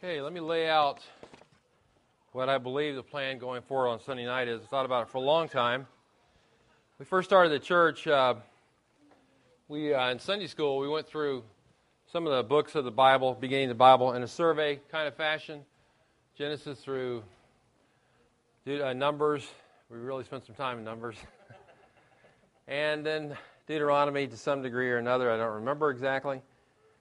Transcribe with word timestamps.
Okay, 0.00 0.20
let 0.20 0.32
me 0.32 0.38
lay 0.38 0.68
out 0.68 1.00
what 2.30 2.48
I 2.48 2.58
believe 2.58 2.94
the 2.94 3.02
plan 3.02 3.38
going 3.38 3.62
forward 3.62 3.88
on 3.88 4.00
Sunday 4.00 4.26
night 4.26 4.46
is. 4.46 4.62
I 4.62 4.66
thought 4.66 4.84
about 4.84 5.02
it 5.02 5.08
for 5.08 5.18
a 5.18 5.22
long 5.22 5.48
time. 5.48 5.88
We 7.00 7.04
first 7.04 7.28
started 7.28 7.50
the 7.50 7.58
church. 7.58 8.06
Uh, 8.06 8.34
we 9.66 9.92
uh, 9.92 10.10
in 10.10 10.20
Sunday 10.20 10.46
school 10.46 10.78
we 10.78 10.86
went 10.86 11.08
through 11.08 11.42
some 12.12 12.28
of 12.28 12.32
the 12.32 12.44
books 12.44 12.76
of 12.76 12.84
the 12.84 12.92
Bible, 12.92 13.34
beginning 13.34 13.64
of 13.64 13.70
the 13.70 13.74
Bible 13.74 14.12
in 14.12 14.22
a 14.22 14.28
survey 14.28 14.78
kind 14.88 15.08
of 15.08 15.16
fashion, 15.16 15.62
Genesis 16.36 16.78
through 16.78 17.24
uh, 18.68 18.92
Numbers. 18.92 19.48
We 19.90 19.98
really 19.98 20.22
spent 20.22 20.46
some 20.46 20.54
time 20.54 20.78
in 20.78 20.84
Numbers, 20.84 21.16
and 22.68 23.04
then 23.04 23.36
Deuteronomy 23.66 24.28
to 24.28 24.36
some 24.36 24.62
degree 24.62 24.92
or 24.92 24.98
another. 24.98 25.28
I 25.28 25.36
don't 25.38 25.56
remember 25.56 25.90
exactly. 25.90 26.40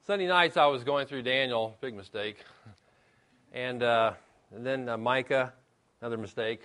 Sunday 0.07 0.25
nights 0.25 0.57
I 0.57 0.65
was 0.65 0.83
going 0.83 1.05
through 1.05 1.21
Daniel, 1.21 1.77
big 1.79 1.93
mistake, 1.93 2.37
and, 3.57 3.81
uh, 3.81 4.13
and 4.55 4.63
then 4.63 4.87
uh, 4.87 4.97
Micah, 4.97 5.51
another 5.99 6.17
mistake. 6.17 6.61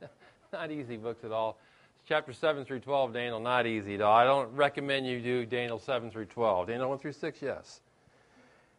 not 0.52 0.70
easy 0.70 0.96
books 0.96 1.24
at 1.24 1.30
all. 1.30 1.58
Chapter 2.08 2.32
7 2.32 2.64
through 2.64 2.80
12, 2.80 3.12
Daniel, 3.12 3.38
not 3.38 3.66
easy 3.66 3.96
at 3.96 4.00
all. 4.00 4.16
I 4.16 4.24
don't 4.24 4.50
recommend 4.54 5.06
you 5.06 5.20
do 5.20 5.44
Daniel 5.44 5.78
7 5.78 6.10
through 6.10 6.24
12. 6.26 6.68
Daniel 6.68 6.88
1 6.88 6.98
through 7.00 7.12
6, 7.12 7.42
yes. 7.42 7.80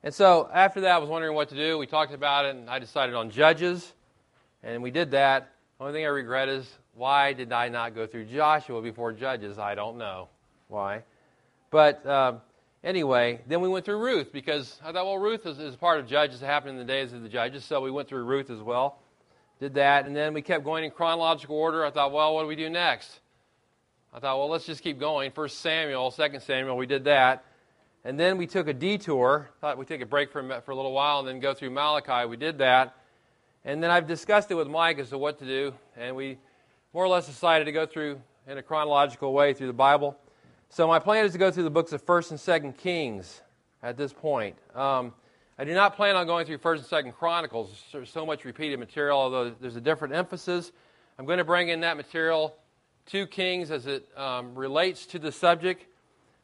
And 0.02 0.12
so 0.12 0.50
after 0.52 0.82
that, 0.82 0.96
I 0.96 0.98
was 0.98 1.10
wondering 1.10 1.36
what 1.36 1.50
to 1.50 1.56
do. 1.56 1.78
We 1.78 1.86
talked 1.86 2.12
about 2.12 2.46
it, 2.46 2.56
and 2.56 2.72
I 2.72 2.80
decided 2.80 3.14
on 3.14 3.30
Judges, 3.30 3.94
and 4.64 4.82
we 4.82 4.90
did 4.90 5.12
that. 5.12 5.52
Only 5.80 5.94
thing 5.94 6.06
I 6.06 6.10
regret 6.10 6.50
is 6.50 6.68
why 6.96 7.34
did 7.34 7.52
I 7.52 7.70
not 7.70 7.94
go 7.94 8.08
through 8.08 8.26
Joshua 8.26 8.82
before 8.82 9.14
Judges? 9.14 9.60
I 9.60 9.76
don't 9.76 10.00
know 10.00 10.30
why. 10.70 11.04
But 11.70 12.04
uh, 12.04 12.34
anyway, 12.88 13.42
then 13.48 13.60
we 13.60 13.68
went 13.68 13.84
through 13.84 14.00
Ruth 14.00 14.32
because 14.32 14.80
I 14.84 14.92
thought, 14.92 15.06
well, 15.06 15.18
Ruth 15.18 15.46
is, 15.46 15.60
is 15.60 15.76
part 15.76 16.00
of 16.00 16.08
Judges. 16.08 16.42
It 16.42 16.46
happened 16.46 16.72
in 16.72 16.78
the 16.78 16.92
days 16.92 17.12
of 17.12 17.22
the 17.22 17.30
Judges, 17.30 17.66
so 17.66 17.82
we 17.82 17.92
went 17.92 18.08
through 18.08 18.24
Ruth 18.24 18.50
as 18.50 18.62
well. 18.62 19.00
Did 19.60 19.74
that, 19.74 20.06
and 20.06 20.16
then 20.16 20.34
we 20.34 20.42
kept 20.42 20.64
going 20.64 20.86
in 20.86 20.92
chronological 20.92 21.58
order. 21.58 21.86
I 21.86 21.92
thought, 21.92 22.14
well, 22.14 22.34
what 22.34 22.44
do 22.44 22.48
we 22.48 22.56
do 22.56 22.70
next? 22.70 23.20
I 24.14 24.20
thought, 24.20 24.38
well, 24.38 24.50
let's 24.50 24.66
just 24.66 24.82
keep 24.82 25.00
going. 25.00 25.32
First 25.32 25.60
Samuel, 25.60 26.12
Second 26.12 26.42
Samuel, 26.42 26.78
we 26.78 26.86
did 26.86 27.04
that. 27.04 27.44
And 28.06 28.18
then 28.18 28.38
we 28.38 28.48
took 28.48 28.68
a 28.68 28.74
detour. 28.74 29.50
Thought 29.60 29.78
we'd 29.78 29.88
take 29.88 30.02
a 30.02 30.06
break 30.06 30.32
for, 30.32 30.62
for 30.62 30.72
a 30.72 30.76
little 30.76 30.94
while 30.94 31.20
and 31.20 31.28
then 31.28 31.40
go 31.40 31.54
through 31.54 31.72
Malachi. 31.72 32.26
We 32.28 32.38
did 32.38 32.60
that. 32.60 32.96
And 33.66 33.84
then 33.84 33.92
I've 33.92 34.08
discussed 34.08 34.50
it 34.50 34.56
with 34.56 34.68
Mike 34.68 34.98
as 35.00 35.10
to 35.10 35.18
what 35.18 35.40
to 35.40 35.46
do. 35.46 35.74
And 35.98 36.16
we 36.16 36.38
more 36.94 37.04
or 37.04 37.10
less 37.10 37.26
decided 37.26 37.66
to 37.66 37.72
go 37.74 37.86
through 37.86 38.22
in 38.48 38.58
a 38.58 38.64
chronological 38.64 39.34
way 39.34 39.54
through 39.54 39.68
the 39.68 39.74
Bible. 39.74 40.18
So 40.70 40.86
my 40.86 41.00
plan 41.00 41.26
is 41.26 41.32
to 41.32 41.38
go 41.38 41.50
through 41.50 41.64
the 41.64 41.70
books 41.70 41.94
of 41.94 42.02
First 42.04 42.32
and 42.32 42.40
Second 42.40 42.78
Kings 42.78 43.42
at 43.82 43.96
this 43.98 44.12
point. 44.12 44.58
Um, 44.76 45.14
I 45.58 45.64
do 45.64 45.74
not 45.74 45.96
plan 45.96 46.16
on 46.16 46.28
going 46.28 46.46
through 46.46 46.58
First 46.58 46.82
and 46.82 46.90
Second 46.90 47.14
Chronicles. 47.14 47.84
There's 47.92 48.10
so 48.10 48.26
much 48.26 48.44
repeated 48.44 48.78
material, 48.78 49.18
although 49.18 49.50
there's 49.50 49.78
a 49.78 49.82
different 49.82 50.14
emphasis. 50.14 50.72
I'm 51.18 51.26
going 51.26 51.38
to 51.40 51.46
bring 51.46 51.70
in 51.70 51.80
that 51.80 51.96
material 51.96 52.56
to 53.08 53.26
Kings 53.26 53.72
as 53.72 53.88
it 53.88 54.08
um, 54.18 54.56
relates 54.56 55.06
to 55.08 55.20
the 55.20 55.32
subject. 55.32 55.86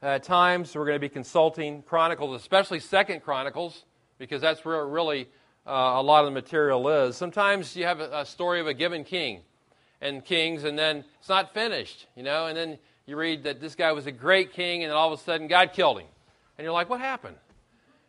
At 0.02 0.24
times, 0.24 0.74
we're 0.74 0.86
going 0.86 0.96
to 0.96 1.00
be 1.00 1.10
consulting 1.10 1.84
Chronicles, 1.84 2.40
especially 2.40 2.80
Second 2.80 3.24
Chronicles, 3.24 3.84
because 4.18 4.42
that's 4.42 4.64
where 4.64 4.88
really 4.88 5.28
uh, 5.68 5.72
a 5.96 6.02
lot 6.02 6.22
of 6.22 6.26
the 6.26 6.32
material 6.32 6.88
is. 6.88 7.18
Sometimes 7.18 7.76
you 7.76 7.86
have 7.86 8.00
a, 8.00 8.22
a 8.22 8.26
story 8.26 8.62
of 8.62 8.68
a 8.68 8.74
given 8.74 9.04
king 9.04 9.42
and 10.02 10.24
kings, 10.24 10.64
and 10.64 10.80
then 10.80 11.04
it's 11.20 11.30
not 11.30 11.54
finished, 11.54 12.08
you 12.16 12.24
know, 12.24 12.48
and 12.48 12.58
then 12.58 12.78
you 13.06 13.18
read 13.18 13.44
that 13.44 13.60
this 13.60 13.76
guy 13.76 13.92
was 13.92 14.08
a 14.08 14.12
great 14.12 14.54
king, 14.54 14.84
and 14.84 14.90
then 14.90 14.98
all 14.98 15.12
of 15.12 15.20
a 15.20 15.24
sudden 15.24 15.48
God 15.48 15.74
killed 15.74 16.00
him. 16.00 16.08
And 16.58 16.64
you're 16.64 16.74
like, 16.74 16.90
what 16.90 17.02
happened? 17.02 17.36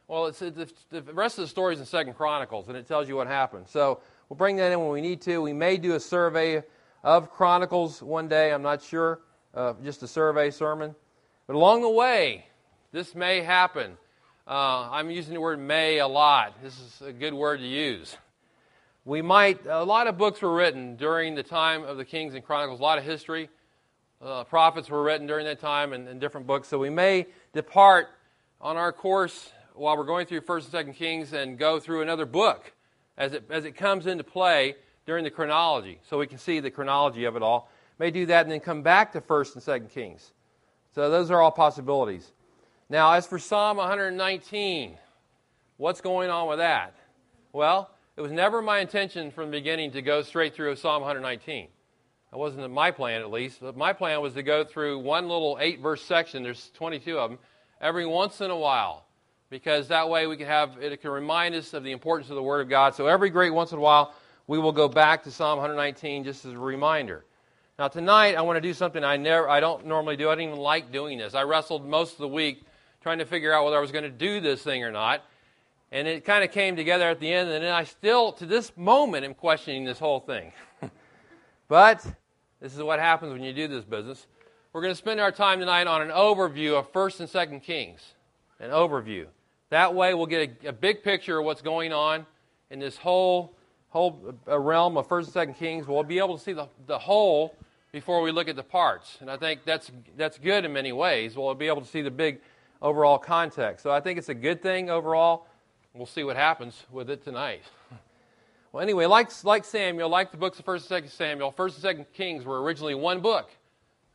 Well, 0.06 0.26
it's, 0.26 0.38
the, 0.38 0.68
the 0.90 1.02
rest 1.14 1.38
of 1.38 1.44
the 1.44 1.48
story 1.48 1.74
is 1.74 1.80
in 1.80 1.86
Second 1.86 2.14
Chronicles, 2.14 2.68
and 2.68 2.76
it 2.76 2.86
tells 2.86 3.08
you 3.08 3.16
what 3.16 3.26
happened. 3.26 3.66
So 3.68 4.00
we'll 4.28 4.36
bring 4.36 4.56
that 4.56 4.70
in 4.70 4.78
when 4.78 4.90
we 4.90 5.00
need 5.00 5.22
to. 5.22 5.40
We 5.40 5.52
may 5.52 5.78
do 5.78 5.94
a 5.94 6.00
survey 6.00 6.62
of 7.02 7.30
Chronicles 7.30 8.02
one 8.02 8.28
day. 8.28 8.52
I'm 8.52 8.62
not 8.62 8.82
sure. 8.82 9.20
Uh, 9.54 9.74
just 9.82 10.02
a 10.02 10.08
survey 10.08 10.50
sermon. 10.50 10.94
But 11.46 11.56
along 11.56 11.82
the 11.82 11.90
way, 11.90 12.46
this 12.92 13.14
may 13.14 13.40
happen. 13.40 13.96
Uh, 14.46 14.90
I'm 14.90 15.10
using 15.10 15.34
the 15.34 15.40
word 15.40 15.58
may 15.58 15.98
a 15.98 16.06
lot. 16.06 16.62
This 16.62 16.78
is 16.78 17.02
a 17.02 17.12
good 17.12 17.34
word 17.34 17.60
to 17.60 17.66
use. 17.66 18.16
We 19.06 19.22
might, 19.22 19.66
a 19.66 19.84
lot 19.84 20.06
of 20.06 20.18
books 20.18 20.42
were 20.42 20.54
written 20.54 20.96
during 20.96 21.34
the 21.34 21.42
time 21.42 21.84
of 21.84 21.96
the 21.96 22.04
Kings 22.04 22.34
and 22.34 22.44
Chronicles, 22.44 22.80
a 22.80 22.82
lot 22.82 22.98
of 22.98 23.04
history 23.04 23.48
uh, 24.22 24.44
prophets 24.44 24.88
were 24.88 25.02
written 25.02 25.26
during 25.26 25.46
that 25.46 25.60
time 25.60 25.92
and, 25.92 26.08
and, 26.08 26.20
different 26.20 26.46
books. 26.46 26.68
So 26.68 26.78
we 26.78 26.90
may 26.90 27.26
depart 27.52 28.08
on 28.60 28.76
our 28.76 28.92
course 28.92 29.52
while 29.74 29.96
we're 29.96 30.04
going 30.04 30.26
through 30.26 30.42
First 30.42 30.66
and 30.66 30.72
Second 30.72 30.94
Kings 30.94 31.32
and 31.32 31.58
go 31.58 31.80
through 31.80 32.02
another 32.02 32.26
book 32.26 32.72
as 33.16 33.32
it 33.32 33.44
as 33.50 33.64
it 33.64 33.72
comes 33.76 34.06
into 34.06 34.24
play 34.24 34.76
during 35.06 35.24
the 35.24 35.30
chronology, 35.30 36.00
so 36.08 36.18
we 36.18 36.26
can 36.26 36.38
see 36.38 36.60
the 36.60 36.70
chronology 36.70 37.24
of 37.24 37.36
it 37.36 37.42
all. 37.42 37.70
May 37.98 38.10
do 38.10 38.26
that 38.26 38.42
and 38.42 38.52
then 38.52 38.60
come 38.60 38.82
back 38.82 39.12
to 39.12 39.20
First 39.20 39.54
and 39.54 39.62
Second 39.62 39.90
Kings. 39.90 40.32
So 40.94 41.10
those 41.10 41.30
are 41.30 41.40
all 41.40 41.50
possibilities. 41.50 42.32
Now, 42.88 43.12
as 43.12 43.26
for 43.26 43.38
Psalm 43.38 43.76
119, 43.76 44.96
what's 45.76 46.00
going 46.00 46.30
on 46.30 46.48
with 46.48 46.58
that? 46.58 46.94
Well, 47.52 47.90
it 48.16 48.20
was 48.20 48.32
never 48.32 48.62
my 48.62 48.78
intention 48.78 49.30
from 49.30 49.50
the 49.50 49.58
beginning 49.58 49.90
to 49.92 50.02
go 50.02 50.22
straight 50.22 50.54
through 50.54 50.76
Psalm 50.76 51.02
119. 51.02 51.68
That 52.34 52.38
wasn't 52.38 52.68
my 52.72 52.90
plan, 52.90 53.20
at 53.20 53.30
least. 53.30 53.60
But 53.60 53.76
my 53.76 53.92
plan 53.92 54.20
was 54.20 54.34
to 54.34 54.42
go 54.42 54.64
through 54.64 54.98
one 54.98 55.28
little 55.28 55.56
eight 55.60 55.78
verse 55.80 56.02
section, 56.02 56.42
there's 56.42 56.72
22 56.74 57.16
of 57.16 57.30
them, 57.30 57.38
every 57.80 58.04
once 58.04 58.40
in 58.40 58.50
a 58.50 58.56
while. 58.56 59.04
Because 59.50 59.86
that 59.86 60.08
way 60.08 60.26
we 60.26 60.36
can 60.36 60.48
have, 60.48 60.76
it 60.80 61.00
can 61.00 61.12
remind 61.12 61.54
us 61.54 61.74
of 61.74 61.84
the 61.84 61.92
importance 61.92 62.30
of 62.30 62.34
the 62.34 62.42
Word 62.42 62.62
of 62.62 62.68
God. 62.68 62.96
So 62.96 63.06
every 63.06 63.30
great 63.30 63.50
once 63.50 63.70
in 63.70 63.78
a 63.78 63.80
while, 63.80 64.14
we 64.48 64.58
will 64.58 64.72
go 64.72 64.88
back 64.88 65.22
to 65.22 65.30
Psalm 65.30 65.58
119 65.58 66.24
just 66.24 66.44
as 66.44 66.54
a 66.54 66.58
reminder. 66.58 67.24
Now 67.78 67.86
tonight 67.86 68.34
I 68.34 68.42
want 68.42 68.56
to 68.56 68.60
do 68.60 68.74
something 68.74 69.04
I 69.04 69.16
never 69.16 69.48
I 69.48 69.60
don't 69.60 69.86
normally 69.86 70.16
do. 70.16 70.28
I 70.28 70.34
don't 70.34 70.42
even 70.42 70.58
like 70.58 70.90
doing 70.90 71.18
this. 71.18 71.34
I 71.34 71.42
wrestled 71.42 71.86
most 71.86 72.14
of 72.14 72.18
the 72.18 72.26
week 72.26 72.64
trying 73.00 73.18
to 73.18 73.26
figure 73.26 73.52
out 73.52 73.64
whether 73.64 73.76
I 73.76 73.80
was 73.80 73.92
going 73.92 74.02
to 74.02 74.10
do 74.10 74.40
this 74.40 74.60
thing 74.60 74.82
or 74.82 74.90
not. 74.90 75.22
And 75.92 76.08
it 76.08 76.24
kind 76.24 76.42
of 76.42 76.50
came 76.50 76.74
together 76.74 77.08
at 77.08 77.20
the 77.20 77.32
end, 77.32 77.48
and 77.48 77.62
then 77.62 77.72
I 77.72 77.84
still, 77.84 78.32
to 78.32 78.46
this 78.46 78.76
moment, 78.76 79.24
am 79.24 79.34
questioning 79.34 79.84
this 79.84 80.00
whole 80.00 80.18
thing. 80.18 80.52
but 81.68 82.04
this 82.64 82.74
is 82.74 82.82
what 82.82 82.98
happens 82.98 83.30
when 83.30 83.42
you 83.42 83.52
do 83.52 83.68
this 83.68 83.84
business. 83.84 84.26
We're 84.72 84.80
going 84.80 84.92
to 84.92 84.96
spend 84.96 85.20
our 85.20 85.30
time 85.30 85.60
tonight 85.60 85.86
on 85.86 86.00
an 86.00 86.08
overview 86.08 86.78
of 86.78 86.90
1st 86.94 87.20
and 87.20 87.28
2nd 87.28 87.62
Kings. 87.62 88.00
An 88.58 88.70
overview. 88.70 89.26
That 89.68 89.94
way 89.94 90.14
we'll 90.14 90.24
get 90.24 90.64
a, 90.64 90.68
a 90.70 90.72
big 90.72 91.02
picture 91.02 91.38
of 91.38 91.44
what's 91.44 91.60
going 91.60 91.92
on 91.92 92.24
in 92.70 92.78
this 92.78 92.96
whole, 92.96 93.54
whole 93.90 94.34
uh, 94.48 94.58
realm 94.58 94.96
of 94.96 95.06
1st 95.08 95.36
and 95.36 95.50
2nd 95.50 95.58
Kings. 95.58 95.86
We'll 95.86 96.02
be 96.04 96.16
able 96.16 96.38
to 96.38 96.42
see 96.42 96.54
the, 96.54 96.66
the 96.86 96.98
whole 96.98 97.54
before 97.92 98.22
we 98.22 98.32
look 98.32 98.48
at 98.48 98.56
the 98.56 98.62
parts. 98.62 99.18
And 99.20 99.30
I 99.30 99.36
think 99.36 99.66
that's, 99.66 99.92
that's 100.16 100.38
good 100.38 100.64
in 100.64 100.72
many 100.72 100.92
ways. 100.92 101.36
We'll 101.36 101.54
be 101.54 101.66
able 101.66 101.82
to 101.82 101.88
see 101.88 102.00
the 102.00 102.10
big 102.10 102.40
overall 102.80 103.18
context. 103.18 103.82
So 103.82 103.90
I 103.90 104.00
think 104.00 104.18
it's 104.18 104.30
a 104.30 104.34
good 104.34 104.62
thing 104.62 104.88
overall. 104.88 105.48
We'll 105.92 106.06
see 106.06 106.24
what 106.24 106.36
happens 106.36 106.82
with 106.90 107.10
it 107.10 107.22
tonight. 107.24 107.60
Well, 108.74 108.82
anyway, 108.82 109.06
like, 109.06 109.30
like 109.44 109.64
Samuel, 109.64 110.08
like 110.08 110.32
the 110.32 110.36
books 110.36 110.58
of 110.58 110.64
1st 110.64 110.90
and 110.90 111.04
2nd 111.04 111.10
Samuel, 111.10 111.52
1st 111.52 111.84
and 111.84 111.98
2nd 111.98 112.06
Kings 112.12 112.44
were 112.44 112.60
originally 112.60 112.96
one 112.96 113.20
book. 113.20 113.48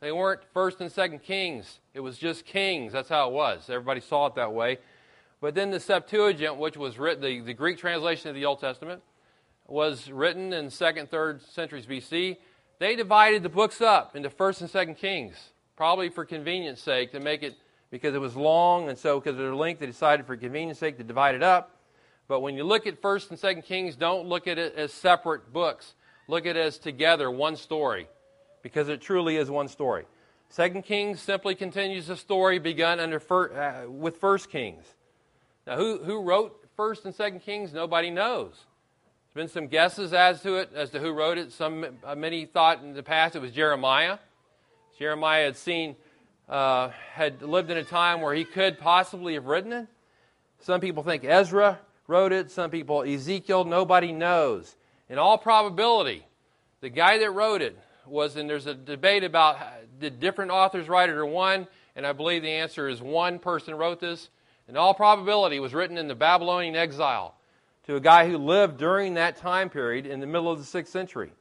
They 0.00 0.12
weren't 0.12 0.42
1st 0.54 0.80
and 0.82 0.90
2nd 0.90 1.22
Kings. 1.22 1.78
It 1.94 2.00
was 2.00 2.18
just 2.18 2.44
Kings. 2.44 2.92
That's 2.92 3.08
how 3.08 3.30
it 3.30 3.32
was. 3.32 3.70
Everybody 3.70 4.02
saw 4.02 4.26
it 4.26 4.34
that 4.34 4.52
way. 4.52 4.76
But 5.40 5.54
then 5.54 5.70
the 5.70 5.80
Septuagint, 5.80 6.58
which 6.58 6.76
was 6.76 6.98
written, 6.98 7.22
the, 7.22 7.40
the 7.40 7.54
Greek 7.54 7.78
translation 7.78 8.28
of 8.28 8.34
the 8.34 8.44
Old 8.44 8.60
Testament, 8.60 9.00
was 9.66 10.10
written 10.10 10.52
in 10.52 10.66
2nd, 10.66 11.08
3rd 11.08 11.40
centuries 11.50 11.86
BC. 11.86 12.36
They 12.80 12.96
divided 12.96 13.42
the 13.42 13.48
books 13.48 13.80
up 13.80 14.14
into 14.14 14.28
1st 14.28 14.60
and 14.60 14.70
2nd 14.70 14.98
Kings, 14.98 15.36
probably 15.74 16.10
for 16.10 16.26
convenience 16.26 16.82
sake 16.82 17.12
to 17.12 17.20
make 17.20 17.42
it, 17.42 17.54
because 17.90 18.14
it 18.14 18.20
was 18.20 18.36
long, 18.36 18.90
and 18.90 18.98
so 18.98 19.20
because 19.20 19.36
of 19.36 19.38
their 19.38 19.54
length, 19.54 19.80
they 19.80 19.86
decided 19.86 20.26
for 20.26 20.36
convenience 20.36 20.78
sake 20.78 20.98
to 20.98 21.02
divide 21.02 21.34
it 21.34 21.42
up. 21.42 21.79
But 22.30 22.42
when 22.42 22.56
you 22.56 22.62
look 22.62 22.86
at 22.86 23.02
1st 23.02 23.30
and 23.30 23.40
2nd 23.40 23.64
Kings, 23.64 23.96
don't 23.96 24.28
look 24.28 24.46
at 24.46 24.56
it 24.56 24.76
as 24.76 24.92
separate 24.92 25.52
books. 25.52 25.94
Look 26.28 26.46
at 26.46 26.56
it 26.56 26.60
as 26.60 26.78
together, 26.78 27.28
one 27.28 27.56
story, 27.56 28.06
because 28.62 28.88
it 28.88 29.00
truly 29.00 29.36
is 29.36 29.50
one 29.50 29.66
story. 29.66 30.04
2nd 30.56 30.84
Kings 30.84 31.20
simply 31.20 31.56
continues 31.56 32.06
the 32.06 32.14
story 32.14 32.60
begun 32.60 33.00
under 33.00 33.18
fir- 33.18 33.52
uh, 33.52 33.90
with 33.90 34.20
1st 34.20 34.48
Kings. 34.48 34.84
Now, 35.66 35.76
who, 35.76 35.98
who 36.04 36.22
wrote 36.22 36.68
1st 36.78 37.06
and 37.06 37.14
2nd 37.16 37.42
Kings? 37.42 37.72
Nobody 37.72 38.10
knows. 38.10 38.52
There's 39.34 39.48
been 39.48 39.52
some 39.52 39.66
guesses 39.66 40.12
as 40.12 40.40
to 40.42 40.54
it, 40.54 40.70
as 40.72 40.90
to 40.90 41.00
who 41.00 41.10
wrote 41.10 41.36
it. 41.36 41.50
Some, 41.50 41.84
uh, 42.04 42.14
many 42.14 42.46
thought 42.46 42.80
in 42.80 42.94
the 42.94 43.02
past 43.02 43.34
it 43.34 43.42
was 43.42 43.50
Jeremiah. 43.50 44.18
Jeremiah 45.00 45.46
had 45.46 45.56
seen, 45.56 45.96
uh, 46.48 46.90
had 47.12 47.42
lived 47.42 47.72
in 47.72 47.76
a 47.76 47.82
time 47.82 48.20
where 48.20 48.34
he 48.34 48.44
could 48.44 48.78
possibly 48.78 49.34
have 49.34 49.46
written 49.46 49.72
it. 49.72 49.88
Some 50.60 50.80
people 50.80 51.02
think 51.02 51.24
Ezra 51.24 51.80
wrote 52.10 52.32
it, 52.32 52.50
some 52.50 52.70
people, 52.70 53.02
Ezekiel, 53.02 53.64
nobody 53.64 54.12
knows. 54.12 54.76
In 55.08 55.16
all 55.16 55.38
probability, 55.38 56.26
the 56.80 56.90
guy 56.90 57.18
that 57.18 57.30
wrote 57.30 57.62
it 57.62 57.78
was, 58.04 58.36
and 58.36 58.50
there's 58.50 58.66
a 58.66 58.74
debate 58.74 59.22
about 59.22 59.58
did 60.00 60.18
different 60.18 60.50
authors 60.50 60.88
write 60.88 61.08
it 61.08 61.14
or 61.14 61.24
one, 61.24 61.68
and 61.94 62.04
I 62.04 62.12
believe 62.12 62.42
the 62.42 62.50
answer 62.50 62.88
is 62.88 63.00
one 63.00 63.38
person 63.38 63.74
wrote 63.74 64.00
this. 64.00 64.28
In 64.68 64.76
all 64.76 64.92
probability, 64.92 65.56
it 65.56 65.60
was 65.60 65.72
written 65.72 65.96
in 65.96 66.08
the 66.08 66.14
Babylonian 66.14 66.74
exile 66.74 67.36
to 67.86 67.96
a 67.96 68.00
guy 68.00 68.28
who 68.28 68.38
lived 68.38 68.76
during 68.78 69.14
that 69.14 69.36
time 69.36 69.70
period 69.70 70.06
in 70.06 70.20
the 70.20 70.26
middle 70.26 70.50
of 70.50 70.58
the 70.58 70.64
6th 70.64 70.88
century. 70.88 71.32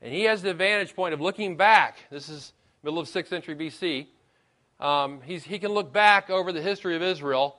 And 0.00 0.12
he 0.12 0.24
has 0.24 0.42
the 0.42 0.54
vantage 0.54 0.94
point 0.94 1.14
of 1.14 1.20
looking 1.20 1.56
back. 1.56 1.98
This 2.10 2.28
is 2.28 2.52
middle 2.82 2.98
of 2.98 3.08
6th 3.08 3.28
century 3.28 3.54
BC. 3.54 4.06
Um, 4.78 5.20
he 5.22 5.58
can 5.58 5.72
look 5.72 5.92
back 5.92 6.30
over 6.30 6.52
the 6.52 6.62
history 6.62 6.96
of 6.96 7.02
Israel 7.02 7.58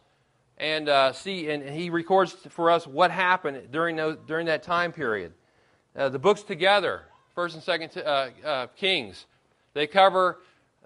and 0.57 0.89
uh, 0.89 1.13
see, 1.13 1.49
and 1.49 1.63
he 1.63 1.89
records 1.89 2.33
for 2.49 2.71
us 2.71 2.87
what 2.87 3.11
happened 3.11 3.71
during, 3.71 3.95
those, 3.95 4.17
during 4.25 4.47
that 4.47 4.63
time 4.63 4.91
period. 4.91 5.33
Uh, 5.95 6.09
the 6.09 6.19
books 6.19 6.43
together, 6.43 7.03
First 7.35 7.55
and 7.55 7.63
Second 7.63 7.91
uh, 7.97 8.29
uh 8.43 8.67
Kings, 8.75 9.25
they 9.73 9.87
cover 9.87 10.39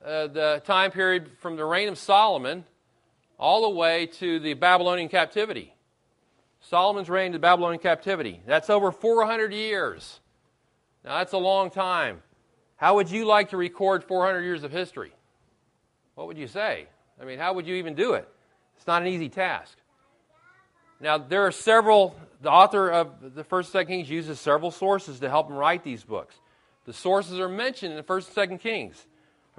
uh, 0.06 0.28
the 0.28 0.62
time 0.66 0.92
period 0.92 1.32
from 1.40 1.56
the 1.56 1.66
reign 1.66 1.88
of 1.88 1.98
Solomon 1.98 2.66
all 3.38 3.62
the 3.62 3.76
way 3.76 4.06
to 4.06 4.40
the 4.40 4.54
Babylonian 4.54 5.10
captivity. 5.10 5.74
Solomon's 6.60 7.10
reign 7.10 7.32
to 7.32 7.40
Babylonian 7.40 7.82
captivity. 7.82 8.42
That's 8.46 8.70
over 8.70 8.92
400 8.92 9.54
years. 9.54 10.20
Now, 11.04 11.18
that's 11.18 11.34
a 11.34 11.38
long 11.38 11.72
time. 11.72 12.22
How 12.76 12.96
would 12.96 13.10
you 13.10 13.26
like 13.26 13.50
to 13.50 13.58
record 13.58 14.04
400 14.04 14.42
years 14.42 14.64
of 14.64 14.72
history? 14.72 15.12
What 16.16 16.28
would 16.28 16.38
you 16.38 16.48
say? 16.48 16.88
I 17.20 17.26
mean, 17.26 17.40
how 17.40 17.54
would 17.54 17.66
you 17.66 17.76
even 17.76 17.96
do 17.96 18.14
it? 18.14 18.28
It's 18.82 18.88
not 18.88 19.04
an 19.04 19.10
easy 19.10 19.30
task. 19.30 19.78
Now, 21.00 21.20
there 21.20 21.46
are 21.46 21.52
several, 21.52 22.16
the 22.42 22.50
author 22.50 22.90
of 22.90 23.36
the 23.36 23.44
First 23.44 23.68
and 23.68 23.74
Second 23.74 23.94
Kings 23.94 24.10
uses 24.10 24.40
several 24.40 24.72
sources 24.72 25.20
to 25.20 25.30
help 25.30 25.52
him 25.52 25.56
write 25.56 25.84
these 25.84 26.04
books. 26.04 26.34
The 26.86 26.94
sources 26.94 27.40
are 27.40 27.48
mentioned 27.48 27.92
in 27.92 27.98
the 27.98 28.02
First 28.02 28.30
and 28.30 28.34
Second 28.34 28.58
Kings. 28.58 29.06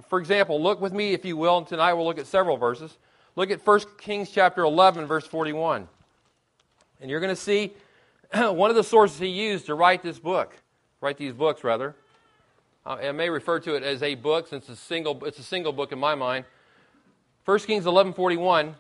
For 0.08 0.18
example, 0.18 0.60
look 0.60 0.80
with 0.80 0.92
me, 0.92 1.12
if 1.12 1.24
you 1.24 1.36
will, 1.36 1.58
and 1.58 1.64
tonight 1.68 1.92
we'll 1.92 2.04
look 2.04 2.18
at 2.18 2.26
several 2.26 2.56
verses. 2.56 2.98
Look 3.36 3.52
at 3.52 3.64
1 3.64 3.80
Kings 3.96 4.28
chapter 4.28 4.64
11, 4.64 5.06
verse 5.06 5.24
41. 5.24 5.86
And 7.00 7.08
you're 7.08 7.20
going 7.20 7.32
to 7.32 7.40
see 7.40 7.74
one 8.34 8.70
of 8.70 8.76
the 8.76 8.82
sources 8.82 9.20
he 9.20 9.28
used 9.28 9.66
to 9.66 9.76
write 9.76 10.02
this 10.02 10.18
book, 10.18 10.52
write 11.00 11.16
these 11.16 11.32
books, 11.32 11.62
rather. 11.62 11.94
Uh, 12.84 12.94
I 13.00 13.12
may 13.12 13.30
refer 13.30 13.60
to 13.60 13.76
it 13.76 13.84
as 13.84 14.02
a 14.02 14.16
book 14.16 14.48
since 14.48 14.68
it's 14.68 14.82
a 14.82 14.84
single, 14.84 15.24
it's 15.24 15.38
a 15.38 15.44
single 15.44 15.72
book 15.72 15.92
in 15.92 16.00
my 16.00 16.16
mind. 16.16 16.44
1 17.44 17.58
Kings 17.60 17.84
11.41, 17.84 18.74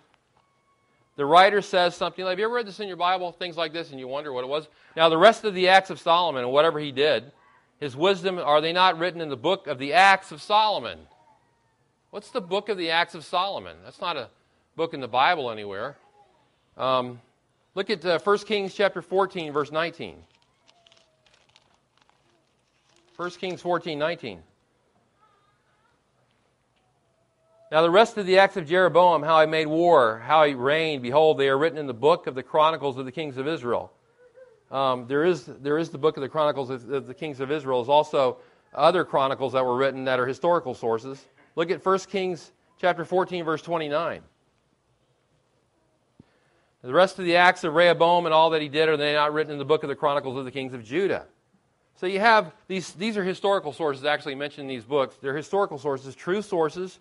the 1.16 1.26
writer 1.26 1.60
says 1.60 1.94
something 1.94 2.24
like, 2.24 2.32
have 2.32 2.38
you 2.38 2.46
ever 2.46 2.54
read 2.54 2.66
this 2.66 2.80
in 2.80 2.88
your 2.88 2.96
Bible, 2.96 3.32
things 3.32 3.56
like 3.56 3.72
this, 3.72 3.90
and 3.90 4.00
you 4.00 4.08
wonder 4.08 4.32
what 4.32 4.44
it 4.44 4.48
was? 4.48 4.68
Now, 4.96 5.08
the 5.08 5.18
rest 5.18 5.44
of 5.44 5.54
the 5.54 5.68
Acts 5.68 5.90
of 5.90 6.00
Solomon 6.00 6.44
and 6.44 6.52
whatever 6.52 6.78
he 6.78 6.90
did, 6.90 7.30
his 7.80 7.94
wisdom, 7.94 8.38
are 8.38 8.60
they 8.60 8.72
not 8.72 8.98
written 8.98 9.20
in 9.20 9.28
the 9.28 9.36
book 9.36 9.66
of 9.66 9.78
the 9.78 9.92
Acts 9.92 10.32
of 10.32 10.40
Solomon? 10.40 10.98
What's 12.10 12.30
the 12.30 12.40
book 12.40 12.68
of 12.68 12.78
the 12.78 12.90
Acts 12.90 13.14
of 13.14 13.24
Solomon? 13.24 13.76
That's 13.84 14.00
not 14.00 14.16
a 14.16 14.28
book 14.76 14.94
in 14.94 15.00
the 15.00 15.08
Bible 15.08 15.50
anywhere. 15.50 15.96
Um, 16.76 17.20
look 17.74 17.90
at 17.90 18.04
uh, 18.04 18.18
1 18.18 18.38
Kings 18.38 18.74
chapter 18.74 19.02
14, 19.02 19.52
verse 19.52 19.70
19. 19.70 20.16
1 23.16 23.30
Kings 23.32 23.60
14, 23.60 23.98
19. 23.98 24.42
Now, 27.72 27.80
the 27.80 27.90
rest 27.90 28.18
of 28.18 28.26
the 28.26 28.38
acts 28.38 28.58
of 28.58 28.66
Jeroboam, 28.66 29.22
how 29.22 29.40
he 29.40 29.46
made 29.46 29.66
war, 29.66 30.18
how 30.18 30.44
he 30.44 30.52
reigned, 30.52 31.00
behold, 31.00 31.38
they 31.38 31.48
are 31.48 31.56
written 31.56 31.78
in 31.78 31.86
the 31.86 31.94
book 31.94 32.26
of 32.26 32.34
the 32.34 32.42
Chronicles 32.42 32.98
of 32.98 33.06
the 33.06 33.12
Kings 33.12 33.38
of 33.38 33.48
Israel. 33.48 33.90
Um, 34.70 35.06
there, 35.06 35.24
is, 35.24 35.46
there 35.46 35.78
is 35.78 35.88
the 35.88 35.96
book 35.96 36.18
of 36.18 36.20
the 36.20 36.28
Chronicles 36.28 36.68
of 36.68 37.06
the 37.06 37.14
Kings 37.14 37.40
of 37.40 37.50
Israel. 37.50 37.82
There's 37.82 37.88
also 37.88 38.36
other 38.74 39.06
chronicles 39.06 39.54
that 39.54 39.64
were 39.64 39.74
written 39.74 40.04
that 40.04 40.20
are 40.20 40.26
historical 40.26 40.74
sources. 40.74 41.24
Look 41.56 41.70
at 41.70 41.82
1 41.82 41.98
Kings 42.00 42.52
chapter 42.78 43.06
14, 43.06 43.42
verse 43.42 43.62
29. 43.62 44.20
The 46.82 46.92
rest 46.92 47.18
of 47.18 47.24
the 47.24 47.36
acts 47.36 47.64
of 47.64 47.72
Rehoboam 47.72 48.26
and 48.26 48.34
all 48.34 48.50
that 48.50 48.60
he 48.60 48.68
did 48.68 48.90
are 48.90 48.98
they 48.98 49.14
not 49.14 49.32
written 49.32 49.50
in 49.50 49.58
the 49.58 49.64
book 49.64 49.82
of 49.82 49.88
the 49.88 49.96
Chronicles 49.96 50.36
of 50.36 50.44
the 50.44 50.50
Kings 50.50 50.74
of 50.74 50.84
Judah? 50.84 51.24
So 51.94 52.04
you 52.04 52.20
have 52.20 52.52
these, 52.68 52.92
these 52.92 53.16
are 53.16 53.24
historical 53.24 53.72
sources 53.72 54.04
actually 54.04 54.34
mentioned 54.34 54.68
in 54.68 54.76
these 54.76 54.84
books. 54.84 55.16
They're 55.22 55.34
historical 55.34 55.78
sources, 55.78 56.14
true 56.14 56.42
sources, 56.42 56.98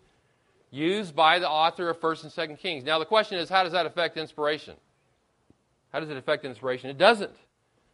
used 0.71 1.15
by 1.15 1.37
the 1.37 1.49
author 1.49 1.89
of 1.89 1.99
1st 1.99 2.23
and 2.23 2.31
2nd 2.31 2.59
Kings. 2.59 2.83
Now 2.83 2.97
the 2.97 3.05
question 3.05 3.37
is, 3.37 3.49
how 3.49 3.63
does 3.63 3.73
that 3.73 3.85
affect 3.85 4.17
inspiration? 4.17 4.75
How 5.91 5.99
does 5.99 6.09
it 6.09 6.17
affect 6.17 6.45
inspiration? 6.45 6.89
It 6.89 6.97
doesn't. 6.97 7.35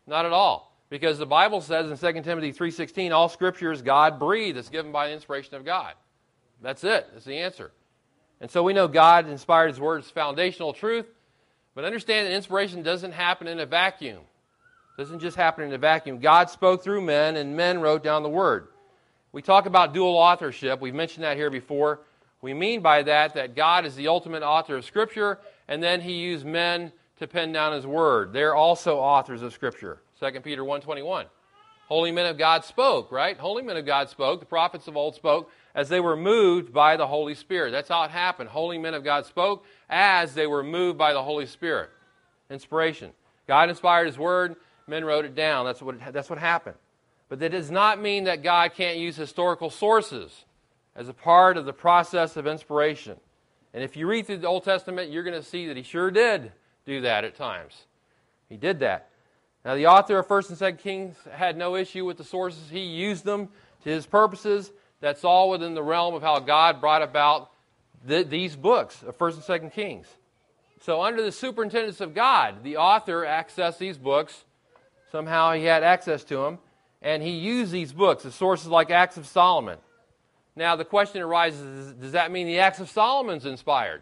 Not 0.06 0.26
at 0.26 0.32
all. 0.32 0.78
Because 0.90 1.18
the 1.18 1.26
Bible 1.26 1.60
says 1.60 1.92
in 1.92 1.98
2 1.98 2.22
Timothy 2.22 2.54
3.16, 2.54 3.12
all 3.12 3.28
scripture 3.28 3.72
is 3.72 3.82
God 3.82 4.20
breathed. 4.20 4.58
It's 4.58 4.70
given 4.70 4.92
by 4.92 5.08
the 5.08 5.14
inspiration 5.14 5.56
of 5.56 5.66
God. 5.66 5.94
That's 6.62 6.84
it. 6.84 7.08
That's 7.12 7.26
the 7.26 7.38
answer. 7.38 7.72
And 8.40 8.50
so 8.50 8.64
we 8.64 8.74
know 8.74 8.88
God 8.88 9.28
inspired 9.28 9.68
His 9.70 9.80
Word 9.80 10.04
as 10.04 10.10
foundational 10.10 10.72
truth. 10.72 11.08
But 11.76 11.84
understand 11.84 12.28
that 12.28 12.34
inspiration 12.34 12.84
doesn't 12.84 13.12
happen 13.12 13.48
in 13.48 13.60
a 13.60 13.66
vacuum. 13.66 14.20
It 14.20 15.02
Doesn't 15.02 15.20
just 15.20 15.36
happen 15.36 15.64
in 15.64 15.74
a 15.74 15.78
vacuum. 15.78 16.20
God 16.20 16.50
spoke 16.50 16.84
through 16.84 17.02
men, 17.02 17.36
and 17.36 17.56
men 17.56 17.82
wrote 17.82 18.04
down 18.04 18.24
the 18.24 18.30
word. 18.30 18.70
We 19.32 19.42
talk 19.42 19.66
about 19.66 19.94
dual 19.94 20.16
authorship. 20.16 20.80
We've 20.82 20.96
mentioned 20.96 21.24
that 21.24 21.38
here 21.38 21.50
before. 21.50 22.00
We 22.42 22.54
mean 22.54 22.82
by 22.82 23.04
that 23.04 23.34
that 23.34 23.56
God 23.56 23.86
is 23.86 23.96
the 23.96 24.08
ultimate 24.08 24.44
author 24.44 24.78
of 24.78 24.86
Scripture, 24.86 25.40
and 25.68 25.82
then 25.82 26.02
He 26.02 26.14
used 26.14 26.46
men 26.46 26.92
to 27.20 27.28
pen 27.28 27.52
down 27.52 27.74
His 27.74 27.86
word. 27.86 28.34
They're 28.34 28.56
also 28.56 28.98
authors 28.98 29.42
of 29.42 29.54
Scripture. 29.54 30.00
2 30.20 30.40
Peter 30.42 30.64
1.21. 30.64 31.26
Holy 31.88 32.12
men 32.12 32.26
of 32.26 32.38
God 32.38 32.66
spoke, 32.66 33.12
right? 33.12 33.38
Holy 33.38 33.64
men 33.64 33.78
of 33.78 33.86
God 33.86 34.10
spoke. 34.10 34.40
The 34.40 34.46
prophets 34.46 34.88
of 34.88 34.98
old 34.98 35.16
spoke 35.16 35.50
as 35.74 35.88
they 35.88 36.00
were 36.00 36.18
moved 36.18 36.74
by 36.74 36.98
the 36.98 37.08
Holy 37.08 37.34
Spirit. 37.34 37.72
That's 37.72 37.88
how 37.88 38.04
it 38.04 38.12
happened. 38.12 38.50
Holy 38.50 38.78
men 38.78 38.94
of 38.94 39.04
God 39.04 39.26
spoke 39.26 39.66
as 39.90 40.34
they 40.34 40.48
were 40.48 40.64
moved 40.64 40.98
by 40.98 41.14
the 41.14 41.24
Holy 41.24 41.46
Spirit. 41.46 41.90
Inspiration. 42.50 43.12
God 43.48 43.70
inspired 43.70 44.08
His 44.08 44.18
word 44.18 44.58
men 44.88 45.04
wrote 45.04 45.26
it 45.26 45.36
down. 45.36 45.66
That's 45.66 45.82
what, 45.82 45.98
that's 46.14 46.30
what 46.30 46.40
happened. 46.40 46.76
But 47.30 47.40
that 47.40 47.52
does 47.52 47.70
not 47.70 48.02
mean 48.02 48.24
that 48.24 48.42
God 48.42 48.74
can't 48.74 48.98
use 48.98 49.16
historical 49.16 49.70
sources 49.70 50.46
as 50.98 51.08
a 51.08 51.14
part 51.14 51.56
of 51.56 51.66
the 51.66 51.72
process 51.72 52.36
of 52.36 52.46
inspiration. 52.46 53.16
And 53.74 53.84
if 53.84 53.96
you 53.96 54.08
read 54.08 54.26
through 54.26 54.40
the 54.40 54.48
Old 54.48 54.66
Testament, 54.66 55.12
you're 55.12 55.24
going 55.24 55.40
to 55.40 55.48
see 55.48 55.68
that 55.68 55.78
he 55.78 55.84
sure 55.84 56.12
did 56.12 56.52
do 56.86 57.02
that 57.02 57.24
at 57.24 57.36
times. 57.36 57.86
He 58.50 58.58
did 58.58 58.80
that. 58.80 59.10
Now, 59.64 59.76
the 59.76 59.88
author 59.88 60.20
of 60.20 60.28
1st 60.28 60.50
and 60.50 60.78
2nd 60.78 60.80
Kings 60.80 61.16
had 61.32 61.56
no 61.56 61.76
issue 61.76 62.04
with 62.04 62.18
the 62.18 62.24
sources. 62.26 62.70
He 62.70 62.82
used 62.82 63.24
them 63.24 63.48
to 63.84 63.90
his 63.90 64.06
purposes. 64.06 64.72
That's 65.00 65.24
all 65.24 65.50
within 65.50 65.74
the 65.74 65.84
realm 65.84 66.16
of 66.16 66.22
how 66.22 66.40
God 66.40 66.82
brought 66.82 67.02
about 67.02 67.52
the, 68.06 68.24
these 68.24 68.56
books 68.56 69.04
of 69.04 69.18
1st 69.18 69.50
and 69.50 69.72
2nd 69.72 69.74
Kings. 69.74 70.08
So, 70.82 71.02
under 71.02 71.22
the 71.22 71.32
superintendence 71.32 72.02
of 72.02 72.14
God, 72.14 72.64
the 72.64 72.78
author 72.78 73.24
accessed 73.24 73.78
these 73.78 73.98
books 73.98 74.44
Somehow 75.12 75.54
he 75.54 75.64
had 75.64 75.84
access 75.84 76.24
to 76.26 76.38
them, 76.38 76.60
and 77.02 77.24
he 77.24 77.32
used 77.32 77.72
these 77.72 77.94
books 77.94 78.26
as 78.26 78.36
sources 78.36 78.68
like 78.68 78.92
Acts 78.92 79.18
of 79.18 79.26
Solomon. 79.26 79.78
Now, 80.58 80.76
the 80.76 80.86
question 80.86 81.22
arises 81.22 81.94
does 81.94 82.14
that 82.14 82.32
mean 82.32 82.48
the 82.48 82.60
Acts 82.60 82.80
of 82.80 82.90
Solomon's 82.90 83.46
inspired? 83.46 84.02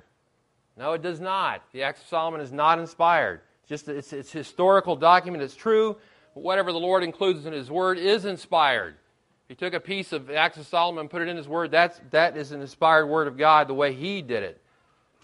No, 0.77 0.93
it 0.93 1.01
does 1.01 1.19
not. 1.19 1.61
The 1.73 1.83
Acts 1.83 2.01
of 2.01 2.07
Solomon 2.07 2.39
is 2.39 2.53
not 2.53 2.79
inspired. 2.79 3.41
It's 3.61 3.69
just 3.69 3.89
it's, 3.89 4.13
it's 4.13 4.31
historical 4.31 4.95
document. 4.95 5.43
It's 5.43 5.55
true. 5.55 5.97
Whatever 6.33 6.71
the 6.71 6.79
Lord 6.79 7.03
includes 7.03 7.45
in 7.45 7.51
His 7.51 7.69
Word 7.69 7.97
is 7.97 8.23
inspired. 8.23 8.95
If 9.43 9.49
He 9.49 9.55
took 9.55 9.73
a 9.73 9.81
piece 9.81 10.13
of 10.13 10.31
Acts 10.31 10.57
of 10.57 10.65
Solomon 10.65 11.01
and 11.01 11.09
put 11.09 11.21
it 11.21 11.27
in 11.27 11.35
His 11.35 11.47
Word. 11.47 11.71
That's, 11.71 11.99
that 12.11 12.37
is 12.37 12.53
an 12.53 12.61
inspired 12.61 13.07
Word 13.07 13.27
of 13.27 13.37
God 13.37 13.67
the 13.67 13.73
way 13.73 13.93
He 13.93 14.21
did 14.21 14.43
it. 14.43 14.61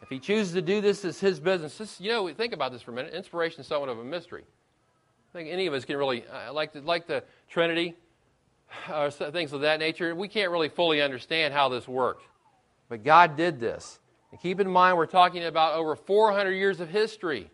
If 0.01 0.09
He 0.09 0.19
chooses 0.19 0.53
to 0.53 0.61
do 0.61 0.81
this, 0.81 1.05
it's 1.05 1.21
His 1.21 1.39
business. 1.39 1.77
This, 1.77 2.01
you 2.01 2.11
know, 2.11 2.27
think 2.33 2.51
about 2.51 2.73
this 2.73 2.81
for 2.81 2.91
a 2.91 2.93
minute. 2.93 3.13
Inspiration 3.13 3.61
is 3.61 3.67
somewhat 3.67 3.87
of 3.87 3.99
a 3.99 4.03
mystery. 4.03 4.43
I 5.33 5.37
think 5.37 5.49
any 5.49 5.65
of 5.65 5.73
us 5.73 5.85
can 5.85 5.95
really, 5.95 6.25
uh, 6.27 6.51
like, 6.51 6.73
the, 6.73 6.81
like 6.81 7.07
the 7.07 7.23
Trinity, 7.49 7.95
or 8.93 9.11
things 9.11 9.53
of 9.53 9.61
that 9.61 9.79
nature, 9.79 10.13
we 10.15 10.27
can't 10.27 10.51
really 10.51 10.69
fully 10.69 11.01
understand 11.01 11.53
how 11.53 11.69
this 11.69 11.87
worked. 11.87 12.23
But 12.89 13.03
God 13.03 13.37
did 13.37 13.59
this. 13.59 13.99
And 14.31 14.39
keep 14.39 14.59
in 14.59 14.69
mind, 14.69 14.97
we're 14.97 15.05
talking 15.05 15.43
about 15.43 15.75
over 15.75 15.95
400 15.95 16.51
years 16.51 16.79
of 16.79 16.89
history. 16.89 17.49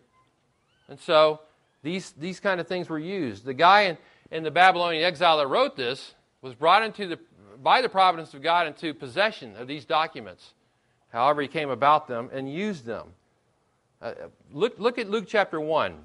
And 0.88 0.98
so 0.98 1.40
these, 1.82 2.12
these 2.12 2.40
kind 2.40 2.60
of 2.60 2.66
things 2.66 2.88
were 2.88 2.98
used. 2.98 3.44
The 3.44 3.54
guy 3.54 3.82
in, 3.82 3.98
in 4.30 4.42
the 4.42 4.50
Babylonian 4.50 5.04
exile 5.04 5.38
that 5.38 5.46
wrote 5.48 5.76
this 5.76 6.14
was 6.42 6.54
brought 6.54 6.82
into 6.82 7.06
the, 7.06 7.18
by 7.62 7.82
the 7.82 7.88
providence 7.88 8.34
of 8.34 8.42
God 8.42 8.66
into 8.66 8.94
possession 8.94 9.56
of 9.56 9.66
these 9.66 9.84
documents, 9.84 10.54
however, 11.12 11.42
he 11.42 11.48
came 11.48 11.70
about 11.70 12.06
them 12.06 12.30
and 12.32 12.52
used 12.52 12.84
them. 12.84 13.08
Uh, 14.00 14.12
look, 14.52 14.78
look 14.78 14.98
at 14.98 15.10
Luke 15.10 15.24
chapter 15.26 15.60
1 15.60 16.04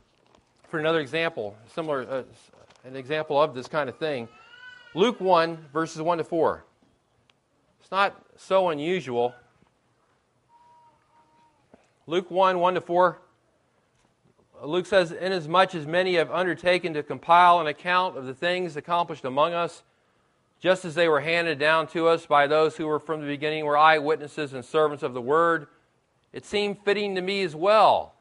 for 0.73 0.79
another 0.79 1.01
example, 1.01 1.55
similar, 1.75 2.01
uh, 2.09 2.23
an 2.83 2.95
example 2.95 3.39
of 3.39 3.53
this 3.53 3.67
kind 3.67 3.87
of 3.87 3.95
thing. 3.97 4.27
Luke 4.95 5.19
1, 5.19 5.57
verses 5.73 6.01
1 6.01 6.19
to 6.19 6.23
4. 6.23 6.63
It's 7.81 7.91
not 7.91 8.15
so 8.37 8.69
unusual. 8.69 9.33
Luke 12.05 12.29
1, 12.29 12.59
1 12.59 12.73
to 12.75 12.81
4. 12.81 13.19
Luke 14.63 14.85
says, 14.85 15.11
Inasmuch 15.11 15.75
as 15.75 15.85
many 15.85 16.15
have 16.15 16.31
undertaken 16.31 16.93
to 16.93 17.03
compile 17.03 17.59
an 17.59 17.67
account 17.67 18.17
of 18.17 18.25
the 18.25 18.33
things 18.33 18.75
accomplished 18.75 19.25
among 19.25 19.53
us, 19.53 19.83
just 20.59 20.85
as 20.85 20.95
they 20.95 21.09
were 21.09 21.21
handed 21.21 21.59
down 21.59 21.87
to 21.87 22.07
us 22.07 22.25
by 22.25 22.47
those 22.47 22.77
who 22.77 22.87
were 22.87 22.99
from 22.99 23.21
the 23.21 23.27
beginning, 23.27 23.65
were 23.65 23.77
eyewitnesses 23.77 24.53
and 24.53 24.63
servants 24.63 25.03
of 25.03 25.13
the 25.13 25.21
word, 25.21 25.67
it 26.31 26.45
seemed 26.45 26.77
fitting 26.85 27.15
to 27.15 27.21
me 27.21 27.43
as 27.43 27.55
well 27.55 28.13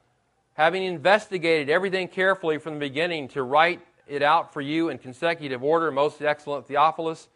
having 0.55 0.83
investigated 0.85 1.71
everything 1.71 2.09
carefully 2.09 2.59
from 2.59 2.75
the 2.75 2.81
beginning 2.81 3.29
to 3.29 3.43
write 3.43 3.81
it 4.13 4.23
out 4.23 4.53
for 4.53 4.61
you 4.61 4.91
in 4.91 4.99
consecutive 4.99 5.65
order, 5.65 5.91
most 5.91 6.21
excellent 6.21 6.67
Theophilus, 6.67 7.29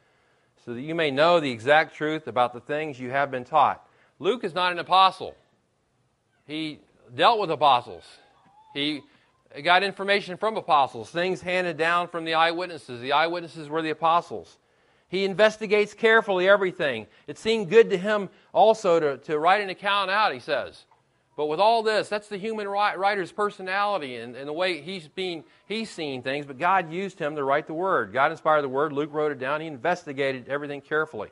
so 0.64 0.74
that 0.74 0.80
you 0.82 0.94
may 0.94 1.10
know 1.10 1.40
the 1.40 1.50
exact 1.50 1.94
truth 1.94 2.26
about 2.26 2.52
the 2.52 2.60
things 2.60 3.00
you 3.00 3.10
have 3.10 3.30
been 3.30 3.44
taught. 3.44 3.88
Luke 4.18 4.44
is 4.44 4.54
not 4.54 4.72
an 4.72 4.78
apostle. 4.78 5.34
He 6.46 6.80
dealt 7.14 7.40
with 7.40 7.50
apostles. 7.50 8.04
He 8.74 9.02
got 9.62 9.82
information 9.82 10.36
from 10.36 10.56
apostles, 10.56 11.10
things 11.10 11.40
handed 11.40 11.78
down 11.78 12.08
from 12.08 12.24
the 12.24 12.34
eyewitnesses. 12.34 13.00
The 13.00 13.12
eyewitnesses 13.12 13.68
were 13.68 13.80
the 13.80 13.90
apostles. 13.90 14.58
He 15.08 15.24
investigates 15.24 15.94
carefully 15.94 16.48
everything. 16.48 17.06
It 17.26 17.38
seemed 17.38 17.70
good 17.70 17.88
to 17.90 17.96
him 17.96 18.28
also 18.52 18.98
to, 19.00 19.16
to 19.18 19.38
write 19.38 19.62
an 19.62 19.70
account 19.70 20.10
out, 20.10 20.34
he 20.34 20.40
says. 20.40 20.84
But 21.36 21.46
with 21.46 21.60
all 21.60 21.82
this, 21.82 22.08
that's 22.08 22.28
the 22.28 22.38
human 22.38 22.66
writer's 22.66 23.30
personality 23.30 24.16
and, 24.16 24.34
and 24.34 24.48
the 24.48 24.54
way 24.54 24.80
he's 24.80 25.06
being 25.06 25.44
he's 25.66 25.90
seeing 25.90 26.22
things. 26.22 26.46
But 26.46 26.58
God 26.58 26.90
used 26.90 27.18
him 27.18 27.36
to 27.36 27.44
write 27.44 27.66
the 27.66 27.74
word. 27.74 28.14
God 28.14 28.30
inspired 28.32 28.62
the 28.62 28.70
word. 28.70 28.92
Luke 28.92 29.12
wrote 29.12 29.32
it 29.32 29.38
down. 29.38 29.60
He 29.60 29.66
investigated 29.66 30.48
everything 30.48 30.80
carefully. 30.80 31.28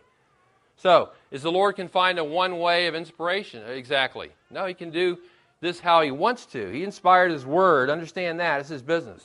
So, 0.76 1.11
is 1.30 1.42
the 1.42 1.52
Lord 1.52 1.76
confined 1.76 2.18
to 2.18 2.25
one 2.25 2.58
way 2.58 2.87
of 2.87 2.94
inspiration? 2.94 3.64
Exactly. 3.66 4.30
No, 4.50 4.66
he 4.66 4.75
can 4.75 4.90
do 4.90 5.18
this 5.61 5.80
how 5.80 6.02
he 6.02 6.11
wants 6.11 6.46
to. 6.46 6.70
He 6.70 6.84
inspired 6.84 7.30
his 7.30 7.46
word. 7.46 7.88
Understand 7.88 8.40
that. 8.40 8.61
It's 8.61 8.68
his 8.68 8.82
business. 8.82 9.23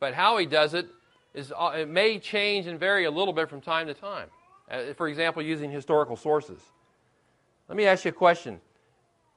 But 0.00 0.14
how 0.14 0.38
he 0.38 0.46
does 0.46 0.72
it 0.72 0.88
is 1.34 1.52
uh, 1.54 1.72
it 1.76 1.88
may 1.88 2.18
change 2.18 2.66
and 2.66 2.80
vary 2.80 3.04
a 3.04 3.10
little 3.10 3.34
bit 3.34 3.50
from 3.50 3.60
time 3.60 3.88
to 3.88 3.94
time. 3.94 4.28
Uh, 4.70 4.94
for 4.94 5.08
example, 5.08 5.42
using 5.42 5.70
historical 5.70 6.16
sources. 6.16 6.60
Let 7.68 7.76
me 7.76 7.84
ask 7.84 8.04
you 8.04 8.10
a 8.10 8.12
question. 8.12 8.60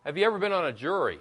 Have 0.05 0.19
you 0.19 0.25
ever 0.27 0.37
been 0.37 0.51
on 0.51 0.67
a 0.67 0.71
jury? 0.71 1.17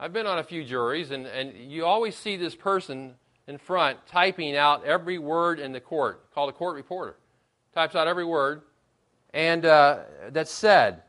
I've 0.00 0.12
been 0.12 0.26
on 0.26 0.40
a 0.40 0.42
few 0.42 0.64
juries, 0.64 1.12
and, 1.12 1.24
and 1.24 1.56
you 1.70 1.84
always 1.84 2.16
see 2.16 2.36
this 2.36 2.56
person 2.56 3.14
in 3.46 3.58
front 3.58 4.04
typing 4.08 4.56
out 4.56 4.84
every 4.84 5.18
word 5.18 5.60
in 5.60 5.70
the 5.70 5.78
court, 5.78 6.34
called 6.34 6.50
a 6.50 6.52
court 6.52 6.74
reporter. 6.74 7.14
Types 7.72 7.94
out 7.94 8.08
every 8.08 8.24
word, 8.24 8.62
and 9.32 9.64
uh, 9.64 10.00
that's 10.30 10.50
said. 10.50 11.02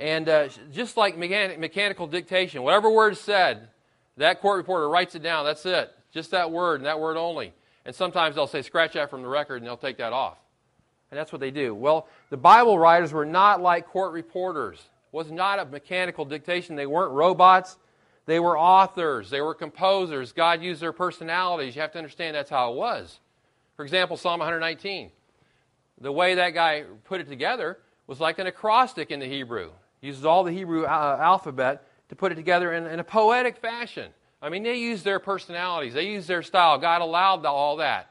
And 0.00 0.28
uh, 0.28 0.48
just 0.72 0.96
like 0.96 1.16
mechanic, 1.16 1.60
mechanical 1.60 2.08
dictation, 2.08 2.64
whatever 2.64 2.90
word 2.90 3.12
is 3.12 3.20
said, 3.20 3.68
that 4.16 4.40
court 4.40 4.56
reporter 4.56 4.88
writes 4.88 5.14
it 5.14 5.22
down. 5.22 5.44
That's 5.44 5.64
it. 5.64 5.94
Just 6.12 6.32
that 6.32 6.50
word 6.50 6.80
and 6.80 6.86
that 6.86 6.98
word 6.98 7.18
only. 7.18 7.52
And 7.84 7.94
sometimes 7.94 8.34
they'll 8.34 8.48
say, 8.48 8.62
scratch 8.62 8.94
that 8.94 9.10
from 9.10 9.22
the 9.22 9.28
record, 9.28 9.58
and 9.58 9.66
they'll 9.66 9.76
take 9.76 9.98
that 9.98 10.12
off. 10.12 10.38
And 11.12 11.18
that's 11.20 11.30
what 11.30 11.40
they 11.40 11.52
do. 11.52 11.72
Well, 11.72 12.08
the 12.30 12.36
Bible 12.36 12.80
writers 12.80 13.12
were 13.12 13.24
not 13.24 13.62
like 13.62 13.86
court 13.86 14.12
reporters. 14.12 14.82
Was 15.12 15.30
not 15.30 15.58
a 15.58 15.64
mechanical 15.64 16.24
dictation. 16.24 16.76
They 16.76 16.86
weren't 16.86 17.12
robots. 17.12 17.76
They 18.26 18.38
were 18.38 18.58
authors. 18.58 19.30
They 19.30 19.40
were 19.40 19.54
composers. 19.54 20.32
God 20.32 20.62
used 20.62 20.80
their 20.80 20.92
personalities. 20.92 21.74
You 21.74 21.82
have 21.82 21.92
to 21.92 21.98
understand 21.98 22.36
that's 22.36 22.50
how 22.50 22.72
it 22.72 22.76
was. 22.76 23.18
For 23.76 23.84
example, 23.84 24.16
Psalm 24.16 24.40
119. 24.40 25.10
The 26.00 26.12
way 26.12 26.36
that 26.36 26.50
guy 26.50 26.84
put 27.04 27.20
it 27.20 27.28
together 27.28 27.78
was 28.06 28.20
like 28.20 28.38
an 28.38 28.46
acrostic 28.46 29.10
in 29.10 29.20
the 29.20 29.26
Hebrew. 29.26 29.70
He 30.00 30.08
uses 30.08 30.24
all 30.24 30.44
the 30.44 30.52
Hebrew 30.52 30.84
uh, 30.84 31.18
alphabet 31.20 31.86
to 32.08 32.16
put 32.16 32.32
it 32.32 32.34
together 32.36 32.72
in, 32.72 32.86
in 32.86 33.00
a 33.00 33.04
poetic 33.04 33.58
fashion. 33.58 34.10
I 34.42 34.48
mean, 34.48 34.62
they 34.62 34.76
used 34.76 35.04
their 35.04 35.18
personalities, 35.18 35.94
they 35.94 36.08
used 36.08 36.26
their 36.26 36.42
style. 36.42 36.78
God 36.78 37.02
allowed 37.02 37.44
all 37.44 37.76
that 37.76 38.10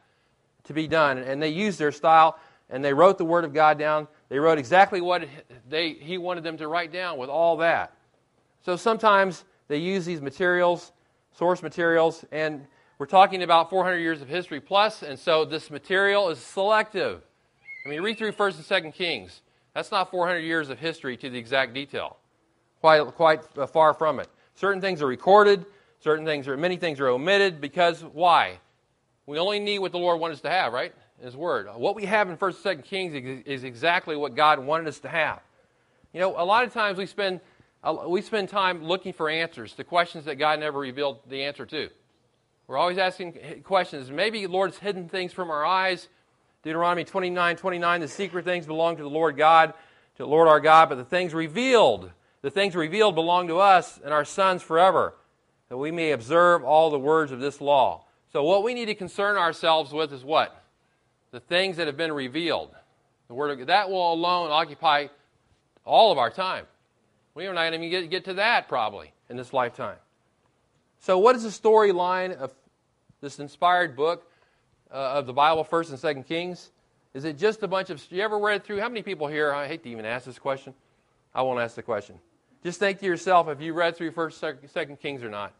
to 0.65 0.73
be 0.73 0.87
done, 0.87 1.17
and 1.17 1.41
they 1.41 1.49
used 1.49 1.79
their 1.79 1.91
style, 1.91 2.39
and 2.69 2.83
they 2.83 2.93
wrote 2.93 3.17
the 3.17 3.25
Word 3.25 3.45
of 3.45 3.53
God 3.53 3.79
down. 3.79 4.07
They 4.29 4.39
wrote 4.39 4.57
exactly 4.57 5.01
what 5.01 5.27
they, 5.67 5.93
He 5.93 6.17
wanted 6.17 6.43
them 6.43 6.57
to 6.57 6.67
write 6.67 6.91
down 6.91 7.17
with 7.17 7.29
all 7.29 7.57
that. 7.57 7.93
So 8.61 8.75
sometimes 8.75 9.43
they 9.67 9.77
use 9.77 10.05
these 10.05 10.21
materials, 10.21 10.91
source 11.31 11.61
materials, 11.61 12.23
and 12.31 12.65
we're 12.97 13.05
talking 13.05 13.43
about 13.43 13.69
400 13.69 13.97
years 13.97 14.21
of 14.21 14.27
history 14.27 14.59
plus, 14.59 15.03
and 15.03 15.17
so 15.17 15.45
this 15.45 15.71
material 15.71 16.29
is 16.29 16.39
selective. 16.39 17.21
I 17.85 17.89
mean, 17.89 18.01
read 18.01 18.17
through 18.17 18.33
1st 18.33 18.71
and 18.71 18.85
2nd 18.85 18.93
Kings. 18.93 19.41
That's 19.73 19.91
not 19.91 20.11
400 20.11 20.39
years 20.39 20.69
of 20.69 20.79
history 20.79 21.15
to 21.17 21.29
the 21.29 21.37
exact 21.37 21.73
detail. 21.73 22.17
Quite, 22.81 23.05
quite 23.15 23.41
uh, 23.57 23.67
far 23.67 23.93
from 23.93 24.19
it. 24.19 24.27
Certain 24.55 24.81
things 24.81 25.01
are 25.01 25.07
recorded, 25.07 25.65
Certain 26.01 26.25
things 26.25 26.47
are, 26.47 26.55
many 26.55 26.77
things 26.77 26.99
are 26.99 27.09
omitted 27.09 27.59
because 27.59 28.03
why? 28.03 28.59
We 29.25 29.37
only 29.37 29.59
need 29.59 29.79
what 29.79 29.91
the 29.91 29.97
Lord 29.97 30.19
wants 30.19 30.35
us 30.35 30.41
to 30.41 30.49
have, 30.49 30.71
right? 30.71 30.93
His 31.23 31.35
Word. 31.35 31.67
What 31.75 31.95
we 31.95 32.05
have 32.05 32.29
in 32.29 32.37
1st 32.37 32.65
and 32.65 32.83
2nd 32.83 32.85
Kings 32.85 33.43
is 33.45 33.63
exactly 33.63 34.15
what 34.15 34.35
God 34.35 34.59
wanted 34.59 34.87
us 34.87 34.99
to 34.99 35.09
have. 35.09 35.41
You 36.13 36.19
know, 36.19 36.39
a 36.39 36.43
lot 36.43 36.63
of 36.63 36.73
times 36.73 36.97
we 36.97 37.05
spend, 37.05 37.39
we 38.07 38.21
spend 38.21 38.49
time 38.49 38.83
looking 38.83 39.13
for 39.13 39.29
answers 39.29 39.73
to 39.73 39.83
questions 39.83 40.25
that 40.25 40.35
God 40.35 40.59
never 40.59 40.79
revealed 40.79 41.19
the 41.29 41.43
answer 41.43 41.65
to. 41.67 41.89
We're 42.67 42.77
always 42.77 42.97
asking 42.97 43.63
questions. 43.63 44.11
Maybe 44.11 44.45
the 44.45 44.51
Lord's 44.51 44.77
hidden 44.77 45.09
things 45.09 45.33
from 45.33 45.49
our 45.49 45.65
eyes. 45.65 46.07
Deuteronomy 46.63 47.03
29 47.03 47.55
29, 47.55 48.01
the 48.01 48.07
secret 48.07 48.45
things 48.45 48.65
belong 48.65 48.97
to 48.97 49.03
the 49.03 49.09
Lord 49.09 49.37
God, 49.37 49.73
to 50.17 50.23
the 50.23 50.27
Lord 50.27 50.47
our 50.47 50.59
God, 50.59 50.89
but 50.89 50.95
the 50.95 51.05
things 51.05 51.33
revealed, 51.33 52.11
the 52.41 52.51
things 52.51 52.75
revealed 52.75 53.15
belong 53.15 53.47
to 53.47 53.59
us 53.59 53.99
and 54.03 54.13
our 54.13 54.25
sons 54.25 54.61
forever 54.61 55.15
that 55.69 55.77
we 55.77 55.91
may 55.91 56.11
observe 56.11 56.63
all 56.63 56.89
the 56.89 56.99
words 56.99 57.31
of 57.31 57.39
this 57.39 57.61
law. 57.61 58.03
So, 58.33 58.43
what 58.43 58.63
we 58.63 58.73
need 58.73 58.85
to 58.85 58.95
concern 58.95 59.37
ourselves 59.37 59.93
with 59.93 60.11
is 60.11 60.23
what? 60.23 60.58
The 61.31 61.39
things 61.39 61.77
that 61.77 61.87
have 61.87 61.97
been 61.97 62.11
revealed. 62.11 62.73
The 63.27 63.33
word 63.33 63.59
of, 63.59 63.67
that 63.67 63.89
will 63.89 64.13
alone 64.13 64.51
occupy 64.51 65.07
all 65.85 66.11
of 66.11 66.17
our 66.17 66.29
time. 66.29 66.65
We 67.35 67.47
are 67.47 67.53
not 67.53 67.73
even 67.73 67.89
get, 67.89 68.09
get 68.09 68.25
to 68.25 68.33
that 68.35 68.67
probably 68.67 69.13
in 69.29 69.37
this 69.37 69.53
lifetime. 69.53 69.97
So, 70.99 71.17
what 71.17 71.35
is 71.35 71.43
the 71.43 71.49
storyline 71.49 72.35
of 72.35 72.51
this 73.21 73.39
inspired 73.39 73.95
book 73.95 74.29
uh, 74.91 74.95
of 74.95 75.27
the 75.27 75.33
Bible, 75.33 75.63
First 75.63 75.91
and 75.91 75.99
Second 75.99 76.23
Kings? 76.23 76.71
Is 77.13 77.25
it 77.25 77.37
just 77.37 77.63
a 77.63 77.67
bunch 77.67 77.89
of? 77.89 78.03
You 78.11 78.21
ever 78.21 78.37
read 78.37 78.63
through? 78.63 78.79
How 78.79 78.89
many 78.89 79.01
people 79.01 79.27
here? 79.27 79.53
I 79.53 79.67
hate 79.67 79.83
to 79.83 79.89
even 79.89 80.05
ask 80.05 80.25
this 80.25 80.39
question. 80.39 80.73
I 81.33 81.41
won't 81.43 81.59
ask 81.59 81.75
the 81.75 81.83
question. 81.83 82.19
Just 82.63 82.79
think 82.79 82.99
to 82.99 83.05
yourself 83.05 83.47
if 83.47 83.61
you 83.61 83.73
read 83.73 83.95
through 83.95 84.11
First, 84.11 84.39
Second 84.39 84.99
Kings 84.99 85.23
or 85.23 85.29
not. 85.29 85.53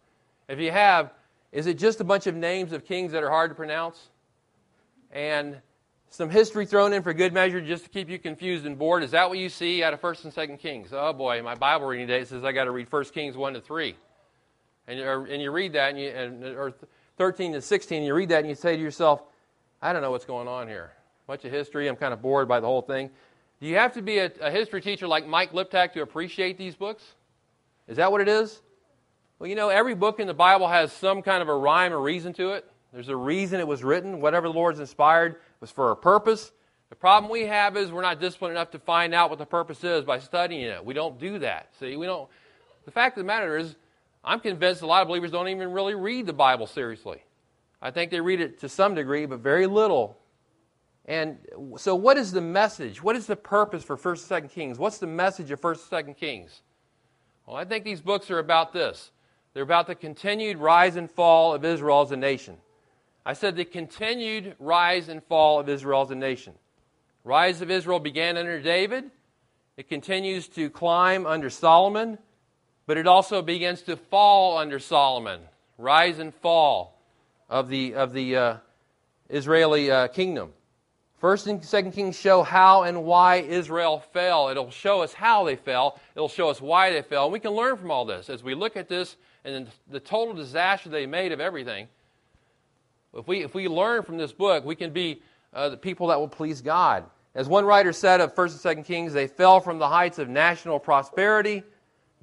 If 0.47 0.59
you 0.59 0.71
have, 0.71 1.11
is 1.51 1.67
it 1.67 1.77
just 1.77 2.01
a 2.01 2.03
bunch 2.03 2.27
of 2.27 2.35
names 2.35 2.73
of 2.73 2.85
kings 2.85 3.11
that 3.13 3.23
are 3.23 3.29
hard 3.29 3.51
to 3.51 3.55
pronounce? 3.55 4.09
And 5.11 5.57
some 6.09 6.29
history 6.29 6.65
thrown 6.65 6.93
in 6.93 7.03
for 7.03 7.13
good 7.13 7.33
measure 7.33 7.61
just 7.61 7.83
to 7.83 7.89
keep 7.89 8.09
you 8.09 8.19
confused 8.19 8.65
and 8.65 8.77
bored? 8.77 9.03
Is 9.03 9.11
that 9.11 9.29
what 9.29 9.37
you 9.37 9.49
see 9.49 9.83
out 9.83 9.93
of 9.93 10.01
First 10.01 10.23
and 10.23 10.33
Second 10.33 10.57
Kings? 10.57 10.89
Oh 10.91 11.13
boy, 11.13 11.41
my 11.43 11.55
Bible 11.55 11.87
reading 11.87 12.07
today 12.07 12.25
says 12.25 12.43
I 12.43 12.51
got 12.51 12.65
to 12.65 12.71
read 12.71 12.89
First 12.89 13.13
Kings 13.13 13.37
one 13.37 13.53
to 13.53 13.61
three, 13.61 13.95
and 14.87 14.99
or, 14.99 15.25
and 15.25 15.41
you 15.41 15.51
read 15.51 15.73
that 15.73 15.89
and 15.91 15.99
you 15.99 16.09
and, 16.09 16.43
or 16.43 16.73
thirteen 17.17 17.53
to 17.53 17.61
sixteen, 17.61 18.03
you 18.03 18.13
read 18.13 18.29
that 18.29 18.39
and 18.39 18.49
you 18.49 18.55
say 18.55 18.75
to 18.75 18.81
yourself, 18.81 19.21
I 19.81 19.93
don't 19.93 20.01
know 20.01 20.11
what's 20.11 20.25
going 20.25 20.47
on 20.47 20.67
here. 20.67 20.91
Much 21.27 21.45
of 21.45 21.51
history, 21.51 21.87
I'm 21.87 21.95
kind 21.95 22.13
of 22.13 22.21
bored 22.21 22.47
by 22.47 22.59
the 22.59 22.67
whole 22.67 22.81
thing. 22.81 23.11
Do 23.61 23.67
you 23.67 23.75
have 23.75 23.93
to 23.93 24.01
be 24.01 24.17
a, 24.17 24.31
a 24.41 24.49
history 24.49 24.81
teacher 24.81 25.07
like 25.07 25.27
Mike 25.27 25.51
Liptak 25.51 25.93
to 25.93 26.01
appreciate 26.01 26.57
these 26.57 26.75
books? 26.75 27.03
Is 27.87 27.97
that 27.97 28.11
what 28.11 28.21
it 28.21 28.27
is? 28.27 28.61
Well, 29.37 29.47
you 29.47 29.55
know, 29.55 29.69
every 29.69 29.95
book 29.95 30.19
in 30.19 30.27
the 30.27 30.33
Bible 30.33 30.67
has 30.67 30.91
some 30.91 31.21
kind 31.21 31.41
of 31.41 31.49
a 31.49 31.55
rhyme 31.55 31.93
or 31.93 31.99
reason 31.99 32.33
to 32.33 32.53
it. 32.53 32.69
There's 32.93 33.09
a 33.09 33.15
reason 33.15 33.59
it 33.59 33.67
was 33.67 33.83
written. 33.83 34.21
Whatever 34.21 34.47
the 34.47 34.53
Lord's 34.53 34.79
inspired 34.79 35.37
was 35.59 35.71
for 35.71 35.91
a 35.91 35.95
purpose. 35.95 36.51
The 36.89 36.95
problem 36.95 37.31
we 37.31 37.45
have 37.45 37.77
is 37.77 37.91
we're 37.91 38.01
not 38.01 38.19
disciplined 38.19 38.53
enough 38.53 38.71
to 38.71 38.79
find 38.79 39.13
out 39.13 39.29
what 39.29 39.37
the 39.37 39.45
purpose 39.45 39.83
is 39.83 40.03
by 40.03 40.19
studying 40.19 40.61
it. 40.61 40.83
We 40.83 40.93
don't 40.93 41.19
do 41.19 41.39
that. 41.39 41.69
See, 41.79 41.95
we 41.95 42.07
don't. 42.07 42.27
The 42.85 42.91
fact 42.91 43.17
of 43.17 43.23
the 43.23 43.27
matter 43.27 43.57
is, 43.57 43.75
I'm 44.23 44.39
convinced 44.39 44.81
a 44.81 44.87
lot 44.87 45.03
of 45.03 45.07
believers 45.07 45.31
don't 45.31 45.47
even 45.47 45.71
really 45.71 45.93
read 45.93 46.25
the 46.25 46.33
Bible 46.33 46.65
seriously. 46.65 47.23
I 47.81 47.91
think 47.91 48.11
they 48.11 48.21
read 48.21 48.41
it 48.41 48.59
to 48.61 48.69
some 48.69 48.95
degree, 48.95 49.25
but 49.25 49.39
very 49.39 49.67
little 49.67 50.17
and 51.09 51.39
so, 51.77 51.95
what 51.95 52.17
is 52.17 52.31
the 52.31 52.39
message? 52.39 53.01
What 53.01 53.15
is 53.15 53.25
the 53.25 53.35
purpose 53.35 53.83
for 53.83 53.97
1st 53.97 54.31
and 54.31 54.43
2nd 54.43 54.51
Kings? 54.51 54.77
What's 54.77 54.99
the 54.99 55.07
message 55.07 55.49
of 55.49 55.59
1st 55.59 55.91
and 55.91 56.07
2nd 56.07 56.17
Kings? 56.17 56.61
Well, 57.47 57.57
I 57.57 57.65
think 57.65 57.83
these 57.83 57.99
books 57.99 58.29
are 58.29 58.37
about 58.37 58.73
this. 58.73 59.09
They're 59.53 59.63
about 59.63 59.87
the 59.87 59.95
continued 59.95 60.59
rise 60.59 60.97
and 60.97 61.09
fall 61.09 61.55
of 61.55 61.65
Israel 61.65 62.01
as 62.01 62.11
a 62.11 62.15
nation. 62.15 62.57
I 63.25 63.33
said 63.33 63.55
the 63.55 63.65
continued 63.65 64.55
rise 64.59 65.09
and 65.09 65.23
fall 65.23 65.59
of 65.59 65.69
Israel 65.69 66.01
as 66.01 66.11
a 66.11 66.15
nation. 66.15 66.53
Rise 67.23 67.61
of 67.61 67.69
Israel 67.69 67.99
began 67.99 68.37
under 68.37 68.61
David. 68.61 69.11
It 69.77 69.87
continues 69.87 70.47
to 70.49 70.69
climb 70.69 71.25
under 71.25 71.49
Solomon, 71.49 72.17
but 72.85 72.97
it 72.97 73.07
also 73.07 73.41
begins 73.41 73.81
to 73.83 73.97
fall 73.97 74.57
under 74.57 74.79
Solomon. 74.79 75.41
Rise 75.77 76.19
and 76.19 76.33
fall 76.33 76.99
of 77.49 77.69
the, 77.69 77.95
of 77.95 78.13
the 78.13 78.35
uh, 78.35 78.57
Israeli 79.29 79.91
uh, 79.91 80.07
kingdom. 80.07 80.53
First 81.19 81.47
and 81.47 81.63
Second 81.63 81.91
Kings 81.91 82.17
show 82.17 82.43
how 82.43 82.83
and 82.83 83.03
why 83.03 83.37
Israel 83.37 83.99
fell. 84.13 84.47
It'll 84.49 84.71
show 84.71 85.01
us 85.01 85.13
how 85.13 85.43
they 85.43 85.57
fell. 85.57 85.99
It'll 86.15 86.29
show 86.29 86.49
us 86.49 86.61
why 86.61 86.91
they 86.91 87.01
fell. 87.01 87.25
And 87.25 87.33
we 87.33 87.41
can 87.41 87.51
learn 87.51 87.75
from 87.75 87.91
all 87.91 88.05
this 88.05 88.29
as 88.29 88.41
we 88.41 88.55
look 88.55 88.77
at 88.77 88.87
this 88.87 89.17
and 89.43 89.67
the 89.89 89.99
total 89.99 90.33
disaster 90.33 90.89
they 90.89 91.05
made 91.05 91.33
of 91.33 91.41
everything. 91.41 91.89
If 93.13 93.27
we, 93.27 93.43
if 93.43 93.53
we 93.53 93.67
learn 93.67 94.03
from 94.03 94.17
this 94.17 94.31
book, 94.31 94.65
we 94.65 94.75
can 94.75 94.91
be 94.91 95.21
uh, 95.53 95.69
the 95.69 95.77
people 95.77 96.07
that 96.07 96.19
will 96.19 96.27
please 96.27 96.61
God. 96.61 97.05
As 97.35 97.47
one 97.47 97.65
writer 97.65 97.93
said 97.93 98.21
of 98.21 98.35
First 98.35 98.53
and 98.53 98.61
Second 98.61 98.83
Kings, 98.83 99.13
they 99.13 99.27
fell 99.27 99.59
from 99.59 99.79
the 99.79 99.87
heights 99.87 100.19
of 100.19 100.29
national 100.29 100.79
prosperity 100.79 101.63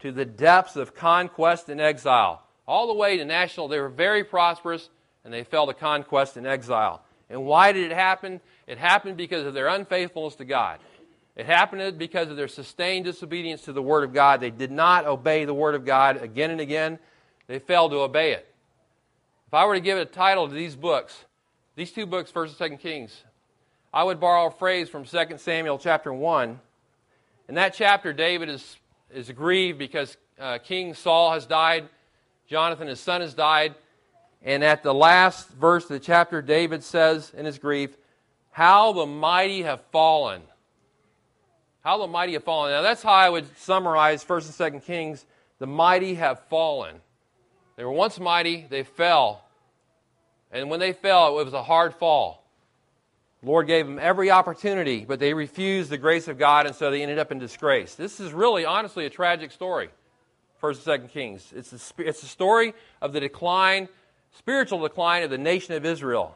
to 0.00 0.12
the 0.12 0.24
depths 0.24 0.76
of 0.76 0.94
conquest 0.94 1.68
and 1.68 1.80
exile. 1.80 2.42
All 2.66 2.86
the 2.88 2.94
way 2.94 3.16
to 3.16 3.24
national, 3.24 3.68
they 3.68 3.80
were 3.80 3.88
very 3.88 4.24
prosperous, 4.24 4.90
and 5.24 5.32
they 5.32 5.44
fell 5.44 5.66
to 5.66 5.74
conquest 5.74 6.36
and 6.36 6.46
exile. 6.46 7.02
And 7.30 7.44
why 7.44 7.72
did 7.72 7.90
it 7.90 7.94
happen? 7.94 8.40
It 8.66 8.78
happened 8.78 9.16
because 9.16 9.46
of 9.46 9.54
their 9.54 9.68
unfaithfulness 9.68 10.36
to 10.36 10.44
God. 10.44 10.78
It 11.36 11.46
happened 11.46 11.98
because 11.98 12.28
of 12.30 12.36
their 12.36 12.48
sustained 12.48 13.04
disobedience 13.04 13.62
to 13.62 13.72
the 13.72 13.82
Word 13.82 14.04
of 14.04 14.12
God. 14.12 14.40
They 14.40 14.50
did 14.50 14.70
not 14.70 15.06
obey 15.06 15.44
the 15.44 15.54
Word 15.54 15.74
of 15.74 15.84
God 15.84 16.22
again 16.22 16.50
and 16.50 16.60
again. 16.60 16.98
They 17.46 17.58
failed 17.58 17.92
to 17.92 17.98
obey 17.98 18.32
it. 18.32 18.52
If 19.46 19.54
I 19.54 19.64
were 19.64 19.74
to 19.74 19.80
give 19.80 19.96
a 19.96 20.04
title 20.04 20.48
to 20.48 20.54
these 20.54 20.74
books, 20.74 21.24
these 21.76 21.92
two 21.92 22.04
books, 22.04 22.32
1st 22.32 22.60
and 22.60 22.72
2nd 22.72 22.80
Kings, 22.80 23.22
I 23.94 24.02
would 24.02 24.18
borrow 24.18 24.48
a 24.48 24.50
phrase 24.50 24.88
from 24.88 25.04
2 25.04 25.38
Samuel 25.38 25.78
chapter 25.78 26.12
1. 26.12 26.60
In 27.48 27.54
that 27.54 27.72
chapter, 27.72 28.12
David 28.12 28.48
is, 28.48 28.76
is 29.14 29.30
grieved 29.30 29.78
because 29.78 30.16
uh, 30.40 30.58
King 30.58 30.94
Saul 30.94 31.32
has 31.32 31.46
died, 31.46 31.88
Jonathan, 32.48 32.88
his 32.88 32.98
son, 32.98 33.20
has 33.20 33.34
died. 33.34 33.76
And 34.42 34.64
at 34.64 34.82
the 34.82 34.92
last 34.92 35.48
verse 35.50 35.84
of 35.84 35.90
the 35.90 36.00
chapter, 36.00 36.42
David 36.42 36.82
says 36.82 37.32
in 37.36 37.46
his 37.46 37.58
grief, 37.58 37.96
How 38.50 38.92
the 38.92 39.06
mighty 39.06 39.62
have 39.62 39.80
fallen. 39.92 40.42
How 41.84 41.98
the 41.98 42.08
mighty 42.08 42.32
have 42.32 42.42
fallen. 42.42 42.72
Now, 42.72 42.82
that's 42.82 43.02
how 43.04 43.12
I 43.12 43.30
would 43.30 43.46
summarize 43.58 44.24
1st 44.24 44.60
and 44.60 44.82
2nd 44.82 44.84
Kings. 44.84 45.24
The 45.60 45.68
mighty 45.68 46.14
have 46.14 46.40
fallen. 46.48 46.96
They 47.76 47.84
were 47.84 47.92
once 47.92 48.18
mighty, 48.18 48.66
they 48.68 48.82
fell. 48.82 49.44
And 50.50 50.70
when 50.70 50.80
they 50.80 50.92
fell, 50.92 51.38
it 51.38 51.44
was 51.44 51.54
a 51.54 51.62
hard 51.62 51.94
fall. 51.94 52.42
The 53.42 53.48
Lord 53.48 53.66
gave 53.66 53.86
them 53.86 53.98
every 53.98 54.30
opportunity, 54.30 55.04
but 55.04 55.20
they 55.20 55.34
refused 55.34 55.90
the 55.90 55.98
grace 55.98 56.26
of 56.26 56.38
God, 56.38 56.66
and 56.66 56.74
so 56.74 56.90
they 56.90 57.02
ended 57.02 57.18
up 57.18 57.30
in 57.30 57.38
disgrace. 57.38 57.94
This 57.94 58.18
is 58.18 58.32
really, 58.32 58.64
honestly, 58.64 59.04
a 59.04 59.10
tragic 59.10 59.52
story, 59.52 59.90
First 60.58 60.78
and 60.80 60.84
Second 60.84 61.08
Kings. 61.08 61.52
It's 61.54 61.72
a, 61.72 62.02
it's 62.02 62.22
a 62.22 62.26
story 62.26 62.72
of 63.02 63.12
the 63.12 63.20
decline, 63.20 63.88
spiritual 64.38 64.80
decline 64.80 65.22
of 65.22 65.30
the 65.30 65.38
nation 65.38 65.74
of 65.74 65.84
Israel. 65.84 66.34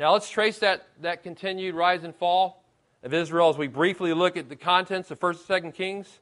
Now 0.00 0.12
let's 0.14 0.28
trace 0.28 0.58
that, 0.58 0.88
that 1.02 1.22
continued 1.22 1.74
rise 1.74 2.02
and 2.02 2.14
fall 2.14 2.64
of 3.04 3.14
Israel 3.14 3.50
as 3.50 3.56
we 3.56 3.68
briefly 3.68 4.12
look 4.12 4.36
at 4.36 4.48
the 4.48 4.56
contents 4.56 5.10
of 5.10 5.20
First 5.20 5.40
and 5.40 5.46
Second 5.46 5.72
Kings. 5.72 6.18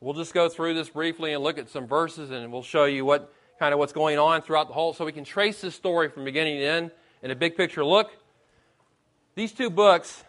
We'll 0.00 0.14
just 0.14 0.34
go 0.34 0.48
through 0.48 0.74
this 0.74 0.90
briefly 0.90 1.32
and 1.32 1.44
look 1.44 1.58
at 1.58 1.68
some 1.68 1.86
verses, 1.86 2.30
and 2.32 2.50
we'll 2.50 2.62
show 2.62 2.86
you 2.86 3.04
what 3.04 3.32
kind 3.62 3.72
of 3.72 3.78
what's 3.78 3.92
going 3.92 4.18
on 4.18 4.42
throughout 4.42 4.66
the 4.66 4.74
whole, 4.74 4.92
so 4.92 5.04
we 5.04 5.12
can 5.12 5.22
trace 5.22 5.60
this 5.60 5.72
story 5.72 6.08
from 6.08 6.24
beginning 6.24 6.56
to 6.56 6.64
end 6.64 6.90
in 7.22 7.30
a 7.30 7.34
big 7.36 7.56
picture 7.56 7.84
look. 7.84 8.10
These 9.36 9.52
two 9.52 9.70
books, 9.70 10.24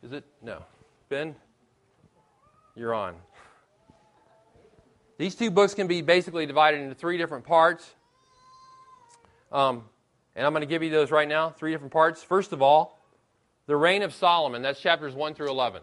is 0.00 0.12
it? 0.12 0.22
No. 0.40 0.62
Ben, 1.08 1.34
you're 2.76 2.94
on. 2.94 3.16
These 5.18 5.34
two 5.34 5.50
books 5.50 5.74
can 5.74 5.88
be 5.88 6.02
basically 6.02 6.46
divided 6.46 6.82
into 6.82 6.94
three 6.94 7.18
different 7.18 7.46
parts. 7.46 7.84
Um, 9.50 9.82
and 10.36 10.46
I'm 10.46 10.52
going 10.52 10.60
to 10.60 10.68
give 10.68 10.84
you 10.84 10.90
those 10.90 11.10
right 11.10 11.26
now, 11.26 11.50
three 11.50 11.72
different 11.72 11.92
parts. 11.92 12.22
First 12.22 12.52
of 12.52 12.62
all, 12.62 12.96
the 13.66 13.74
reign 13.74 14.02
of 14.02 14.14
Solomon. 14.14 14.62
That's 14.62 14.80
chapters 14.80 15.16
1 15.16 15.34
through 15.34 15.50
11. 15.50 15.82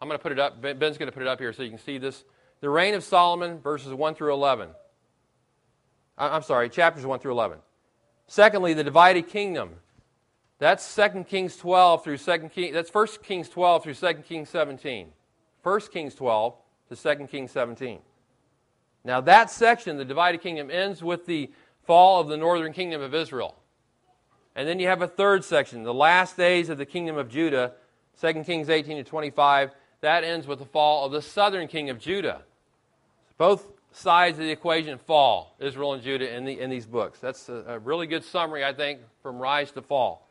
I'm 0.00 0.06
going 0.06 0.16
to 0.16 0.22
put 0.22 0.30
it 0.30 0.38
up. 0.38 0.62
Ben's 0.62 0.96
going 0.96 1.10
to 1.10 1.12
put 1.12 1.22
it 1.22 1.28
up 1.28 1.40
here 1.40 1.52
so 1.52 1.64
you 1.64 1.70
can 1.70 1.80
see 1.80 1.98
this. 1.98 2.22
The 2.60 2.70
reign 2.70 2.94
of 2.94 3.02
Solomon, 3.02 3.58
verses 3.58 3.92
1 3.92 4.14
through 4.14 4.32
11. 4.32 4.68
I'm 6.18 6.42
sorry, 6.42 6.68
chapters 6.68 7.04
1 7.04 7.18
through 7.18 7.32
11. 7.32 7.58
Secondly, 8.26 8.74
the 8.74 8.84
divided 8.84 9.28
kingdom. 9.28 9.70
That's 10.58 10.94
2 10.94 11.24
Kings 11.24 11.56
12 11.56 12.02
through 12.02 12.18
2 12.18 12.38
Kings, 12.48 12.72
that's 12.72 12.92
1 12.92 13.06
Kings 13.22 13.48
12 13.48 13.82
through 13.82 13.94
2 13.94 14.14
Kings 14.22 14.48
17. 14.48 15.12
1 15.62 15.80
Kings 15.92 16.14
12 16.14 16.54
to 16.88 16.96
2 16.96 17.26
Kings 17.26 17.50
17. 17.50 17.98
Now, 19.04 19.20
that 19.20 19.50
section, 19.50 19.98
the 19.98 20.04
divided 20.04 20.40
kingdom, 20.40 20.70
ends 20.70 21.02
with 21.02 21.26
the 21.26 21.50
fall 21.84 22.20
of 22.20 22.28
the 22.28 22.36
northern 22.36 22.72
kingdom 22.72 23.02
of 23.02 23.14
Israel. 23.14 23.54
And 24.56 24.66
then 24.66 24.80
you 24.80 24.88
have 24.88 25.02
a 25.02 25.06
third 25.06 25.44
section, 25.44 25.82
the 25.82 25.94
last 25.94 26.36
days 26.36 26.70
of 26.70 26.78
the 26.78 26.86
kingdom 26.86 27.18
of 27.18 27.28
Judah, 27.28 27.72
2 28.20 28.44
Kings 28.44 28.70
18 28.70 28.96
to 28.96 29.04
25. 29.04 29.70
That 30.00 30.24
ends 30.24 30.46
with 30.46 30.58
the 30.58 30.64
fall 30.64 31.04
of 31.04 31.12
the 31.12 31.22
southern 31.22 31.68
king 31.68 31.90
of 31.90 31.98
Judah. 31.98 32.42
Both 33.38 33.66
sides 33.96 34.38
of 34.38 34.44
the 34.44 34.50
equation 34.50 34.98
fall, 34.98 35.56
Israel 35.58 35.94
and 35.94 36.02
Judah, 36.02 36.34
in, 36.34 36.44
the, 36.44 36.60
in 36.60 36.68
these 36.68 36.86
books. 36.86 37.18
That's 37.18 37.48
a, 37.48 37.64
a 37.66 37.78
really 37.78 38.06
good 38.06 38.24
summary, 38.24 38.64
I 38.64 38.72
think, 38.72 39.00
from 39.22 39.38
rise 39.38 39.72
to 39.72 39.82
fall. 39.82 40.28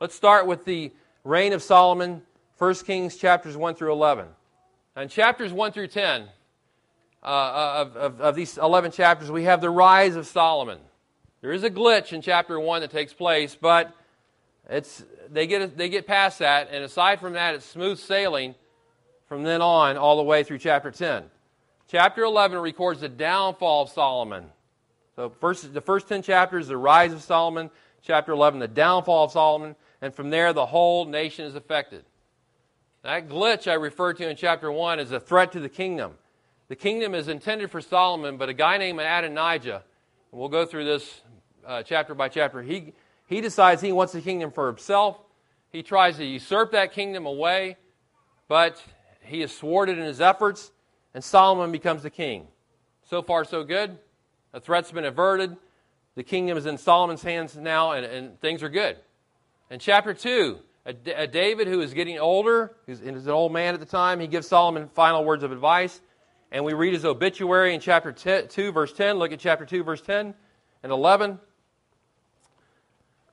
Let's 0.00 0.14
start 0.14 0.46
with 0.46 0.64
the 0.64 0.92
reign 1.24 1.52
of 1.52 1.62
Solomon, 1.62 2.22
1 2.58 2.74
Kings 2.86 3.16
chapters 3.16 3.56
1 3.56 3.74
through 3.74 3.92
11. 3.92 4.26
And 4.96 5.10
chapters 5.10 5.52
1 5.52 5.72
through 5.72 5.88
10 5.88 6.28
uh, 7.22 7.26
of, 7.26 7.96
of, 7.96 8.20
of 8.20 8.34
these 8.34 8.58
11 8.58 8.92
chapters, 8.92 9.30
we 9.30 9.44
have 9.44 9.60
the 9.60 9.70
rise 9.70 10.16
of 10.16 10.26
Solomon. 10.26 10.78
There 11.40 11.52
is 11.52 11.64
a 11.64 11.70
glitch 11.70 12.12
in 12.12 12.20
chapter 12.20 12.60
1 12.60 12.82
that 12.82 12.90
takes 12.90 13.14
place, 13.14 13.56
but 13.58 13.94
it's, 14.68 15.02
they, 15.30 15.46
get, 15.46 15.76
they 15.76 15.88
get 15.88 16.06
past 16.06 16.40
that, 16.40 16.68
and 16.70 16.84
aside 16.84 17.18
from 17.18 17.32
that, 17.32 17.54
it's 17.54 17.64
smooth 17.64 17.98
sailing 17.98 18.54
from 19.26 19.42
then 19.42 19.62
on 19.62 19.96
all 19.96 20.18
the 20.18 20.22
way 20.22 20.42
through 20.44 20.58
chapter 20.58 20.90
10. 20.90 21.24
Chapter 21.90 22.22
11 22.22 22.56
records 22.58 23.00
the 23.00 23.08
downfall 23.08 23.82
of 23.82 23.88
Solomon. 23.88 24.44
So 25.16 25.28
first, 25.28 25.74
the 25.74 25.80
first 25.80 26.06
10 26.06 26.22
chapters, 26.22 26.68
the 26.68 26.76
rise 26.76 27.12
of 27.12 27.20
Solomon. 27.20 27.68
Chapter 28.00 28.30
11, 28.30 28.60
the 28.60 28.68
downfall 28.68 29.24
of 29.24 29.32
Solomon. 29.32 29.74
And 30.00 30.14
from 30.14 30.30
there, 30.30 30.52
the 30.52 30.66
whole 30.66 31.04
nation 31.04 31.46
is 31.46 31.56
affected. 31.56 32.04
That 33.02 33.28
glitch 33.28 33.68
I 33.68 33.74
referred 33.74 34.18
to 34.18 34.28
in 34.28 34.36
chapter 34.36 34.70
1 34.70 35.00
is 35.00 35.10
a 35.10 35.18
threat 35.18 35.50
to 35.52 35.58
the 35.58 35.68
kingdom. 35.68 36.12
The 36.68 36.76
kingdom 36.76 37.12
is 37.12 37.26
intended 37.26 37.72
for 37.72 37.80
Solomon, 37.80 38.36
but 38.36 38.48
a 38.48 38.54
guy 38.54 38.78
named 38.78 39.00
Adonijah, 39.00 39.82
and 40.30 40.40
we'll 40.40 40.48
go 40.48 40.64
through 40.64 40.84
this 40.84 41.22
uh, 41.66 41.82
chapter 41.82 42.14
by 42.14 42.28
chapter, 42.28 42.62
he, 42.62 42.92
he 43.26 43.40
decides 43.40 43.82
he 43.82 43.90
wants 43.90 44.12
the 44.12 44.20
kingdom 44.20 44.52
for 44.52 44.68
himself. 44.68 45.18
He 45.72 45.82
tries 45.82 46.18
to 46.18 46.24
usurp 46.24 46.70
that 46.70 46.92
kingdom 46.92 47.26
away, 47.26 47.78
but 48.46 48.80
he 49.22 49.42
is 49.42 49.52
thwarted 49.52 49.98
in 49.98 50.04
his 50.04 50.20
efforts 50.20 50.70
and 51.14 51.22
Solomon 51.22 51.72
becomes 51.72 52.02
the 52.02 52.10
king. 52.10 52.46
So 53.08 53.22
far, 53.22 53.44
so 53.44 53.64
good. 53.64 53.98
The 54.52 54.60
threat's 54.60 54.92
been 54.92 55.04
averted. 55.04 55.56
The 56.14 56.22
kingdom 56.22 56.58
is 56.58 56.66
in 56.66 56.78
Solomon's 56.78 57.22
hands 57.22 57.56
now, 57.56 57.92
and, 57.92 58.04
and 58.04 58.40
things 58.40 58.62
are 58.62 58.68
good. 58.68 58.96
In 59.70 59.78
chapter 59.78 60.12
2, 60.14 60.58
a, 60.86 60.94
a 61.16 61.26
David 61.26 61.68
who 61.68 61.80
is 61.80 61.94
getting 61.94 62.18
older, 62.18 62.72
he's 62.86 63.00
an 63.00 63.28
old 63.28 63.52
man 63.52 63.74
at 63.74 63.80
the 63.80 63.86
time, 63.86 64.20
he 64.20 64.26
gives 64.26 64.48
Solomon 64.48 64.88
final 64.94 65.24
words 65.24 65.42
of 65.42 65.52
advice. 65.52 66.00
And 66.52 66.64
we 66.64 66.72
read 66.72 66.92
his 66.92 67.04
obituary 67.04 67.74
in 67.74 67.80
chapter 67.80 68.12
2, 68.12 68.72
verse 68.72 68.92
10. 68.92 69.16
Look 69.16 69.32
at 69.32 69.38
chapter 69.38 69.64
2, 69.64 69.84
verse 69.84 70.00
10 70.00 70.34
and 70.82 70.92
11. 70.92 71.38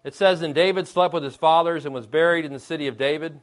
It 0.03 0.13
says, 0.13 0.41
And 0.41 0.53
David 0.53 0.87
slept 0.87 1.13
with 1.13 1.23
his 1.23 1.35
fathers 1.35 1.85
and 1.85 1.93
was 1.93 2.05
buried 2.05 2.45
in 2.45 2.53
the 2.53 2.59
city 2.59 2.87
of 2.87 2.97
David. 2.97 3.39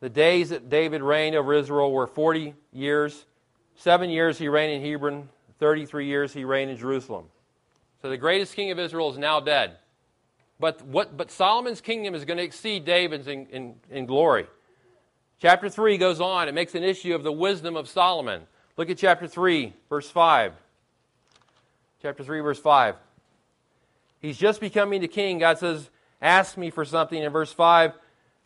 The 0.00 0.08
days 0.08 0.48
that 0.48 0.68
David 0.68 1.02
reigned 1.02 1.36
over 1.36 1.54
Israel 1.54 1.92
were 1.92 2.06
40 2.06 2.54
years. 2.72 3.26
Seven 3.76 4.10
years 4.10 4.38
he 4.38 4.48
reigned 4.48 4.82
in 4.82 4.90
Hebron, 4.90 5.28
33 5.58 6.06
years 6.06 6.32
he 6.32 6.44
reigned 6.44 6.70
in 6.70 6.76
Jerusalem. 6.76 7.26
So 8.02 8.08
the 8.08 8.16
greatest 8.16 8.54
king 8.54 8.70
of 8.70 8.78
Israel 8.78 9.10
is 9.10 9.18
now 9.18 9.40
dead. 9.40 9.76
But, 10.58 10.82
what, 10.84 11.16
but 11.16 11.30
Solomon's 11.30 11.80
kingdom 11.80 12.14
is 12.14 12.24
going 12.24 12.38
to 12.38 12.42
exceed 12.44 12.84
David's 12.84 13.26
in, 13.28 13.46
in, 13.46 13.74
in 13.90 14.06
glory. 14.06 14.46
Chapter 15.40 15.70
3 15.70 15.96
goes 15.96 16.20
on, 16.20 16.48
it 16.48 16.52
makes 16.52 16.74
an 16.74 16.82
issue 16.82 17.14
of 17.14 17.22
the 17.22 17.32
wisdom 17.32 17.76
of 17.76 17.88
Solomon. 17.88 18.42
Look 18.76 18.90
at 18.90 18.98
chapter 18.98 19.26
3, 19.26 19.74
verse 19.88 20.10
5. 20.10 20.52
Chapter 22.02 22.24
3, 22.24 22.40
verse 22.40 22.58
5. 22.58 22.96
He's 24.20 24.36
just 24.36 24.60
becoming 24.60 25.00
the 25.00 25.08
king. 25.08 25.38
God 25.38 25.58
says, 25.58 25.88
Ask 26.20 26.58
me 26.58 26.68
for 26.68 26.84
something. 26.84 27.22
In 27.22 27.32
verse 27.32 27.52
5, 27.52 27.94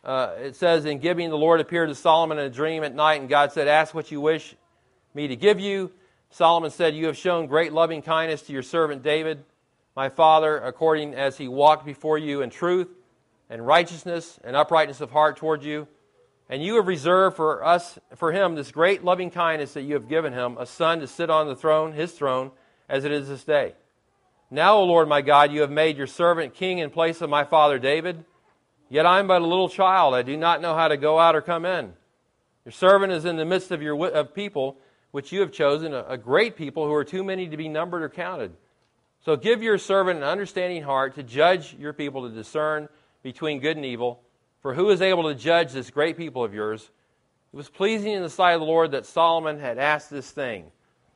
uh, 0.05 0.35
it 0.39 0.55
says, 0.55 0.85
In 0.85 0.99
Gibeon, 0.99 1.31
the 1.31 1.37
Lord 1.37 1.59
appeared 1.59 1.89
to 1.89 1.95
Solomon 1.95 2.37
in 2.37 2.45
a 2.45 2.49
dream 2.49 2.83
at 2.83 2.93
night, 2.93 3.19
and 3.19 3.27
God 3.27 3.51
said, 3.51 3.67
Ask 3.67 3.93
what 3.93 4.11
you 4.11 4.21
wish 4.21 4.55
me 5.15 5.27
to 5.27 5.35
give 5.35 5.59
you. 5.59 5.91
Solomon 6.29 6.69
said, 6.69 6.95
You 6.95 7.07
have 7.07 7.17
shown 7.17 7.47
great 7.47 7.73
loving 7.73 8.03
kindness 8.03 8.43
to 8.43 8.53
your 8.53 8.61
servant 8.61 9.01
David, 9.01 9.43
my 9.95 10.09
father, 10.09 10.57
according 10.59 11.15
as 11.15 11.37
he 11.37 11.47
walked 11.47 11.85
before 11.85 12.19
you 12.19 12.41
in 12.41 12.51
truth 12.51 12.89
and 13.49 13.65
righteousness 13.65 14.39
and 14.43 14.55
uprightness 14.55 15.01
of 15.01 15.09
heart 15.11 15.37
toward 15.37 15.63
you. 15.63 15.87
And 16.49 16.63
you 16.63 16.75
have 16.75 16.85
reserved 16.85 17.35
for 17.35 17.65
us, 17.65 17.97
for 18.15 18.31
him, 18.31 18.53
this 18.53 18.71
great 18.71 19.03
loving 19.03 19.31
kindness 19.31 19.73
that 19.73 19.81
you 19.81 19.95
have 19.95 20.07
given 20.07 20.33
him, 20.33 20.57
a 20.59 20.67
son 20.67 20.99
to 20.99 21.07
sit 21.07 21.31
on 21.31 21.47
the 21.47 21.55
throne, 21.55 21.93
his 21.93 22.11
throne, 22.11 22.51
as 22.87 23.03
it 23.05 23.11
is 23.11 23.27
this 23.27 23.43
day. 23.43 23.73
Now, 24.51 24.75
O 24.75 24.83
Lord 24.83 25.09
my 25.09 25.21
God, 25.21 25.51
you 25.51 25.61
have 25.61 25.71
made 25.71 25.97
your 25.97 26.05
servant 26.05 26.53
king 26.53 26.77
in 26.77 26.91
place 26.91 27.21
of 27.21 27.31
my 27.31 27.43
father 27.43 27.79
David. 27.79 28.23
Yet 28.89 29.05
I 29.05 29.19
am 29.19 29.27
but 29.27 29.41
a 29.41 29.45
little 29.45 29.69
child. 29.69 30.13
I 30.13 30.21
do 30.21 30.37
not 30.37 30.61
know 30.61 30.75
how 30.75 30.87
to 30.87 30.97
go 30.97 31.17
out 31.19 31.35
or 31.35 31.41
come 31.41 31.65
in. 31.65 31.93
Your 32.65 32.71
servant 32.71 33.13
is 33.13 33.25
in 33.25 33.37
the 33.37 33.45
midst 33.45 33.71
of 33.71 33.81
your 33.81 34.07
of 34.07 34.33
people, 34.33 34.77
which 35.11 35.31
you 35.31 35.41
have 35.41 35.51
chosen, 35.51 35.93
a, 35.93 36.03
a 36.09 36.17
great 36.17 36.55
people 36.55 36.85
who 36.85 36.93
are 36.93 37.03
too 37.03 37.23
many 37.23 37.47
to 37.47 37.57
be 37.57 37.69
numbered 37.69 38.03
or 38.03 38.09
counted. 38.09 38.53
So 39.23 39.35
give 39.35 39.63
your 39.63 39.77
servant 39.77 40.17
an 40.17 40.23
understanding 40.23 40.83
heart 40.83 41.15
to 41.15 41.23
judge 41.23 41.75
your 41.79 41.93
people, 41.93 42.29
to 42.29 42.35
discern 42.35 42.89
between 43.23 43.59
good 43.59 43.75
and 43.75 43.85
evil. 43.85 44.21
For 44.61 44.73
who 44.73 44.89
is 44.89 45.01
able 45.01 45.23
to 45.23 45.35
judge 45.35 45.73
this 45.73 45.89
great 45.89 46.17
people 46.17 46.43
of 46.43 46.53
yours? 46.53 46.89
It 47.53 47.55
was 47.55 47.69
pleasing 47.69 48.13
in 48.13 48.21
the 48.21 48.29
sight 48.29 48.53
of 48.53 48.59
the 48.59 48.65
Lord 48.65 48.91
that 48.91 49.05
Solomon 49.05 49.59
had 49.59 49.77
asked 49.77 50.09
this 50.09 50.29
thing. 50.29 50.71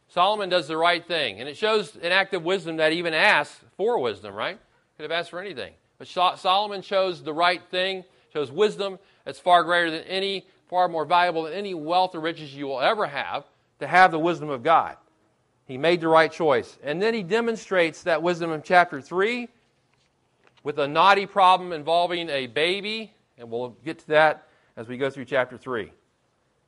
Solomon 0.08 0.50
does 0.50 0.68
the 0.68 0.78
right 0.78 1.06
thing, 1.06 1.40
and 1.40 1.48
it 1.48 1.58
shows 1.58 1.96
an 1.98 2.12
act 2.12 2.34
of 2.34 2.44
wisdom 2.44 2.78
that 2.78 2.94
even 2.94 3.14
asks 3.14 3.64
for 3.78 4.00
wisdom, 4.00 4.34
right? 4.34 4.60
Could 4.98 5.04
have 5.04 5.12
asked 5.12 5.30
for 5.30 5.40
anything. 5.40 5.74
But 6.00 6.08
Solomon 6.08 6.82
chose 6.82 7.22
the 7.22 7.34
right 7.34 7.62
thing, 7.70 8.06
chose 8.34 8.52
wisdom 8.52 8.98
that's 9.26 9.40
far 9.40 9.64
greater 9.64 9.92
than 9.92 10.04
any, 10.04 10.48
far 10.68 10.88
more 10.88 11.06
valuable 11.06 11.44
than 11.44 11.54
any 11.54 11.76
wealth 11.76 12.16
or 12.16 12.22
riches 12.22 12.56
you 12.56 12.66
will 12.66 12.80
ever 12.80 13.06
have, 13.06 13.44
to 13.80 13.86
have 13.86 14.12
the 14.12 14.20
wisdom 14.20 14.50
of 14.50 14.64
God. 14.64 14.98
He 15.66 15.78
made 15.78 16.02
the 16.02 16.08
right 16.08 16.32
choice. 16.32 16.78
And 16.82 17.02
then 17.02 17.14
he 17.14 17.22
demonstrates 17.22 18.04
that 18.04 18.24
wisdom 18.24 18.52
in 18.52 18.64
chapter 18.64 19.02
3 19.02 19.48
with 20.64 20.80
a 20.80 20.88
knotty 20.88 21.26
problem 21.26 21.74
involving 21.74 22.30
a 22.30 22.48
baby, 22.48 23.14
and 23.38 23.52
we'll 23.52 23.76
get 23.86 24.00
to 24.00 24.08
that 24.08 24.48
as 24.76 24.88
we 24.88 24.98
go 24.98 25.10
through 25.10 25.26
chapter 25.26 25.58
3. 25.58 25.92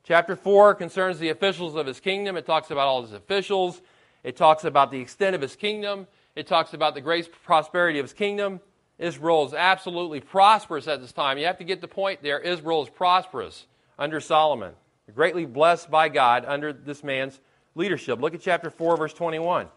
Chapter 0.03 0.35
4 0.35 0.75
concerns 0.75 1.19
the 1.19 1.29
officials 1.29 1.75
of 1.75 1.87
his 1.87 1.99
kingdom. 1.99 2.35
It 2.35 2.45
talks 2.45 2.69
about 2.69 2.87
all 2.87 3.01
his 3.01 3.13
officials. 3.13 3.81
It 4.23 4.35
talks 4.35 4.65
about 4.65 4.91
the 4.91 4.99
extent 4.99 5.35
of 5.35 5.41
his 5.41 5.55
kingdom. 5.55 6.07
It 6.35 6.47
talks 6.47 6.73
about 6.73 6.95
the 6.95 7.01
great 7.01 7.31
prosperity 7.43 7.99
of 7.99 8.05
his 8.05 8.13
kingdom. 8.13 8.59
Israel 9.01 9.47
is 9.47 9.53
absolutely 9.55 10.19
prosperous 10.19 10.87
at 10.87 11.01
this 11.01 11.11
time. 11.11 11.39
You 11.39 11.47
have 11.47 11.57
to 11.57 11.63
get 11.63 11.81
the 11.81 11.87
point 11.87 12.21
there. 12.21 12.39
Israel 12.39 12.83
is 12.83 12.89
prosperous 12.89 13.65
under 13.97 14.19
Solomon, 14.19 14.73
greatly 15.13 15.45
blessed 15.45 15.89
by 15.89 16.07
God 16.07 16.45
under 16.47 16.71
this 16.71 17.03
man's 17.03 17.39
leadership. 17.73 18.21
Look 18.21 18.35
at 18.35 18.41
chapter 18.41 18.69
4, 18.69 18.97
verse 18.97 19.13
21. 19.13 19.67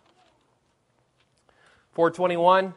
421 1.93 2.75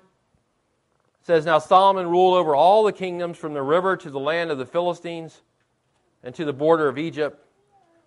says, 1.22 1.46
Now 1.46 1.60
Solomon 1.60 2.08
ruled 2.08 2.36
over 2.36 2.56
all 2.56 2.86
the 2.86 2.94
kingdoms 2.94 3.38
from 3.38 3.54
the 3.54 3.62
river 3.62 3.98
to 3.98 4.10
the 4.10 4.20
land 4.20 4.50
of 4.50 4.58
the 4.58 4.66
Philistines 4.66 5.42
and 6.24 6.34
to 6.36 6.46
the 6.46 6.54
border 6.54 6.88
of 6.88 6.98
Egypt. 6.98 7.46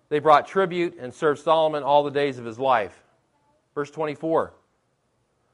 They 0.09 0.17
brought 0.17 0.47
tribute 0.47 0.97
and 0.99 1.13
served 1.13 1.41
Solomon 1.41 1.83
all 1.83 2.03
the 2.03 2.09
days 2.09 2.39
of 2.39 2.45
his 2.45 2.57
life. 2.57 3.03
Verse 3.75 3.91
24 3.91 4.51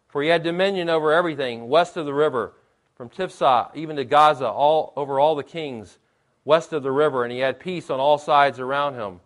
For 0.08 0.23
he 0.23 0.30
had 0.30 0.43
dominion 0.43 0.89
over 0.89 1.12
everything 1.12 1.67
west 1.67 1.97
of 1.97 2.06
the 2.06 2.13
river, 2.13 2.54
from 2.97 3.10
Tiphsah 3.10 3.69
even 3.75 3.95
to 3.95 4.03
Gaza, 4.03 4.47
all, 4.47 4.91
over 4.95 5.19
all 5.19 5.36
the 5.36 5.43
kings 5.43 5.99
west 6.43 6.73
of 6.73 6.81
the 6.81 6.91
river, 6.91 7.23
and 7.23 7.31
he 7.31 7.39
had 7.39 7.60
peace 7.60 7.89
on 7.89 7.99
all 7.99 8.17
sides 8.17 8.60
around 8.60 8.95
him. 8.95 9.19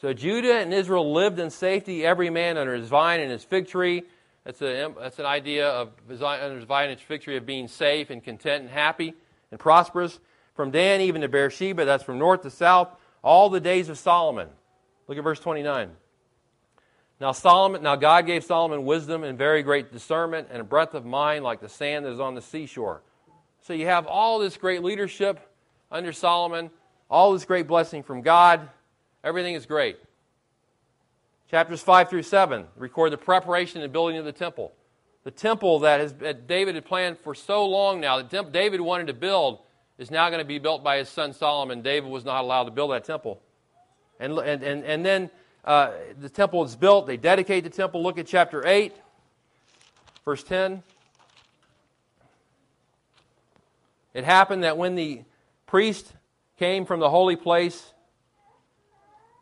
So 0.00 0.12
Judah 0.12 0.54
and 0.54 0.72
Israel 0.72 1.12
lived 1.12 1.40
in 1.40 1.50
safety, 1.50 2.06
every 2.06 2.30
man 2.30 2.56
under 2.56 2.74
his 2.74 2.88
vine 2.88 3.20
and 3.20 3.30
his 3.30 3.42
fig 3.42 3.66
tree. 3.66 4.04
That's, 4.44 4.62
a, 4.62 4.94
that's 4.98 5.18
an 5.18 5.26
idea 5.26 5.68
of 5.68 5.90
under 6.08 6.56
his 6.56 6.64
vine 6.64 6.88
and 6.88 6.98
his 6.98 7.06
fig 7.06 7.20
tree 7.22 7.36
of 7.36 7.44
being 7.44 7.66
safe 7.68 8.10
and 8.10 8.22
content 8.22 8.62
and 8.62 8.70
happy 8.70 9.14
and 9.50 9.58
prosperous 9.58 10.20
from 10.54 10.70
Dan 10.70 11.00
even 11.00 11.20
to 11.22 11.28
Beersheba, 11.28 11.84
that's 11.84 12.04
from 12.04 12.18
north 12.18 12.42
to 12.42 12.50
south, 12.50 12.88
all 13.22 13.50
the 13.50 13.60
days 13.60 13.88
of 13.88 13.98
Solomon. 13.98 14.48
Look 15.08 15.18
at 15.18 15.24
verse 15.24 15.40
29. 15.40 15.90
Now 17.20 17.32
Solomon, 17.32 17.82
now 17.82 17.96
God 17.96 18.26
gave 18.26 18.44
Solomon 18.44 18.84
wisdom 18.84 19.24
and 19.24 19.36
very 19.36 19.62
great 19.62 19.92
discernment 19.92 20.48
and 20.50 20.60
a 20.60 20.64
breadth 20.64 20.94
of 20.94 21.04
mind 21.04 21.44
like 21.44 21.60
the 21.60 21.68
sand 21.68 22.04
that 22.04 22.12
is 22.12 22.20
on 22.20 22.36
the 22.36 22.42
seashore. 22.42 23.02
So 23.62 23.72
you 23.72 23.86
have 23.86 24.06
all 24.06 24.38
this 24.38 24.56
great 24.56 24.82
leadership 24.82 25.40
under 25.90 26.12
Solomon, 26.12 26.70
all 27.10 27.32
this 27.32 27.44
great 27.44 27.66
blessing 27.66 28.02
from 28.02 28.22
God. 28.22 28.68
Everything 29.22 29.54
is 29.54 29.66
great. 29.66 29.98
Chapters 31.50 31.80
5 31.80 32.10
through 32.10 32.22
7 32.22 32.66
record 32.76 33.10
the 33.10 33.18
preparation 33.18 33.82
and 33.82 33.92
building 33.92 34.18
of 34.18 34.24
the 34.24 34.32
temple. 34.32 34.72
The 35.24 35.30
temple 35.30 35.80
that, 35.80 36.00
has, 36.00 36.12
that 36.14 36.46
David 36.46 36.74
had 36.74 36.84
planned 36.84 37.18
for 37.18 37.34
so 37.34 37.66
long 37.66 38.00
now, 38.00 38.22
that 38.22 38.52
David 38.52 38.80
wanted 38.80 39.08
to 39.08 39.14
build, 39.14 39.58
is 39.98 40.10
now 40.10 40.28
going 40.30 40.40
to 40.40 40.46
be 40.46 40.58
built 40.58 40.84
by 40.84 40.98
his 40.98 41.08
son 41.08 41.32
Solomon. 41.32 41.82
David 41.82 42.10
was 42.10 42.24
not 42.24 42.42
allowed 42.42 42.64
to 42.64 42.70
build 42.70 42.92
that 42.92 43.04
temple. 43.04 43.40
And, 44.20 44.38
and, 44.38 44.62
and, 44.62 44.84
and 44.84 45.04
then 45.04 45.30
uh, 45.64 45.90
the 46.20 46.28
temple 46.28 46.64
is 46.64 46.76
built. 46.76 47.06
They 47.06 47.16
dedicate 47.16 47.64
the 47.64 47.70
temple. 47.70 48.02
Look 48.02 48.18
at 48.18 48.26
chapter 48.26 48.66
8, 48.66 48.94
verse 50.24 50.42
10. 50.44 50.82
It 54.14 54.24
happened 54.24 54.64
that 54.64 54.76
when 54.76 54.94
the 54.94 55.22
priest 55.66 56.12
came 56.58 56.84
from 56.86 57.00
the 57.00 57.10
holy 57.10 57.36
place, 57.36 57.92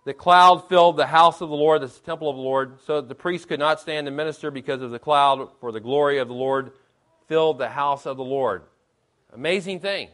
the 0.04 0.14
cloud 0.14 0.68
filled 0.68 0.96
the 0.96 1.06
house 1.06 1.40
of 1.40 1.48
the 1.48 1.56
Lord, 1.56 1.82
the 1.82 1.88
temple 1.88 2.30
of 2.30 2.36
the 2.36 2.42
Lord, 2.42 2.78
so 2.86 3.00
that 3.00 3.08
the 3.08 3.14
priest 3.14 3.48
could 3.48 3.58
not 3.58 3.80
stand 3.80 4.06
and 4.06 4.16
minister 4.16 4.50
because 4.50 4.80
of 4.80 4.90
the 4.90 4.98
cloud, 4.98 5.48
for 5.60 5.72
the 5.72 5.80
glory 5.80 6.18
of 6.18 6.28
the 6.28 6.34
Lord 6.34 6.72
filled 7.26 7.58
the 7.58 7.68
house 7.68 8.06
of 8.06 8.16
the 8.16 8.24
Lord. 8.24 8.62
Amazing 9.32 9.80
thing. 9.80 10.08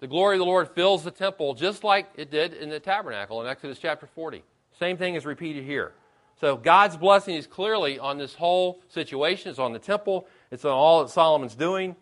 The 0.00 0.06
glory 0.08 0.36
of 0.36 0.40
the 0.40 0.46
Lord 0.46 0.68
fills 0.68 1.04
the 1.04 1.10
temple 1.10 1.54
just 1.54 1.84
like 1.84 2.08
it 2.16 2.30
did 2.30 2.54
in 2.54 2.68
the 2.68 2.80
tabernacle 2.80 3.40
in 3.40 3.46
Exodus 3.46 3.78
chapter 3.78 4.06
40. 4.06 4.42
Same 4.78 4.96
thing 4.96 5.14
is 5.14 5.24
repeated 5.24 5.64
here. 5.64 5.92
So 6.40 6.56
God's 6.56 6.96
blessing 6.96 7.36
is 7.36 7.46
clearly 7.46 7.98
on 7.98 8.18
this 8.18 8.34
whole 8.34 8.82
situation. 8.88 9.50
It's 9.50 9.60
on 9.60 9.72
the 9.72 9.78
temple. 9.78 10.26
It's 10.50 10.64
on 10.64 10.72
all 10.72 11.02
that 11.04 11.10
Solomon's 11.10 11.54
doing. 11.54 11.94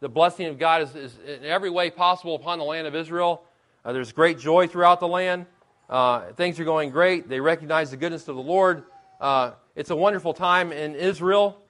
The 0.00 0.08
blessing 0.08 0.46
of 0.46 0.58
God 0.58 0.82
is, 0.82 0.94
is 0.94 1.18
in 1.26 1.44
every 1.44 1.70
way 1.70 1.90
possible 1.90 2.34
upon 2.34 2.58
the 2.58 2.64
land 2.64 2.86
of 2.86 2.94
Israel. 2.94 3.42
Uh, 3.84 3.92
there's 3.92 4.12
great 4.12 4.38
joy 4.38 4.66
throughout 4.66 5.00
the 5.00 5.08
land. 5.08 5.46
Uh, 5.88 6.32
things 6.32 6.58
are 6.58 6.64
going 6.64 6.90
great. 6.90 7.28
They 7.28 7.40
recognize 7.40 7.90
the 7.90 7.96
goodness 7.96 8.26
of 8.28 8.36
the 8.36 8.42
Lord. 8.42 8.84
Uh, 9.20 9.52
it's 9.76 9.90
a 9.90 9.96
wonderful 9.96 10.34
time 10.34 10.72
in 10.72 10.94
Israel. 10.94 11.60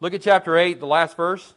Look 0.00 0.14
at 0.14 0.22
chapter 0.22 0.56
8, 0.56 0.80
the 0.80 0.86
last 0.86 1.16
verse. 1.16 1.54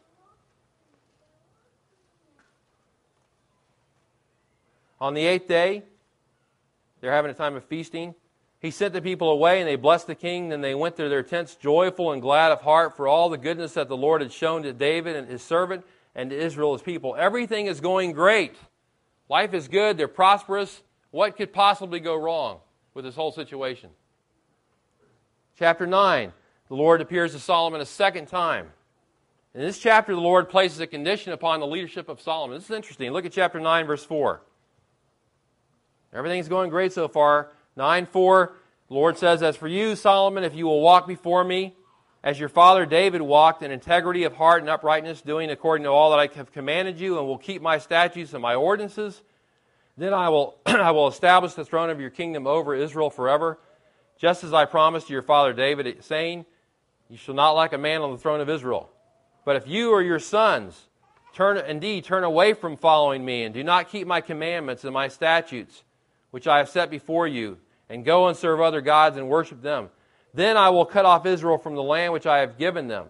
On 5.00 5.14
the 5.14 5.26
eighth 5.26 5.48
day, 5.48 5.84
they're 7.02 7.12
having 7.12 7.32
a 7.32 7.34
time 7.34 7.56
of 7.56 7.64
feasting. 7.66 8.16
He 8.64 8.72
sent 8.72 8.94
the 8.94 9.02
people 9.02 9.30
away, 9.30 9.60
and 9.60 9.68
they 9.68 9.76
blessed 9.76 10.08
the 10.08 10.16
king. 10.16 10.48
Then 10.48 10.62
they 10.62 10.74
went 10.74 10.96
to 10.96 11.10
their 11.10 11.22
tents 11.22 11.56
joyful 11.56 12.14
and 12.14 12.22
glad 12.22 12.54
of 12.54 12.62
heart 12.62 12.96
for 12.96 13.10
all 13.10 13.30
the 13.30 13.38
goodness 13.38 13.74
that 13.74 13.90
the 13.90 13.98
Lord 13.98 14.22
had 14.22 14.32
shown 14.32 14.64
to 14.64 14.72
David 14.72 15.18
and 15.18 15.28
his 15.28 15.42
servant 15.42 15.84
and 16.16 16.30
to 16.30 16.36
Israel, 16.36 16.72
his 16.72 16.82
people. 16.82 17.14
Everything 17.18 17.66
is 17.66 17.82
going 17.82 18.14
great. 18.14 18.56
Life 19.28 19.54
is 19.54 19.68
good. 19.68 19.98
They're 19.98 20.08
prosperous. 20.08 20.82
What 21.12 21.36
could 21.36 21.52
possibly 21.52 22.00
go 22.00 22.16
wrong 22.16 22.62
with 22.94 23.04
this 23.04 23.16
whole 23.16 23.34
situation? 23.34 23.90
Chapter 25.60 25.86
9, 25.86 26.32
the 26.70 26.76
Lord 26.76 27.02
appears 27.02 27.34
to 27.34 27.40
Solomon 27.40 27.82
a 27.82 27.86
second 27.86 28.28
time. 28.28 28.72
In 29.54 29.60
this 29.60 29.78
chapter, 29.78 30.16
the 30.16 30.22
Lord 30.22 30.48
places 30.48 30.80
a 30.80 30.88
condition 30.88 31.34
upon 31.34 31.60
the 31.60 31.68
leadership 31.68 32.08
of 32.08 32.22
Solomon. 32.22 32.58
This 32.58 32.70
is 32.70 32.76
interesting. 32.76 33.12
Look 33.12 33.26
at 33.26 33.34
chapter 33.34 33.60
9, 33.60 33.86
verse 33.86 34.06
4. 34.06 34.42
Everything's 36.14 36.48
going 36.48 36.70
great 36.70 36.94
so 36.94 37.10
far. 37.10 37.50
9 37.76 38.06
4, 38.06 38.54
the 38.88 38.94
Lord 38.94 39.18
says, 39.18 39.42
As 39.42 39.58
for 39.58 39.68
you, 39.68 39.96
Solomon, 39.96 40.44
if 40.44 40.56
you 40.56 40.66
will 40.66 40.82
walk 40.82 41.08
before 41.08 41.44
me, 41.44 41.76
as 42.24 42.40
your 42.40 42.50
father 42.50 42.86
David 42.86 43.22
walked 43.22 43.64
in 43.64 43.72
integrity 43.72 44.24
of 44.24 44.36
heart 44.36 44.62
and 44.62 44.70
uprightness, 44.70 45.22
doing 45.22 45.50
according 45.50 45.84
to 45.84 45.90
all 45.90 46.12
that 46.12 46.20
I 46.20 46.30
have 46.38 46.52
commanded 46.52 47.00
you, 47.00 47.18
and 47.18 47.28
will 47.28 47.38
keep 47.38 47.62
my 47.62 47.78
statutes 47.78 48.34
and 48.34 48.42
my 48.42 48.56
ordinances, 48.56 49.22
then 49.98 50.14
I 50.14 50.30
will, 50.30 50.58
I 50.66 50.92
will 50.92 51.08
establish 51.08 51.54
the 51.54 51.66
throne 51.66 51.90
of 51.90 52.00
your 52.00 52.10
kingdom 52.10 52.48
over 52.48 52.74
Israel 52.76 53.10
forever, 53.10 53.60
just 54.18 54.44
as 54.44 54.54
I 54.54 54.66
promised 54.66 55.08
to 55.08 55.14
your 55.14 55.22
father 55.22 55.54
David, 55.54 56.04
saying, 56.04 56.46
You 57.10 57.18
shall 57.18 57.36
not 57.36 57.52
lack 57.52 57.74
a 57.74 57.78
man 57.78 58.02
on 58.02 58.12
the 58.12 58.18
throne 58.18 58.40
of 58.40 58.50
Israel. 58.50 58.90
But 59.46 59.58
if 59.58 59.68
you 59.68 59.92
or 59.92 60.02
your 60.02 60.20
sons 60.20 60.88
turn 61.34 61.58
indeed 61.58 62.06
turn 62.06 62.24
away 62.24 62.54
from 62.54 62.78
following 62.78 63.26
me, 63.26 63.44
and 63.44 63.54
do 63.54 63.64
not 63.64 63.90
keep 63.90 64.08
my 64.08 64.22
commandments 64.22 64.84
and 64.84 64.94
my 64.94 65.08
statutes, 65.08 65.84
which 66.34 66.48
I 66.48 66.58
have 66.58 66.68
set 66.70 66.90
before 66.90 67.28
you, 67.28 67.60
and 67.90 68.04
go 68.04 68.28
and 68.28 68.36
serve 68.36 68.60
other 68.60 68.82
gods 68.82 69.18
and 69.18 69.30
worship 69.30 69.62
them. 69.62 69.92
Then 70.34 70.58
I 70.58 70.72
will 70.72 70.86
cut 70.86 71.06
off 71.06 71.28
Israel 71.28 71.60
from 71.60 71.76
the 71.76 71.84
land 71.84 72.12
which 72.12 72.26
I 72.26 72.40
have 72.40 72.58
given 72.58 72.88
them, 72.88 73.06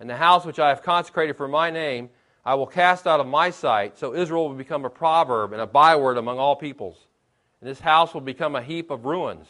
and 0.00 0.10
the 0.10 0.16
house 0.16 0.44
which 0.44 0.58
I 0.58 0.70
have 0.70 0.82
consecrated 0.82 1.36
for 1.36 1.46
my 1.46 1.70
name 1.70 2.10
I 2.44 2.56
will 2.56 2.66
cast 2.66 3.06
out 3.06 3.20
of 3.20 3.28
my 3.28 3.50
sight, 3.50 3.96
so 3.96 4.12
Israel 4.12 4.48
will 4.48 4.56
become 4.56 4.84
a 4.84 4.90
proverb 4.90 5.52
and 5.52 5.62
a 5.62 5.66
byword 5.66 6.18
among 6.18 6.38
all 6.38 6.56
peoples. 6.56 6.98
And 7.60 7.70
this 7.70 7.78
house 7.78 8.12
will 8.12 8.20
become 8.20 8.56
a 8.56 8.62
heap 8.62 8.90
of 8.90 9.06
ruins. 9.06 9.46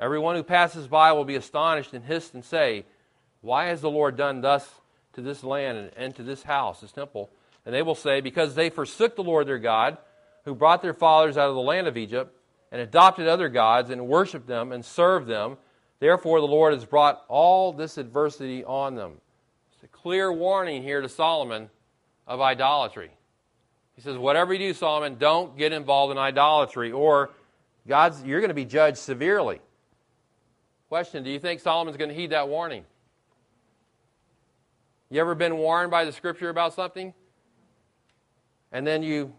Everyone 0.00 0.36
who 0.36 0.44
passes 0.44 0.86
by 0.86 1.12
will 1.12 1.24
be 1.24 1.34
astonished 1.34 1.92
and 1.92 2.04
hiss 2.04 2.32
and 2.32 2.44
say, 2.44 2.86
Why 3.40 3.66
has 3.66 3.80
the 3.80 3.90
Lord 3.90 4.16
done 4.16 4.40
thus 4.42 4.68
to 5.14 5.22
this 5.22 5.42
land 5.42 5.90
and 5.96 6.14
to 6.16 6.22
this 6.22 6.44
house, 6.44 6.80
this 6.80 6.92
temple? 6.92 7.30
And 7.66 7.74
they 7.74 7.82
will 7.82 7.94
say, 7.94 8.20
Because 8.20 8.54
they 8.54 8.70
forsook 8.70 9.16
the 9.16 9.22
Lord 9.22 9.48
their 9.48 9.58
God, 9.58 9.98
who 10.44 10.54
brought 10.54 10.82
their 10.82 10.94
fathers 10.94 11.36
out 11.36 11.48
of 11.50 11.54
the 11.54 11.60
land 11.60 11.86
of 11.86 11.96
Egypt, 11.96 12.34
and 12.74 12.82
adopted 12.82 13.28
other 13.28 13.48
gods 13.48 13.90
and 13.90 14.08
worshiped 14.08 14.48
them 14.48 14.72
and 14.72 14.84
served 14.84 15.28
them. 15.28 15.56
Therefore, 16.00 16.40
the 16.40 16.48
Lord 16.48 16.74
has 16.74 16.84
brought 16.84 17.24
all 17.28 17.72
this 17.72 17.98
adversity 17.98 18.64
on 18.64 18.96
them. 18.96 19.12
It's 19.72 19.84
a 19.84 19.86
clear 19.86 20.32
warning 20.32 20.82
here 20.82 21.00
to 21.00 21.08
Solomon 21.08 21.70
of 22.26 22.40
idolatry. 22.40 23.12
He 23.94 24.02
says, 24.02 24.18
Whatever 24.18 24.54
you 24.54 24.58
do, 24.58 24.74
Solomon, 24.74 25.18
don't 25.18 25.56
get 25.56 25.72
involved 25.72 26.10
in 26.10 26.18
idolatry, 26.18 26.90
or 26.90 27.30
God's, 27.86 28.24
you're 28.24 28.40
going 28.40 28.48
to 28.48 28.54
be 28.54 28.64
judged 28.64 28.98
severely. 28.98 29.60
Question 30.88 31.22
Do 31.22 31.30
you 31.30 31.38
think 31.38 31.60
Solomon's 31.60 31.96
going 31.96 32.10
to 32.10 32.16
heed 32.16 32.30
that 32.30 32.48
warning? 32.48 32.84
You 35.10 35.20
ever 35.20 35.36
been 35.36 35.58
warned 35.58 35.92
by 35.92 36.04
the 36.04 36.10
scripture 36.10 36.48
about 36.48 36.74
something? 36.74 37.14
And 38.72 38.84
then 38.84 39.04
you 39.04 39.32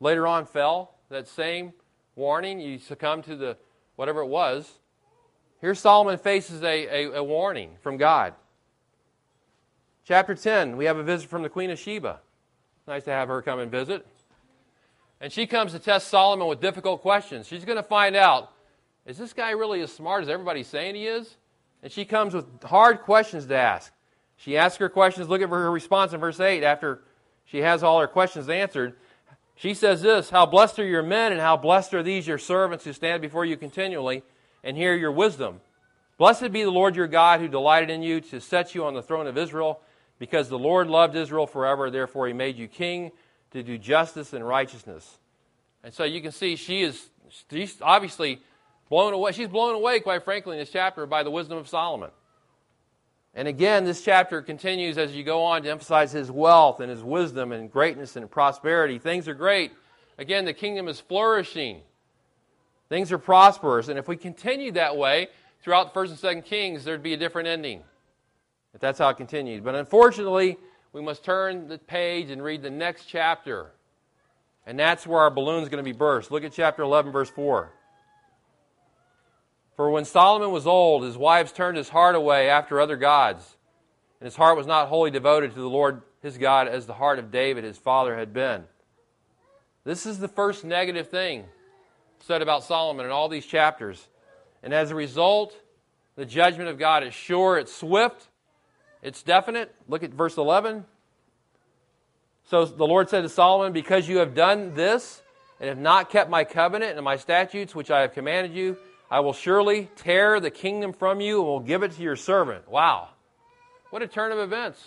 later 0.00 0.26
on 0.26 0.46
fell? 0.46 0.94
that 1.08 1.28
same 1.28 1.72
warning, 2.16 2.58
you 2.58 2.78
succumb 2.78 3.22
to 3.22 3.36
the 3.36 3.56
whatever 3.94 4.22
it 4.22 4.26
was. 4.26 4.68
Here 5.60 5.74
Solomon 5.74 6.18
faces 6.18 6.62
a, 6.62 7.04
a, 7.04 7.18
a 7.18 7.24
warning 7.24 7.76
from 7.80 7.96
God. 7.96 8.34
Chapter 10.04 10.34
10, 10.34 10.76
we 10.76 10.86
have 10.86 10.98
a 10.98 11.02
visit 11.02 11.28
from 11.28 11.42
the 11.42 11.48
Queen 11.48 11.70
of 11.70 11.78
Sheba. 11.78 12.20
Nice 12.86 13.04
to 13.04 13.10
have 13.10 13.28
her 13.28 13.42
come 13.42 13.58
and 13.58 13.70
visit. 13.70 14.06
And 15.20 15.32
she 15.32 15.46
comes 15.46 15.72
to 15.72 15.78
test 15.78 16.08
Solomon 16.08 16.46
with 16.46 16.60
difficult 16.60 17.00
questions. 17.00 17.46
She's 17.46 17.64
going 17.64 17.76
to 17.76 17.82
find 17.82 18.16
out 18.16 18.52
is 19.06 19.16
this 19.16 19.32
guy 19.32 19.50
really 19.50 19.80
as 19.82 19.92
smart 19.92 20.24
as 20.24 20.28
everybody's 20.28 20.66
saying 20.66 20.96
he 20.96 21.06
is? 21.06 21.36
And 21.82 21.92
she 21.92 22.04
comes 22.04 22.34
with 22.34 22.44
hard 22.64 23.02
questions 23.02 23.46
to 23.46 23.56
ask. 23.56 23.92
She 24.36 24.56
asks 24.56 24.78
her 24.78 24.88
questions. 24.88 25.28
Look 25.28 25.40
at 25.40 25.48
her 25.48 25.70
response 25.70 26.12
in 26.12 26.18
verse 26.18 26.40
8 26.40 26.64
after 26.64 27.02
she 27.44 27.58
has 27.58 27.84
all 27.84 28.00
her 28.00 28.08
questions 28.08 28.48
answered. 28.48 28.96
She 29.56 29.74
says 29.74 30.02
this 30.02 30.30
How 30.30 30.46
blessed 30.46 30.78
are 30.78 30.86
your 30.86 31.02
men, 31.02 31.32
and 31.32 31.40
how 31.40 31.56
blessed 31.56 31.94
are 31.94 32.02
these 32.02 32.26
your 32.26 32.38
servants 32.38 32.84
who 32.84 32.92
stand 32.92 33.22
before 33.22 33.44
you 33.44 33.56
continually 33.56 34.22
and 34.62 34.76
hear 34.76 34.94
your 34.94 35.12
wisdom. 35.12 35.60
Blessed 36.18 36.52
be 36.52 36.62
the 36.62 36.70
Lord 36.70 36.96
your 36.96 37.08
God 37.08 37.40
who 37.40 37.48
delighted 37.48 37.90
in 37.90 38.02
you 38.02 38.20
to 38.20 38.40
set 38.40 38.74
you 38.74 38.84
on 38.84 38.94
the 38.94 39.02
throne 39.02 39.26
of 39.26 39.36
Israel, 39.36 39.80
because 40.18 40.48
the 40.48 40.58
Lord 40.58 40.88
loved 40.88 41.16
Israel 41.16 41.46
forever, 41.46 41.90
therefore 41.90 42.26
he 42.26 42.32
made 42.32 42.56
you 42.56 42.68
king 42.68 43.10
to 43.50 43.62
do 43.62 43.76
justice 43.76 44.32
and 44.32 44.46
righteousness. 44.46 45.18
And 45.82 45.92
so 45.92 46.04
you 46.04 46.20
can 46.20 46.32
see 46.32 46.56
she 46.56 46.82
is 46.82 47.10
she's 47.50 47.80
obviously 47.80 48.40
blown 48.88 49.12
away. 49.12 49.32
She's 49.32 49.48
blown 49.48 49.74
away, 49.74 50.00
quite 50.00 50.24
frankly, 50.24 50.56
in 50.56 50.58
this 50.60 50.70
chapter 50.70 51.06
by 51.06 51.22
the 51.22 51.30
wisdom 51.30 51.58
of 51.58 51.68
Solomon. 51.68 52.10
And 53.36 53.46
again, 53.46 53.84
this 53.84 54.00
chapter 54.00 54.40
continues 54.40 54.96
as 54.96 55.14
you 55.14 55.22
go 55.22 55.44
on 55.44 55.62
to 55.62 55.70
emphasize 55.70 56.10
his 56.10 56.30
wealth 56.30 56.80
and 56.80 56.90
his 56.90 57.02
wisdom 57.02 57.52
and 57.52 57.70
greatness 57.70 58.16
and 58.16 58.30
prosperity. 58.30 58.98
Things 58.98 59.28
are 59.28 59.34
great. 59.34 59.72
Again, 60.16 60.46
the 60.46 60.54
kingdom 60.54 60.88
is 60.88 61.00
flourishing. 61.00 61.82
Things 62.88 63.12
are 63.12 63.18
prosperous. 63.18 63.88
And 63.88 63.98
if 63.98 64.08
we 64.08 64.16
continue 64.16 64.72
that 64.72 64.96
way 64.96 65.28
throughout 65.60 65.92
the 65.92 66.00
1st 66.00 66.24
and 66.24 66.44
2nd 66.44 66.44
Kings, 66.46 66.84
there'd 66.84 67.02
be 67.02 67.12
a 67.12 67.18
different 67.18 67.46
ending. 67.46 67.82
If 68.72 68.80
that's 68.80 68.98
how 68.98 69.10
it 69.10 69.18
continued. 69.18 69.62
But 69.62 69.74
unfortunately, 69.74 70.56
we 70.94 71.02
must 71.02 71.22
turn 71.22 71.68
the 71.68 71.76
page 71.76 72.30
and 72.30 72.42
read 72.42 72.62
the 72.62 72.70
next 72.70 73.04
chapter. 73.04 73.72
And 74.66 74.78
that's 74.78 75.06
where 75.06 75.20
our 75.20 75.30
balloon 75.30 75.62
is 75.62 75.68
going 75.68 75.84
to 75.84 75.88
be 75.88 75.96
burst. 75.96 76.30
Look 76.30 76.42
at 76.42 76.52
chapter 76.52 76.82
11, 76.82 77.12
verse 77.12 77.28
4. 77.28 77.70
For 79.76 79.90
when 79.90 80.06
Solomon 80.06 80.50
was 80.52 80.66
old, 80.66 81.04
his 81.04 81.18
wives 81.18 81.52
turned 81.52 81.76
his 81.76 81.90
heart 81.90 82.14
away 82.14 82.48
after 82.48 82.80
other 82.80 82.96
gods, 82.96 83.56
and 84.20 84.26
his 84.26 84.36
heart 84.36 84.56
was 84.56 84.66
not 84.66 84.88
wholly 84.88 85.10
devoted 85.10 85.52
to 85.54 85.60
the 85.60 85.68
Lord 85.68 86.02
his 86.22 86.38
God 86.38 86.66
as 86.66 86.86
the 86.86 86.94
heart 86.94 87.18
of 87.18 87.30
David 87.30 87.62
his 87.62 87.76
father 87.76 88.16
had 88.16 88.32
been. 88.32 88.64
This 89.84 90.06
is 90.06 90.18
the 90.18 90.28
first 90.28 90.64
negative 90.64 91.08
thing 91.08 91.44
said 92.20 92.42
about 92.42 92.64
Solomon 92.64 93.04
in 93.04 93.12
all 93.12 93.28
these 93.28 93.46
chapters. 93.46 94.08
And 94.62 94.72
as 94.74 94.90
a 94.90 94.94
result, 94.94 95.54
the 96.16 96.24
judgment 96.24 96.68
of 96.68 96.78
God 96.78 97.04
is 97.04 97.14
sure, 97.14 97.58
it's 97.58 97.72
swift, 97.72 98.28
it's 99.02 99.22
definite. 99.22 99.74
Look 99.86 100.02
at 100.02 100.10
verse 100.10 100.36
11. 100.36 100.84
So 102.44 102.64
the 102.64 102.86
Lord 102.86 103.10
said 103.10 103.20
to 103.22 103.28
Solomon, 103.28 103.72
Because 103.72 104.08
you 104.08 104.18
have 104.18 104.34
done 104.34 104.74
this 104.74 105.22
and 105.60 105.68
have 105.68 105.78
not 105.78 106.10
kept 106.10 106.30
my 106.30 106.44
covenant 106.44 106.96
and 106.96 107.04
my 107.04 107.16
statutes 107.16 107.74
which 107.74 107.90
I 107.90 108.00
have 108.00 108.12
commanded 108.12 108.54
you, 108.54 108.76
I 109.10 109.20
will 109.20 109.32
surely 109.32 109.88
tear 109.96 110.40
the 110.40 110.50
kingdom 110.50 110.92
from 110.92 111.20
you 111.20 111.38
and 111.38 111.46
will 111.46 111.60
give 111.60 111.82
it 111.82 111.92
to 111.92 112.02
your 112.02 112.16
servant. 112.16 112.68
Wow. 112.68 113.10
What 113.90 114.02
a 114.02 114.08
turn 114.08 114.32
of 114.32 114.38
events. 114.38 114.84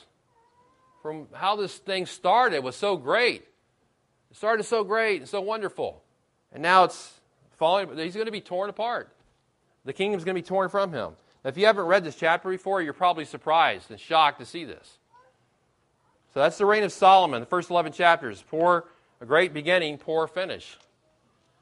From 1.02 1.28
how 1.34 1.56
this 1.56 1.78
thing 1.78 2.06
started 2.06 2.64
was 2.64 2.76
so 2.76 2.98
great. 2.98 3.48
It 4.32 4.38
started 4.38 4.64
so 4.64 4.84
great 4.84 5.22
and 5.22 5.30
so 5.30 5.40
wonderful. 5.40 6.04
And 6.52 6.62
now 6.62 6.84
it's 6.84 7.14
falling, 7.58 7.96
he's 7.98 8.16
going 8.16 8.26
to 8.26 8.32
be 8.32 8.42
torn 8.42 8.70
apart. 8.70 9.10
The 9.86 9.94
kingdom's 9.94 10.26
going 10.26 10.36
to 10.36 10.42
be 10.42 10.48
torn 10.48 10.70
from 10.70 10.92
him. 10.92 11.14
Now, 11.44 11.50
if 11.50 11.58
you 11.58 11.66
haven't 11.66 11.86
read 11.86 12.04
this 12.04 12.16
chapter 12.16 12.50
before, 12.50 12.82
you're 12.82 12.94
probably 12.94 13.26
surprised 13.26 13.90
and 13.90 14.00
shocked 14.00 14.40
to 14.40 14.46
see 14.46 14.66
this. 14.66 14.98
So 16.34 16.42
that's 16.42 16.58
the 16.58 16.66
reign 16.66 16.84
of 16.84 16.92
Solomon, 16.92 17.40
the 17.40 17.46
first 17.46 17.70
11 17.70 17.94
chapters. 17.94 18.44
Poor, 18.50 18.86
a 19.22 19.26
great 19.26 19.54
beginning, 19.54 19.98
poor 19.98 20.28
finish. 20.28 20.78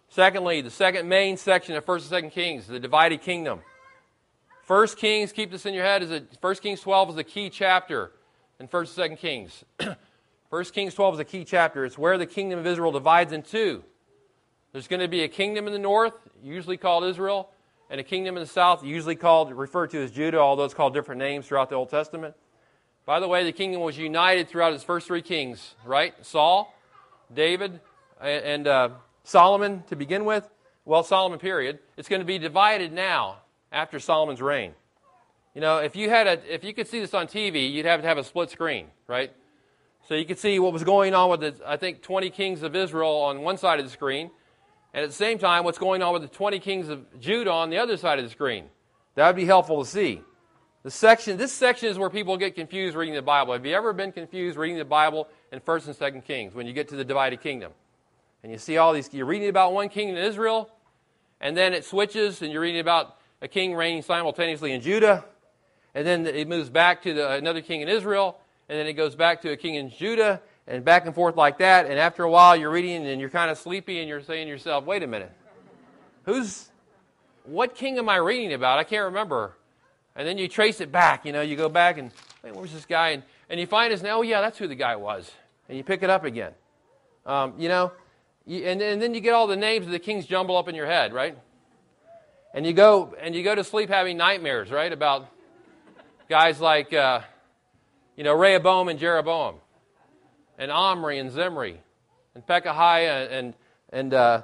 Secondly, 0.09 0.61
the 0.61 0.69
second 0.69 1.07
main 1.07 1.37
section 1.37 1.75
of 1.75 1.85
1st 1.85 2.11
and 2.11 2.25
2nd 2.25 2.31
Kings, 2.31 2.67
the 2.67 2.79
divided 2.79 3.21
kingdom. 3.21 3.59
1st 4.67 4.97
Kings, 4.97 5.31
keep 5.31 5.51
this 5.51 5.65
in 5.65 5.73
your 5.73 5.83
head, 5.83 6.03
is 6.03 6.11
a, 6.11 6.23
1 6.39 6.55
Kings 6.55 6.81
12 6.81 7.09
is 7.09 7.15
the 7.15 7.23
key 7.23 7.49
chapter 7.49 8.11
in 8.59 8.67
1st 8.67 8.97
and 8.97 9.17
2nd 9.17 9.19
Kings. 9.19 9.65
1 10.49 10.63
Kings 10.65 10.93
12 10.93 11.15
is 11.15 11.19
a 11.19 11.25
key 11.25 11.43
chapter. 11.43 11.83
It's 11.83 11.97
where 11.97 12.17
the 12.17 12.25
kingdom 12.25 12.59
of 12.59 12.65
Israel 12.65 12.91
divides 12.91 13.33
in 13.33 13.43
two. 13.43 13.83
There's 14.71 14.87
going 14.87 15.01
to 15.01 15.07
be 15.07 15.23
a 15.23 15.27
kingdom 15.27 15.67
in 15.67 15.73
the 15.73 15.79
north, 15.79 16.13
usually 16.41 16.77
called 16.77 17.03
Israel, 17.03 17.49
and 17.89 17.99
a 17.99 18.03
kingdom 18.03 18.37
in 18.37 18.41
the 18.41 18.47
south, 18.47 18.83
usually 18.83 19.15
called 19.15 19.51
referred 19.51 19.91
to 19.91 20.03
as 20.03 20.11
Judah, 20.11 20.39
although 20.39 20.65
it's 20.65 20.73
called 20.73 20.93
different 20.93 21.19
names 21.19 21.47
throughout 21.47 21.69
the 21.69 21.75
Old 21.75 21.89
Testament. 21.89 22.35
By 23.05 23.19
the 23.19 23.27
way, 23.27 23.43
the 23.43 23.51
kingdom 23.51 23.81
was 23.81 23.97
united 23.97 24.49
throughout 24.49 24.73
its 24.73 24.83
first 24.83 25.07
three 25.07 25.21
kings, 25.21 25.75
right? 25.85 26.13
Saul, 26.25 26.73
David, 27.33 27.79
and 28.21 28.67
uh, 28.67 28.89
Solomon 29.27 29.83
to 29.87 29.97
begin 29.97 30.23
with? 30.23 30.49
Well, 30.85 31.03
Solomon, 31.03 31.37
period. 31.37 31.79
It's 31.97 32.07
going 32.07 32.21
to 32.21 32.25
be 32.25 32.39
divided 32.39 32.93
now 32.93 33.39
after 33.73 33.99
Solomon's 33.99 34.41
reign. 34.41 34.71
You 35.53 35.59
know, 35.59 35.79
if 35.79 35.97
you 35.97 36.09
had 36.09 36.27
a, 36.27 36.53
if 36.53 36.63
you 36.63 36.73
could 36.73 36.87
see 36.87 37.01
this 37.01 37.13
on 37.13 37.27
TV, 37.27 37.69
you'd 37.69 37.85
have 37.85 38.01
to 38.01 38.07
have 38.07 38.17
a 38.17 38.23
split 38.23 38.51
screen, 38.51 38.87
right? 39.05 39.33
So 40.07 40.15
you 40.15 40.23
could 40.23 40.39
see 40.39 40.59
what 40.59 40.71
was 40.71 40.85
going 40.85 41.13
on 41.13 41.29
with 41.29 41.41
the, 41.41 41.55
I 41.65 41.75
think, 41.75 42.03
20 42.03 42.29
kings 42.29 42.63
of 42.63 42.73
Israel 42.73 43.17
on 43.23 43.41
one 43.41 43.57
side 43.57 43.79
of 43.79 43.85
the 43.85 43.91
screen, 43.91 44.31
and 44.93 45.03
at 45.03 45.09
the 45.09 45.15
same 45.15 45.39
time, 45.39 45.65
what's 45.65 45.77
going 45.77 46.01
on 46.01 46.13
with 46.13 46.21
the 46.21 46.29
20 46.29 46.59
kings 46.59 46.87
of 46.87 47.19
Judah 47.19 47.51
on 47.51 47.69
the 47.69 47.79
other 47.79 47.97
side 47.97 48.19
of 48.19 48.23
the 48.23 48.31
screen. 48.31 48.67
That 49.15 49.27
would 49.27 49.35
be 49.35 49.43
helpful 49.43 49.83
to 49.83 49.89
see. 49.89 50.21
The 50.83 50.91
section, 50.91 51.35
this 51.35 51.51
section 51.51 51.89
is 51.89 51.99
where 51.99 52.09
people 52.09 52.37
get 52.37 52.55
confused 52.55 52.95
reading 52.95 53.15
the 53.15 53.21
Bible. 53.21 53.51
Have 53.51 53.65
you 53.65 53.75
ever 53.75 53.91
been 53.91 54.13
confused 54.13 54.57
reading 54.57 54.77
the 54.77 54.85
Bible 54.85 55.27
in 55.51 55.59
1st 55.59 55.87
and 55.87 55.97
2nd 55.97 56.23
Kings 56.23 56.53
when 56.53 56.65
you 56.65 56.71
get 56.71 56.87
to 56.89 56.95
the 56.95 57.03
divided 57.03 57.41
kingdom? 57.41 57.73
And 58.43 58.51
you 58.51 58.57
see 58.57 58.77
all 58.77 58.93
these, 58.93 59.13
you're 59.13 59.25
reading 59.25 59.49
about 59.49 59.73
one 59.73 59.89
king 59.89 60.09
in 60.09 60.17
Israel, 60.17 60.69
and 61.41 61.55
then 61.55 61.73
it 61.73 61.85
switches, 61.85 62.41
and 62.41 62.51
you're 62.51 62.61
reading 62.61 62.81
about 62.81 63.17
a 63.41 63.47
king 63.47 63.75
reigning 63.75 64.01
simultaneously 64.01 64.71
in 64.71 64.81
Judah, 64.81 65.25
and 65.93 66.05
then 66.05 66.25
it 66.27 66.47
moves 66.47 66.69
back 66.69 67.03
to 67.03 67.13
the, 67.13 67.31
another 67.31 67.61
king 67.61 67.81
in 67.81 67.89
Israel, 67.89 68.39
and 68.69 68.77
then 68.77 68.87
it 68.87 68.93
goes 68.93 69.15
back 69.15 69.41
to 69.41 69.51
a 69.51 69.57
king 69.57 69.75
in 69.75 69.89
Judah, 69.89 70.41
and 70.67 70.83
back 70.83 71.05
and 71.05 71.15
forth 71.15 71.35
like 71.35 71.59
that. 71.59 71.85
And 71.85 71.97
after 71.97 72.23
a 72.23 72.29
while, 72.29 72.55
you're 72.55 72.69
reading, 72.69 73.07
and 73.07 73.19
you're 73.21 73.29
kind 73.29 73.49
of 73.49 73.57
sleepy, 73.57 73.99
and 73.99 74.09
you're 74.09 74.21
saying 74.21 74.47
to 74.47 74.51
yourself, 74.51 74.85
wait 74.85 75.03
a 75.03 75.07
minute, 75.07 75.31
who's, 76.23 76.69
what 77.45 77.73
king 77.73 77.97
am 77.97 78.09
I 78.09 78.17
reading 78.17 78.53
about? 78.53 78.77
I 78.77 78.83
can't 78.83 79.05
remember. 79.05 79.55
And 80.15 80.27
then 80.27 80.37
you 80.37 80.47
trace 80.47 80.81
it 80.81 80.91
back, 80.91 81.25
you 81.25 81.31
know, 81.31 81.41
you 81.41 81.55
go 81.55 81.69
back 81.69 81.97
and, 81.97 82.11
wait, 82.43 82.55
where's 82.55 82.73
this 82.73 82.85
guy? 82.85 83.09
And, 83.09 83.23
and 83.49 83.59
you 83.59 83.67
find 83.67 83.91
his, 83.91 84.01
name, 84.01 84.13
oh, 84.15 84.23
yeah, 84.23 84.41
that's 84.41 84.57
who 84.57 84.67
the 84.67 84.75
guy 84.75 84.95
was. 84.95 85.31
And 85.69 85.77
you 85.77 85.83
pick 85.83 86.01
it 86.01 86.09
up 86.09 86.23
again. 86.23 86.53
Um, 87.25 87.53
you 87.57 87.69
know, 87.69 87.91
and, 88.47 88.81
and 88.81 89.01
then 89.01 89.13
you 89.13 89.19
get 89.19 89.33
all 89.33 89.47
the 89.47 89.57
names 89.57 89.85
of 89.85 89.91
the 89.91 89.99
kings 89.99 90.25
jumble 90.25 90.57
up 90.57 90.67
in 90.67 90.75
your 90.75 90.85
head, 90.85 91.13
right? 91.13 91.37
And 92.53 92.65
you 92.65 92.73
go 92.73 93.13
and 93.19 93.35
you 93.35 93.43
go 93.43 93.53
to 93.53 93.63
sleep 93.63 93.89
having 93.89 94.17
nightmares, 94.17 94.71
right? 94.71 94.91
About 94.91 95.27
guys 96.29 96.59
like 96.59 96.93
uh, 96.93 97.21
you 98.15 98.23
know 98.23 98.33
Rehoboam 98.33 98.87
and 98.87 98.99
Jeroboam, 98.99 99.55
and 100.57 100.71
Omri 100.71 101.19
and 101.19 101.31
Zimri, 101.31 101.77
and 102.35 102.45
Pekahiah 102.45 103.31
and 103.31 103.53
and 103.91 104.13
uh, 104.13 104.43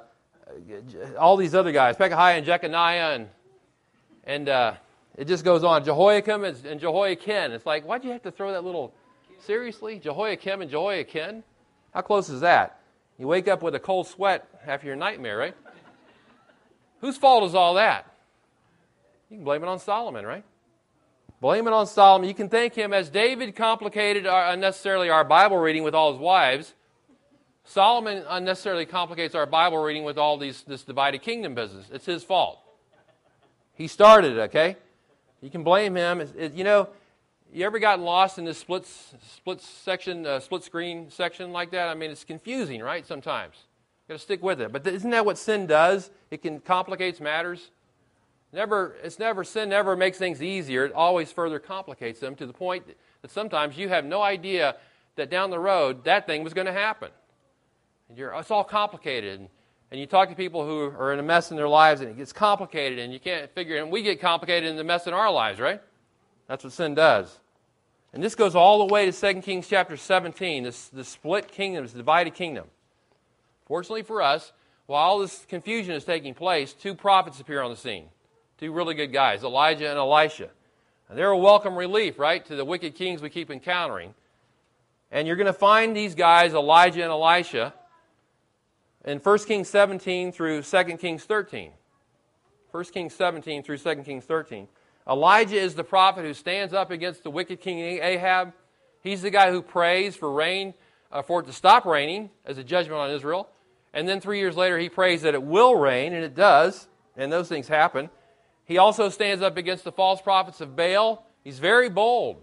all 1.18 1.36
these 1.36 1.54
other 1.54 1.72
guys, 1.72 1.96
Pekahiah 1.96 2.36
and 2.36 2.46
Jeconiah, 2.46 3.14
and 3.14 3.28
and 4.24 4.48
uh, 4.48 4.74
it 5.16 5.26
just 5.26 5.44
goes 5.44 5.64
on. 5.64 5.84
Jehoiakim 5.84 6.44
and 6.44 6.80
Jehoiachin. 6.80 7.52
It's 7.52 7.66
like, 7.66 7.84
why'd 7.86 8.04
you 8.04 8.10
have 8.10 8.22
to 8.22 8.30
throw 8.30 8.52
that 8.52 8.64
little? 8.64 8.94
Seriously, 9.40 9.98
Jehoiakim 9.98 10.62
and 10.62 10.70
Jehoiachin? 10.70 11.42
How 11.92 12.00
close 12.02 12.28
is 12.28 12.40
that? 12.40 12.80
You 13.18 13.26
wake 13.28 13.48
up 13.48 13.62
with 13.62 13.74
a 13.74 13.80
cold 13.80 14.06
sweat 14.06 14.48
after 14.66 14.86
your 14.86 14.96
nightmare, 14.96 15.36
right? 15.36 15.54
Whose 17.00 17.16
fault 17.16 17.44
is 17.44 17.54
all 17.54 17.74
that? 17.74 18.12
You 19.30 19.36
can 19.36 19.44
blame 19.44 19.62
it 19.62 19.68
on 19.68 19.78
Solomon, 19.78 20.26
right? 20.26 20.44
Blame 21.40 21.66
it 21.66 21.72
on 21.72 21.86
Solomon. 21.86 22.28
You 22.28 22.34
can 22.34 22.48
thank 22.48 22.74
him 22.74 22.92
as 22.92 23.10
David 23.10 23.54
complicated 23.54 24.26
our, 24.26 24.52
unnecessarily 24.52 25.10
our 25.10 25.24
Bible 25.24 25.58
reading 25.58 25.82
with 25.82 25.94
all 25.94 26.12
his 26.12 26.20
wives. 26.20 26.74
Solomon 27.64 28.24
unnecessarily 28.28 28.86
complicates 28.86 29.34
our 29.34 29.46
Bible 29.46 29.78
reading 29.78 30.04
with 30.04 30.18
all 30.18 30.38
these, 30.38 30.62
this 30.62 30.82
divided 30.82 31.22
kingdom 31.22 31.54
business. 31.54 31.86
It's 31.92 32.06
his 32.06 32.24
fault. 32.24 32.58
He 33.74 33.88
started 33.88 34.32
it, 34.32 34.40
okay? 34.42 34.76
You 35.40 35.50
can 35.50 35.62
blame 35.64 35.96
him. 35.96 36.20
It, 36.20 36.54
you 36.54 36.64
know, 36.64 36.88
you 37.54 37.64
ever 37.64 37.78
gotten 37.78 38.04
lost 38.04 38.38
in 38.38 38.44
this 38.44 38.58
split 38.58 38.84
split 38.86 39.60
section, 39.60 40.26
uh, 40.26 40.40
split 40.40 40.64
screen 40.64 41.08
section 41.10 41.52
like 41.52 41.70
that? 41.70 41.88
I 41.88 41.94
mean, 41.94 42.10
it's 42.10 42.24
confusing, 42.24 42.82
right? 42.82 43.06
Sometimes 43.06 43.54
you 43.54 44.12
got 44.12 44.18
to 44.18 44.24
stick 44.24 44.42
with 44.42 44.60
it. 44.60 44.72
But 44.72 44.86
isn't 44.86 45.10
that 45.10 45.24
what 45.24 45.38
sin 45.38 45.66
does? 45.66 46.10
It 46.32 46.42
can 46.42 46.58
complicates 46.58 47.20
matters. 47.20 47.70
Never, 48.52 48.96
it's 49.02 49.20
never 49.20 49.44
sin. 49.44 49.68
Never 49.68 49.96
makes 49.96 50.18
things 50.18 50.42
easier. 50.42 50.84
It 50.84 50.92
always 50.92 51.30
further 51.30 51.60
complicates 51.60 52.18
them 52.18 52.34
to 52.36 52.46
the 52.46 52.52
point 52.52 52.84
that 53.22 53.30
sometimes 53.30 53.78
you 53.78 53.88
have 53.88 54.04
no 54.04 54.20
idea 54.20 54.76
that 55.14 55.30
down 55.30 55.50
the 55.50 55.58
road 55.58 56.04
that 56.04 56.26
thing 56.26 56.42
was 56.42 56.54
going 56.54 56.66
to 56.66 56.72
happen. 56.72 57.10
And 58.08 58.18
you're, 58.18 58.34
it's 58.34 58.50
all 58.50 58.64
complicated, 58.64 59.38
and, 59.40 59.48
and 59.92 60.00
you 60.00 60.06
talk 60.06 60.28
to 60.28 60.34
people 60.34 60.66
who 60.66 60.92
are 60.98 61.12
in 61.12 61.20
a 61.20 61.22
mess 61.22 61.52
in 61.52 61.56
their 61.56 61.68
lives 61.68 62.00
and 62.00 62.10
it 62.10 62.16
gets 62.16 62.32
complicated 62.32 62.98
and 62.98 63.12
you 63.12 63.20
can't 63.20 63.48
figure 63.54 63.76
it 63.76 63.82
and 63.82 63.92
we 63.92 64.02
get 64.02 64.20
complicated 64.20 64.68
in 64.68 64.76
the 64.76 64.82
mess 64.82 65.06
in 65.06 65.14
our 65.14 65.30
lives 65.30 65.60
right 65.60 65.80
that's 66.48 66.64
what 66.64 66.72
sin 66.72 66.96
does 66.96 67.38
and 68.14 68.22
this 68.22 68.34
goes 68.34 68.54
all 68.54 68.86
the 68.86 68.92
way 68.92 69.10
to 69.10 69.12
2 69.12 69.42
kings 69.42 69.68
chapter 69.68 69.96
17 69.96 70.64
this, 70.64 70.88
the 70.88 71.04
split 71.04 71.48
kingdom 71.48 71.84
this 71.84 71.92
divided 71.92 72.32
kingdom 72.32 72.66
fortunately 73.66 74.02
for 74.02 74.22
us 74.22 74.52
while 74.86 75.02
all 75.02 75.18
this 75.18 75.44
confusion 75.48 75.94
is 75.94 76.04
taking 76.04 76.32
place 76.32 76.72
two 76.72 76.94
prophets 76.94 77.40
appear 77.40 77.60
on 77.60 77.70
the 77.70 77.76
scene 77.76 78.06
two 78.58 78.72
really 78.72 78.94
good 78.94 79.12
guys 79.12 79.44
elijah 79.44 79.88
and 79.88 79.98
elisha 79.98 80.48
and 81.08 81.18
they're 81.18 81.30
a 81.30 81.36
welcome 81.36 81.76
relief 81.76 82.18
right 82.18 82.46
to 82.46 82.56
the 82.56 82.64
wicked 82.64 82.94
kings 82.94 83.20
we 83.20 83.28
keep 83.28 83.50
encountering 83.50 84.14
and 85.10 85.26
you're 85.26 85.36
going 85.36 85.46
to 85.46 85.52
find 85.52 85.94
these 85.94 86.14
guys 86.14 86.54
elijah 86.54 87.02
and 87.02 87.10
elisha 87.10 87.74
in 89.04 89.18
1 89.18 89.38
Kings 89.40 89.68
17 89.68 90.32
through 90.32 90.62
2 90.62 90.84
Kings 90.96 91.24
13. 91.24 91.70
1 92.70 92.84
Kings 92.86 93.14
17 93.14 93.62
through 93.62 93.78
2 93.78 93.96
Kings 93.96 94.24
13. 94.24 94.66
Elijah 95.08 95.56
is 95.56 95.74
the 95.74 95.84
prophet 95.84 96.24
who 96.24 96.32
stands 96.32 96.72
up 96.72 96.90
against 96.90 97.22
the 97.22 97.30
wicked 97.30 97.60
king 97.60 97.78
Ahab. 97.78 98.52
He's 99.02 99.22
the 99.22 99.30
guy 99.30 99.50
who 99.50 99.60
prays 99.60 100.16
for 100.16 100.32
rain, 100.32 100.72
uh, 101.12 101.22
for 101.22 101.40
it 101.40 101.46
to 101.46 101.52
stop 101.52 101.84
raining 101.84 102.30
as 102.46 102.56
a 102.56 102.64
judgment 102.64 102.98
on 102.98 103.10
Israel. 103.10 103.48
And 103.92 104.08
then 104.08 104.20
three 104.20 104.38
years 104.38 104.56
later, 104.56 104.78
he 104.78 104.88
prays 104.88 105.22
that 105.22 105.34
it 105.34 105.42
will 105.42 105.76
rain, 105.76 106.14
and 106.14 106.24
it 106.24 106.34
does, 106.34 106.88
and 107.16 107.30
those 107.30 107.48
things 107.48 107.68
happen. 107.68 108.08
He 108.64 108.78
also 108.78 109.10
stands 109.10 109.42
up 109.42 109.56
against 109.56 109.84
the 109.84 109.92
false 109.92 110.22
prophets 110.22 110.60
of 110.60 110.74
Baal. 110.74 111.26
He's 111.44 111.58
very 111.58 111.90
bold, 111.90 112.42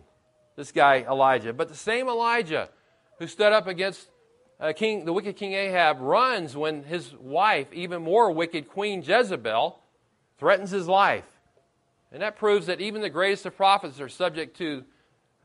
this 0.55 0.71
guy 0.71 1.05
Elijah. 1.09 1.51
But 1.51 1.67
the 1.67 1.75
same 1.75 2.07
Elijah 2.07 2.69
who 3.17 3.27
stood 3.27 3.51
up 3.51 3.67
against 3.67 4.07
uh, 4.59 4.71
king, 4.73 5.05
the 5.05 5.13
wicked 5.13 5.35
King 5.35 5.53
Ahab 5.53 5.99
runs 5.99 6.55
when 6.55 6.83
his 6.83 7.13
wife, 7.15 7.73
even 7.73 8.03
more 8.03 8.31
wicked 8.31 8.69
Queen 8.69 9.01
Jezebel, 9.01 9.79
threatens 10.37 10.69
his 10.69 10.87
life. 10.87 11.25
And 12.11 12.21
that 12.21 12.35
proves 12.35 12.65
that 12.67 12.81
even 12.81 13.01
the 13.01 13.09
greatest 13.09 13.45
of 13.45 13.55
prophets 13.55 13.99
are 13.99 14.09
subject 14.09 14.57
to 14.57 14.83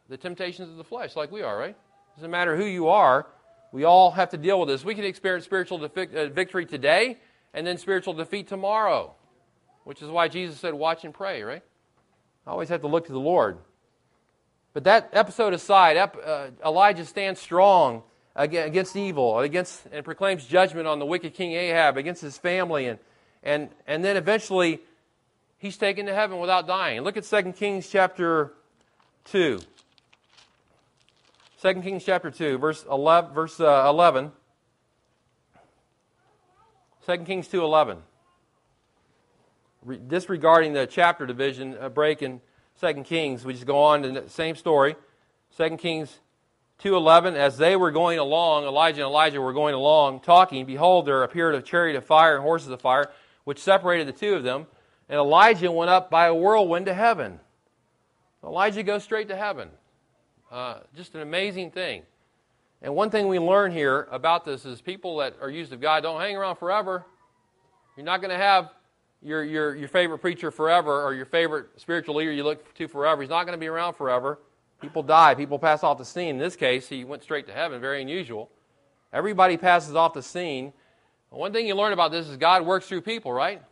the 0.09 0.17
temptations 0.17 0.69
of 0.69 0.77
the 0.77 0.85
flesh, 0.85 1.17
like 1.17 1.31
we 1.31 1.43
are, 1.43 1.57
right? 1.57 1.71
It 1.71 2.17
Doesn't 2.17 2.31
matter 2.31 2.57
who 2.57 2.65
you 2.65 2.89
are, 2.89 3.27
we 3.73 3.85
all 3.85 4.11
have 4.13 4.31
to 4.31 4.37
deal 4.37 4.59
with 4.61 4.69
this. 4.69 4.85
We 4.85 4.95
can 4.95 5.05
experience 5.05 5.45
spiritual 5.45 5.79
defi- 5.79 6.17
uh, 6.17 6.29
victory 6.29 6.67
today 6.67 7.19
and 7.53 7.67
then 7.67 7.79
spiritual 7.79 8.15
defeat 8.15 8.49
tomorrow, 8.49 9.15
which 9.85 10.03
is 10.03 10.09
why 10.09 10.29
Jesus 10.29 10.59
said, 10.59 10.75
Watch 10.75 11.05
and 11.05 11.13
pray, 11.13 11.43
right? 11.43 11.63
I 12.47 12.51
always 12.51 12.69
have 12.69 12.81
to 12.83 12.87
look 12.87 13.07
to 13.07 13.13
the 13.13 13.21
Lord. 13.21 13.59
But 14.73 14.85
that 14.85 15.11
episode 15.13 15.53
aside, 15.53 15.97
uh, 15.97 16.49
Elijah 16.65 17.05
stands 17.05 17.41
strong 17.41 18.03
against 18.35 18.95
evil, 18.95 19.39
against, 19.39 19.87
and 19.91 20.05
proclaims 20.05 20.45
judgment 20.45 20.87
on 20.87 20.99
the 20.99 21.07
wicked 21.07 21.35
king 21.35 21.53
Ahab, 21.53 21.97
against 21.97 22.21
his 22.21 22.37
family, 22.37 22.87
and, 22.87 22.99
and, 23.43 23.71
and 23.87 24.05
then 24.05 24.17
eventually 24.17 24.81
he's 25.67 25.77
taken 25.77 26.07
to 26.07 26.15
heaven 26.15 26.39
without 26.39 26.67
dying. 26.67 27.03
Look 27.03 27.17
at 27.17 27.25
2 27.25 27.53
Kings 27.53 27.89
chapter 27.89 28.53
2. 29.27 29.61
2 31.61 31.75
Kings 31.83 32.05
chapter 32.05 32.31
2, 32.31 32.59
verse 32.59 32.85
11. 32.91 33.35
Verse, 33.35 33.61
uh, 33.61 33.87
11. 33.89 34.31
2 37.07 37.19
Kings 37.19 37.49
2.11. 37.49 37.99
Re- 39.85 40.01
disregarding 40.07 40.73
the 40.73 40.87
chapter 40.87 41.27
division 41.27 41.77
uh, 41.81 41.89
break 41.89 42.23
in 42.23 42.41
2 42.81 43.03
Kings, 43.03 43.45
we 43.45 43.53
just 43.53 43.67
go 43.67 43.79
on 43.83 44.03
to 44.03 44.13
the 44.13 44.29
same 44.29 44.55
story. 44.55 44.95
2 45.57 45.77
Kings 45.79 46.21
2.11, 46.83 47.35
as 47.35 47.59
they 47.59 47.75
were 47.75 47.91
going 47.91 48.19
along, 48.19 48.65
Elijah 48.65 49.01
and 49.01 49.09
Elijah 49.09 49.41
were 49.41 49.53
going 49.53 49.75
along 49.75 50.21
talking, 50.21 50.65
behold, 50.65 51.07
there 51.07 51.25
appeared 51.25 51.55
a 51.55 51.63
chariot 51.63 51.97
of 51.97 52.05
fire 52.05 52.37
and 52.37 52.45
horses 52.45 52.69
of 52.69 52.81
fire, 52.81 53.11
which 53.45 53.59
separated 53.59 54.07
the 54.07 54.13
two 54.13 54.35
of 54.35 54.45
them. 54.45 54.67
And 55.09 55.19
Elijah 55.19 55.71
went 55.71 55.91
up 55.91 56.11
by 56.11 56.27
a 56.27 56.35
whirlwind 56.35 56.87
to 56.87 56.95
heaven. 56.95 57.41
Elijah 58.43 58.83
goes 58.83 59.05
straight 59.05 59.29
to 59.29 59.37
heaven. 59.37 59.71
Uh, 60.51 60.81
just 60.95 61.15
an 61.15 61.21
amazing 61.21 61.71
thing. 61.71 62.03
And 62.83 62.95
one 62.95 63.11
thing 63.11 63.29
we 63.29 63.39
learn 63.39 63.73
here 63.73 64.07
about 64.11 64.45
this 64.45 64.65
is 64.65 64.81
people 64.81 65.17
that 65.19 65.37
are 65.41 65.51
used 65.51 65.73
of 65.73 65.81
God 65.81 66.03
don't 66.03 66.21
hang 66.21 66.37
around 66.37 66.57
forever. 66.57 67.05
You're 67.97 68.05
not 68.05 68.21
going 68.21 68.31
to 68.31 68.37
have 68.37 68.71
your, 69.23 69.43
your, 69.43 69.75
your 69.75 69.89
favorite 69.89 70.19
preacher 70.19 70.51
forever 70.51 71.03
or 71.03 71.15
your 71.15 71.25
favorite 71.25 71.67
spiritual 71.77 72.17
leader 72.17 72.33
you 72.33 72.45
look 72.45 72.75
to 72.75 72.87
forever. 72.87 73.23
He's 73.23 73.31
not 73.31 73.45
going 73.45 73.57
to 73.57 73.61
be 73.61 73.67
around 73.67 73.95
forever. 73.95 74.39
People 74.81 75.03
die, 75.03 75.35
people 75.35 75.59
pass 75.59 75.83
off 75.83 75.97
the 75.99 76.05
scene. 76.05 76.31
In 76.31 76.39
this 76.39 76.55
case, 76.55 76.89
he 76.89 77.03
went 77.05 77.23
straight 77.23 77.47
to 77.47 77.53
heaven, 77.53 77.81
very 77.81 78.03
unusual. 78.03 78.51
Everybody 79.13 79.57
passes 79.57 79.95
off 79.95 80.13
the 80.13 80.23
scene. 80.23 80.73
One 81.31 81.53
thing 81.53 81.67
you 81.67 81.75
learn 81.75 81.93
about 81.93 82.13
this 82.13 82.29
is 82.29 82.37
God 82.37 82.67
works 82.67 82.87
through 82.87 83.01
people, 83.01 83.33
right? 83.33 83.63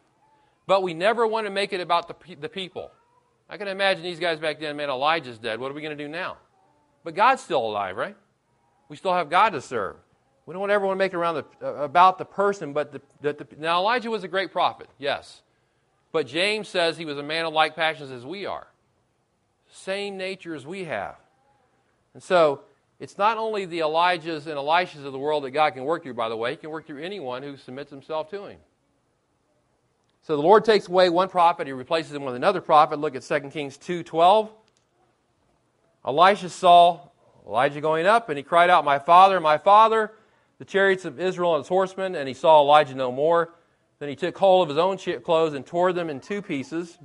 But 0.66 0.82
we 0.82 0.94
never 0.94 1.26
want 1.26 1.46
to 1.46 1.50
make 1.50 1.72
it 1.72 1.80
about 1.80 2.08
the, 2.08 2.36
the 2.36 2.48
people. 2.48 2.90
I 3.48 3.56
can 3.56 3.68
imagine 3.68 4.02
these 4.02 4.18
guys 4.18 4.38
back 4.38 4.60
then, 4.60 4.76
man, 4.76 4.88
Elijah's 4.88 5.38
dead. 5.38 5.60
What 5.60 5.70
are 5.70 5.74
we 5.74 5.82
going 5.82 5.96
to 5.96 6.02
do 6.02 6.08
now? 6.08 6.38
But 7.04 7.14
God's 7.14 7.42
still 7.42 7.64
alive, 7.64 7.96
right? 7.96 8.16
We 8.88 8.96
still 8.96 9.12
have 9.12 9.28
God 9.28 9.50
to 9.50 9.60
serve. 9.60 9.96
We 10.46 10.52
don't 10.52 10.60
want 10.60 10.72
to 10.72 10.96
make 10.96 11.12
it 11.12 11.16
around 11.16 11.34
the, 11.36 11.44
uh, 11.66 11.74
about 11.84 12.18
the 12.18 12.24
person, 12.24 12.72
but 12.72 12.92
the, 12.92 13.00
the, 13.20 13.32
the, 13.32 13.46
now 13.58 13.78
Elijah 13.78 14.10
was 14.10 14.24
a 14.24 14.28
great 14.28 14.52
prophet, 14.52 14.88
yes. 14.98 15.42
But 16.12 16.26
James 16.26 16.68
says 16.68 16.96
he 16.96 17.04
was 17.04 17.18
a 17.18 17.22
man 17.22 17.44
of 17.44 17.52
like 17.52 17.76
passions 17.76 18.10
as 18.10 18.24
we 18.24 18.46
are 18.46 18.66
same 19.74 20.16
nature 20.16 20.54
as 20.54 20.64
we 20.64 20.84
have. 20.84 21.16
And 22.14 22.22
so, 22.22 22.62
it's 23.00 23.18
not 23.18 23.38
only 23.38 23.64
the 23.64 23.80
Elijahs 23.80 24.46
and 24.46 24.56
Elishas 24.56 25.04
of 25.04 25.12
the 25.12 25.18
world 25.18 25.44
that 25.44 25.50
God 25.50 25.74
can 25.74 25.84
work 25.84 26.04
through, 26.04 26.14
by 26.14 26.28
the 26.28 26.36
way, 26.36 26.52
He 26.52 26.56
can 26.56 26.70
work 26.70 26.86
through 26.86 27.02
anyone 27.02 27.42
who 27.42 27.56
submits 27.56 27.90
himself 27.90 28.30
to 28.30 28.46
Him. 28.46 28.58
So 30.24 30.36
the 30.36 30.42
Lord 30.42 30.64
takes 30.64 30.88
away 30.88 31.10
one 31.10 31.28
prophet, 31.28 31.66
He 31.66 31.74
replaces 31.74 32.14
him 32.14 32.24
with 32.24 32.34
another 32.34 32.62
prophet. 32.62 32.98
Look 32.98 33.14
at 33.14 33.22
2 33.22 33.50
Kings 33.50 33.76
2.12. 33.76 34.48
Elisha 36.06 36.48
saw 36.48 37.08
Elijah 37.46 37.82
going 37.82 38.06
up, 38.06 38.30
and 38.30 38.38
he 38.38 38.42
cried 38.42 38.70
out, 38.70 38.86
My 38.86 38.98
father, 38.98 39.38
my 39.38 39.58
father, 39.58 40.12
the 40.58 40.64
chariots 40.64 41.04
of 41.04 41.20
Israel 41.20 41.54
and 41.56 41.60
its 41.60 41.68
horsemen, 41.68 42.14
and 42.14 42.26
he 42.26 42.32
saw 42.32 42.60
Elijah 42.60 42.94
no 42.94 43.12
more. 43.12 43.52
Then 43.98 44.08
he 44.08 44.16
took 44.16 44.36
hold 44.38 44.62
of 44.62 44.74
his 44.74 44.78
own 44.78 44.96
clothes 45.20 45.52
and 45.52 45.64
tore 45.64 45.92
them 45.92 46.08
in 46.08 46.20
two 46.20 46.40
pieces. 46.40 46.98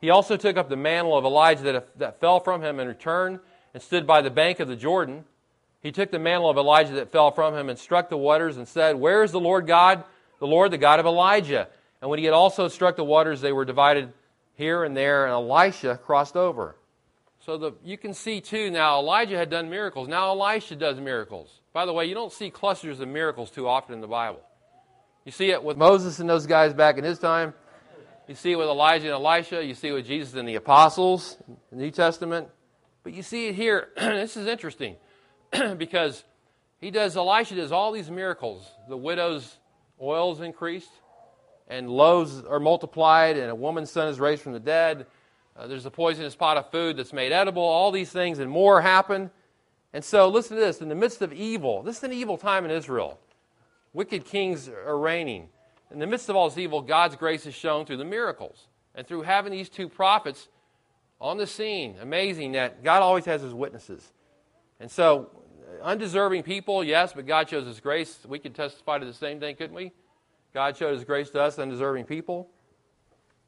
He 0.00 0.10
also 0.10 0.36
took 0.36 0.56
up 0.56 0.68
the 0.68 0.76
mantle 0.76 1.16
of 1.16 1.24
Elijah 1.24 1.62
that, 1.62 1.98
that 2.00 2.20
fell 2.20 2.40
from 2.40 2.62
him 2.62 2.80
and 2.80 2.88
returned 2.88 3.38
and 3.74 3.82
stood 3.82 4.08
by 4.08 4.22
the 4.22 4.30
bank 4.30 4.58
of 4.58 4.66
the 4.66 4.76
Jordan. 4.76 5.24
He 5.82 5.92
took 5.92 6.10
the 6.10 6.18
mantle 6.18 6.50
of 6.50 6.56
Elijah 6.56 6.94
that 6.94 7.12
fell 7.12 7.30
from 7.30 7.54
him 7.54 7.68
and 7.68 7.78
struck 7.78 8.08
the 8.08 8.16
waters 8.16 8.56
and 8.56 8.66
said, 8.66 8.96
Where 8.96 9.22
is 9.22 9.30
the 9.30 9.40
Lord 9.40 9.68
God, 9.68 10.02
the 10.38 10.46
Lord, 10.46 10.70
the 10.70 10.78
God 10.78 11.00
of 11.00 11.06
Elijah? 11.06 11.68
And 12.00 12.10
when 12.10 12.18
he 12.18 12.24
had 12.24 12.34
also 12.34 12.68
struck 12.68 12.96
the 12.96 13.04
waters, 13.04 13.40
they 13.40 13.52
were 13.52 13.64
divided 13.64 14.12
here 14.54 14.84
and 14.84 14.96
there, 14.96 15.24
and 15.24 15.32
Elisha 15.32 15.98
crossed 16.04 16.36
over. 16.36 16.76
So 17.40 17.56
the, 17.56 17.72
you 17.84 17.96
can 17.96 18.12
see 18.12 18.40
too 18.40 18.70
now 18.70 18.98
Elijah 18.98 19.36
had 19.36 19.50
done 19.50 19.70
miracles. 19.70 20.08
Now 20.08 20.30
Elisha 20.30 20.74
does 20.74 20.98
miracles. 20.98 21.60
By 21.72 21.86
the 21.86 21.92
way, 21.92 22.06
you 22.06 22.14
don't 22.14 22.32
see 22.32 22.50
clusters 22.50 22.98
of 22.98 23.08
miracles 23.08 23.50
too 23.50 23.68
often 23.68 23.94
in 23.94 24.00
the 24.00 24.08
Bible. 24.08 24.40
You 25.24 25.32
see 25.32 25.50
it 25.50 25.62
with 25.62 25.76
Moses 25.76 26.18
and 26.18 26.28
those 26.28 26.46
guys 26.46 26.74
back 26.74 26.98
in 26.98 27.04
his 27.04 27.18
time. 27.18 27.54
You 28.26 28.34
see 28.34 28.52
it 28.52 28.56
with 28.56 28.66
Elijah 28.66 29.06
and 29.06 29.14
Elisha. 29.14 29.64
You 29.64 29.74
see 29.74 29.88
it 29.88 29.92
with 29.92 30.06
Jesus 30.06 30.34
and 30.34 30.48
the 30.48 30.56
apostles 30.56 31.36
in 31.46 31.78
the 31.78 31.84
New 31.84 31.90
Testament. 31.92 32.48
But 33.04 33.12
you 33.12 33.22
see 33.22 33.46
it 33.48 33.54
here. 33.54 33.90
this 33.96 34.36
is 34.36 34.48
interesting 34.48 34.96
because 35.76 36.24
he 36.80 36.90
does, 36.90 37.16
Elisha 37.16 37.54
does 37.54 37.70
all 37.70 37.92
these 37.92 38.10
miracles. 38.10 38.68
The 38.88 38.96
widow's 38.96 39.56
oil 40.00 40.32
is 40.32 40.40
increased, 40.40 40.90
and 41.68 41.88
loaves 41.90 42.42
are 42.44 42.60
multiplied, 42.60 43.36
and 43.36 43.50
a 43.50 43.54
woman's 43.54 43.90
son 43.90 44.08
is 44.08 44.20
raised 44.20 44.42
from 44.42 44.52
the 44.52 44.60
dead. 44.60 45.06
Uh, 45.56 45.66
there's 45.66 45.86
a 45.86 45.90
poisonous 45.90 46.36
pot 46.36 46.56
of 46.56 46.70
food 46.70 46.96
that's 46.96 47.12
made 47.12 47.32
edible. 47.32 47.62
All 47.62 47.90
these 47.90 48.10
things 48.10 48.38
and 48.38 48.50
more 48.50 48.80
happen. 48.80 49.30
And 49.92 50.04
so, 50.04 50.28
listen 50.28 50.56
to 50.56 50.62
this 50.62 50.80
in 50.80 50.88
the 50.88 50.94
midst 50.94 51.22
of 51.22 51.32
evil, 51.32 51.82
this 51.82 51.98
is 51.98 52.02
an 52.04 52.12
evil 52.12 52.36
time 52.36 52.64
in 52.64 52.70
Israel. 52.70 53.18
Wicked 53.92 54.24
kings 54.26 54.68
are 54.68 54.98
reigning 54.98 55.48
in 55.90 55.98
the 55.98 56.06
midst 56.06 56.28
of 56.28 56.36
all 56.36 56.48
this 56.48 56.58
evil, 56.58 56.82
God's 56.82 57.16
grace 57.16 57.46
is 57.46 57.54
shown 57.54 57.86
through 57.86 57.98
the 57.98 58.04
miracles 58.04 58.66
and 58.94 59.06
through 59.06 59.22
having 59.22 59.52
these 59.52 59.68
two 59.68 59.88
prophets 59.88 60.48
on 61.20 61.36
the 61.36 61.46
scene. 61.46 61.96
Amazing 62.00 62.52
that 62.52 62.82
God 62.82 63.02
always 63.02 63.24
has 63.26 63.42
his 63.42 63.54
witnesses. 63.54 64.12
And 64.80 64.90
so, 64.90 65.30
undeserving 65.82 66.42
people, 66.42 66.84
yes, 66.84 67.12
but 67.12 67.26
God 67.26 67.48
shows 67.48 67.66
his 67.66 67.80
grace. 67.80 68.18
We 68.26 68.38
could 68.38 68.54
testify 68.54 68.98
to 68.98 69.06
the 69.06 69.12
same 69.12 69.40
thing, 69.40 69.56
couldn't 69.56 69.76
we? 69.76 69.92
God 70.54 70.76
showed 70.76 70.94
his 70.94 71.04
grace 71.04 71.30
to 71.30 71.42
us, 71.42 71.58
undeserving 71.58 72.04
people. 72.04 72.48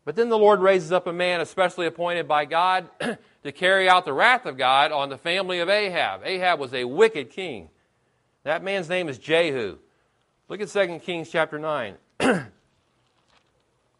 But 0.04 0.16
then 0.16 0.28
the 0.28 0.38
Lord 0.38 0.60
raises 0.60 0.92
up 0.92 1.06
a 1.06 1.12
man 1.12 1.40
especially 1.40 1.86
appointed 1.86 2.26
by 2.26 2.44
God 2.44 2.88
to 3.42 3.52
carry 3.52 3.88
out 3.88 4.04
the 4.04 4.12
wrath 4.12 4.46
of 4.46 4.56
God 4.56 4.90
on 4.90 5.10
the 5.10 5.18
family 5.18 5.58
of 5.60 5.68
Ahab. 5.68 6.22
Ahab 6.24 6.58
was 6.58 6.72
a 6.72 6.84
wicked 6.84 7.30
king. 7.30 7.68
That 8.44 8.62
man's 8.62 8.88
name 8.88 9.08
is 9.08 9.18
Jehu. 9.18 9.78
Look 10.48 10.62
at 10.62 10.68
2 10.68 11.00
Kings 11.00 11.28
chapter 11.30 11.58
9. 11.58 11.96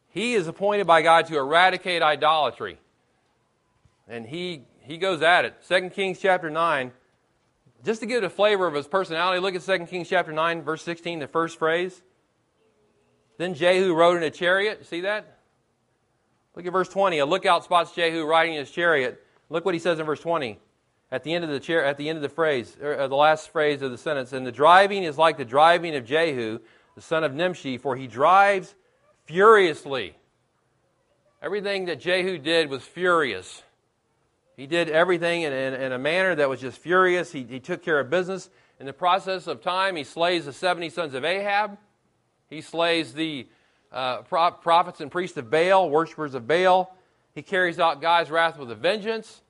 he 0.09 0.35
is 0.35 0.49
appointed 0.49 0.87
by 0.87 1.03
God 1.03 1.27
to 1.27 1.37
eradicate 1.37 2.01
idolatry. 2.01 2.79
And 4.09 4.25
he, 4.25 4.63
he 4.81 4.97
goes 4.97 5.21
at 5.21 5.45
it. 5.45 5.57
2 5.69 5.91
Kings 5.91 6.19
chapter 6.19 6.49
9. 6.49 6.93
Just 7.85 8.01
to 8.01 8.07
get 8.07 8.25
a 8.25 8.31
flavor 8.31 8.67
of 8.67 8.75
his 8.75 8.89
personality, 8.89 9.41
look 9.41 9.55
at 9.55 9.63
2 9.63 9.87
Kings 9.87 10.09
chapter 10.09 10.33
9, 10.33 10.63
verse 10.63 10.83
16, 10.83 11.21
the 11.21 11.29
first 11.29 11.59
phrase. 11.59 12.03
Then 13.39 13.55
Jehu 13.55 13.95
rode 13.95 14.17
in 14.17 14.25
a 14.25 14.31
chariot. 14.31 14.85
See 14.87 15.03
that? 15.03 15.39
Look 16.57 16.67
at 16.67 16.73
verse 16.73 16.89
20. 16.89 17.19
A 17.19 17.27
lookout 17.27 17.65
spots 17.65 17.95
Jehu 17.95 18.25
riding 18.25 18.55
in 18.55 18.61
his 18.61 18.71
chariot. 18.71 19.25
Look 19.49 19.65
what 19.65 19.75
he 19.75 19.81
says 19.81 20.01
in 20.01 20.07
verse 20.07 20.21
20. 20.21 20.59
At 21.11 21.23
the 21.23 21.33
end 21.33 21.45
of 21.45 21.51
the 21.51 21.61
chair, 21.61 21.85
at 21.85 21.97
the 21.97 22.09
end 22.09 22.17
of 22.17 22.23
the 22.23 22.29
phrase, 22.29 22.77
or 22.83 22.99
uh, 22.99 23.09
the 23.09 23.15
last 23.15 23.51
phrase 23.51 23.81
of 23.81 23.93
the 23.93 23.97
sentence, 23.97 24.33
and 24.33 24.45
the 24.45 24.53
driving 24.53 25.05
is 25.05 25.17
like 25.17 25.39
the 25.39 25.45
driving 25.45 25.95
of 25.95 26.05
Jehu, 26.05 26.59
the 26.97 27.01
son 27.01 27.25
of 27.25 27.33
Nimshi, 27.33 27.79
for 27.79 27.97
he 27.97 28.07
drives 28.07 28.75
furiously. 29.25 30.17
Everything 31.41 31.87
that 31.87 32.01
Jehu 32.01 32.37
did 32.39 32.69
was 32.69 32.83
furious. 32.83 33.63
He 34.59 34.67
did 34.67 34.91
everything 34.91 35.43
in, 35.43 35.53
in, 35.53 35.75
in, 35.75 35.93
a 35.93 35.99
manner 36.01 36.35
that 36.35 36.49
was 36.49 36.61
just 36.61 36.79
furious. 36.79 37.31
He, 37.31 37.45
he 37.45 37.61
took 37.61 37.81
care 37.81 38.01
of 38.01 38.11
business. 38.11 38.51
In 38.81 38.87
the 38.87 38.93
process 38.93 39.47
of 39.47 39.63
time, 39.63 39.95
he 39.95 40.03
slays 40.03 40.47
the 40.47 40.53
70 40.53 40.91
sons 40.91 41.15
of 41.15 41.25
Ahab. 41.25 41.79
He 42.51 42.61
slays 42.61 43.13
the 43.13 43.47
uh, 43.93 44.23
prophets 44.23 45.01
and 45.01 45.13
priests 45.13 45.37
of 45.37 45.49
Baal, 45.49 45.89
worshippers 45.89 46.35
of 46.35 46.49
Baal. 46.49 46.93
He 47.37 47.43
carries 47.43 47.79
out 47.79 48.01
God's 48.01 48.33
wrath 48.33 48.59
with 48.59 48.69
a 48.73 48.75
vengeance. 48.75 49.43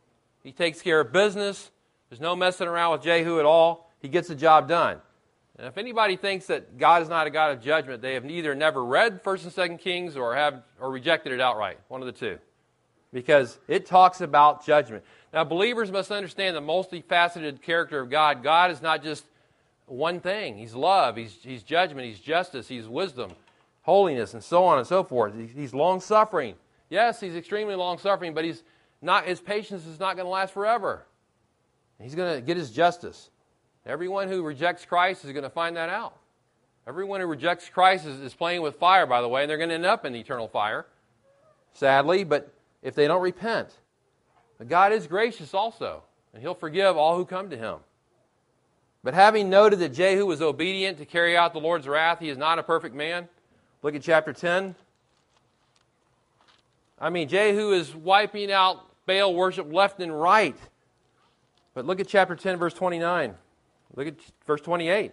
He 0.43 0.53
takes 0.53 0.83
care 0.83 1.01
of 1.01 1.11
business. 1.11 1.71
There's 2.11 2.21
no 2.21 2.37
messing 2.37 2.69
around 2.69 2.93
with 2.93 3.03
Jehu 3.03 3.39
at 3.39 3.47
all. 3.47 3.91
He 4.01 4.09
gets 4.09 4.29
the 4.29 4.35
job 4.35 4.69
done. 4.69 5.01
And 5.57 5.67
if 5.67 5.79
anybody 5.79 6.17
thinks 6.17 6.49
that 6.49 6.77
God 6.77 7.01
is 7.01 7.09
not 7.09 7.27
a 7.27 7.31
God 7.31 7.53
of 7.53 7.63
judgment, 7.63 8.03
they 8.03 8.13
have 8.13 8.31
either 8.31 8.55
never 8.55 8.85
read 8.85 9.23
First 9.23 9.45
and 9.45 9.53
Second 9.55 9.79
Kings 9.79 10.19
or 10.19 10.37
have 10.37 10.63
or 10.79 10.91
rejected 10.91 11.33
it 11.33 11.41
outright. 11.41 11.79
One 11.89 12.03
of 12.03 12.07
the 12.07 12.13
two, 12.13 12.39
because 13.13 13.59
it 13.69 13.87
talks 13.87 14.21
about 14.21 14.65
judgment. 14.65 15.05
Now, 15.33 15.45
believers 15.45 15.91
must 15.91 16.11
understand 16.11 16.57
the 16.57 16.61
multifaceted 16.61 17.63
character 17.63 18.01
of 18.01 18.11
God. 18.11 18.43
God 18.43 18.71
is 18.71 18.81
not 18.81 19.03
just 19.03 19.25
one 19.87 20.21
thing. 20.21 20.57
He's 20.57 20.75
love. 20.75 21.17
He's, 21.17 21.37
he's 21.43 21.63
judgment. 21.63 22.07
He's 22.07 22.21
justice. 22.21 22.69
He's 22.69 22.87
wisdom, 22.87 23.33
holiness, 23.83 24.35
and 24.35 24.43
so 24.43 24.65
on 24.65 24.79
and 24.79 24.87
so 24.87 25.05
forth. 25.05 25.35
He's 25.55 25.75
long 25.75 26.01
suffering. 26.01 26.55
Yes, 26.91 27.21
he's 27.21 27.37
extremely 27.37 27.75
long 27.75 27.99
suffering, 27.99 28.35
but 28.35 28.45
he's 28.45 28.63
not. 29.03 29.27
His 29.27 29.41
patience 29.41 29.87
is 29.87 30.01
not 30.01 30.17
going 30.17 30.27
to 30.27 30.31
last 30.31 30.55
forever. 30.55 31.05
He's 32.01 32.15
going 32.15 32.37
to 32.37 32.41
get 32.41 32.57
his 32.57 32.71
justice. 32.71 33.31
Everyone 33.85 34.29
who 34.29 34.43
rejects 34.43 34.85
Christ 34.85 35.25
is 35.25 35.33
going 35.33 35.45
to 35.45 35.51
find 35.51 35.77
that 35.77 35.89
out. 35.89 36.17
Everyone 36.87 37.21
who 37.21 37.27
rejects 37.27 37.69
Christ 37.69 38.07
is, 38.07 38.21
is 38.21 38.35
playing 38.35 38.63
with 38.63 38.77
fire, 38.77 39.07
by 39.07 39.21
the 39.21 39.29
way, 39.29 39.43
and 39.43 39.51
they're 39.51 39.59
going 39.59 39.69
to 39.69 39.75
end 39.75 39.87
up 39.87 40.07
in 40.07 40.15
eternal 40.15 40.49
fire, 40.49 40.87
sadly, 41.73 42.25
but 42.25 42.53
if 42.83 42.95
they 42.95 43.07
don't 43.07 43.23
repent. 43.23 43.71
But 44.59 44.69
God 44.69 44.93
is 44.93 45.07
gracious 45.07 45.55
also, 45.55 46.03
and 46.33 46.43
He'll 46.43 46.55
forgive 46.55 46.97
all 46.97 47.17
who 47.17 47.25
come 47.25 47.51
to 47.51 47.57
Him. 47.57 47.79
But 49.05 49.15
having 49.15 49.49
noted 49.49 49.79
that 49.79 49.91
Jehu 49.91 50.27
was 50.27 50.43
obedient 50.43 50.99
to 50.99 51.05
carry 51.05 51.37
out 51.37 51.53
the 51.53 51.61
Lord's 51.61 51.87
wrath, 51.87 52.19
he 52.19 52.29
is 52.29 52.37
not 52.37 52.59
a 52.59 52.63
perfect 52.63 52.95
man. 52.95 53.29
Look 53.83 53.95
at 53.95 54.03
chapter 54.03 54.33
10. 54.33 54.75
I 57.01 57.11
mean, 57.11 57.29
Jehu 57.29 57.73
is 57.73 57.95
wiping 57.95 58.51
out 58.51 58.85
Baal 59.07 59.33
worship 59.35 59.73
left 59.73 60.01
and 60.01 60.21
right. 60.21 60.57
But 61.75 61.87
look 61.87 62.01
at 62.01 62.09
chapter 62.09 62.35
10, 62.35 62.57
verse 62.57 62.75
29. 62.75 63.35
Look 63.95 64.09
at 64.09 64.15
verse 64.47 64.61
28. 64.61 65.13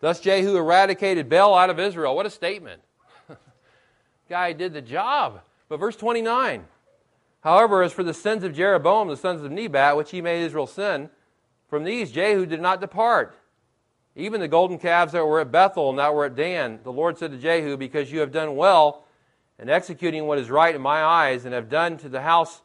Thus 0.00 0.20
Jehu 0.20 0.56
eradicated 0.56 1.28
Baal 1.28 1.54
out 1.54 1.70
of 1.70 1.78
Israel. 1.78 2.16
What 2.16 2.26
a 2.26 2.30
statement. 2.30 2.82
Guy 4.28 4.52
did 4.52 4.72
the 4.72 4.82
job. 4.82 5.40
But 5.70 5.78
verse 5.78 5.96
29. 5.96 6.66
However, 7.42 7.82
as 7.82 7.92
for 7.92 8.02
the 8.02 8.12
sins 8.12 8.44
of 8.44 8.52
Jeroboam, 8.52 9.08
the 9.08 9.16
sons 9.16 9.42
of 9.42 9.50
Nebat, 9.50 9.96
which 9.96 10.10
he 10.10 10.20
made 10.20 10.44
Israel 10.44 10.66
sin, 10.66 11.08
from 11.68 11.84
these 11.84 12.10
Jehu 12.10 12.44
did 12.44 12.60
not 12.60 12.80
depart. 12.80 13.38
Even 14.16 14.40
the 14.40 14.48
golden 14.48 14.78
calves 14.78 15.12
that 15.12 15.24
were 15.24 15.40
at 15.40 15.52
Bethel 15.52 15.88
and 15.88 15.98
that 16.00 16.12
were 16.12 16.26
at 16.26 16.34
Dan, 16.34 16.80
the 16.82 16.92
Lord 16.92 17.16
said 17.16 17.30
to 17.30 17.38
Jehu, 17.38 17.76
Because 17.76 18.10
you 18.10 18.18
have 18.18 18.32
done 18.32 18.56
well 18.56 19.04
in 19.60 19.70
executing 19.70 20.26
what 20.26 20.38
is 20.38 20.50
right 20.50 20.74
in 20.74 20.82
my 20.82 21.02
eyes, 21.02 21.44
and 21.44 21.54
have 21.54 21.68
done 21.68 21.96
to 21.98 22.08
the 22.08 22.22
house 22.22 22.62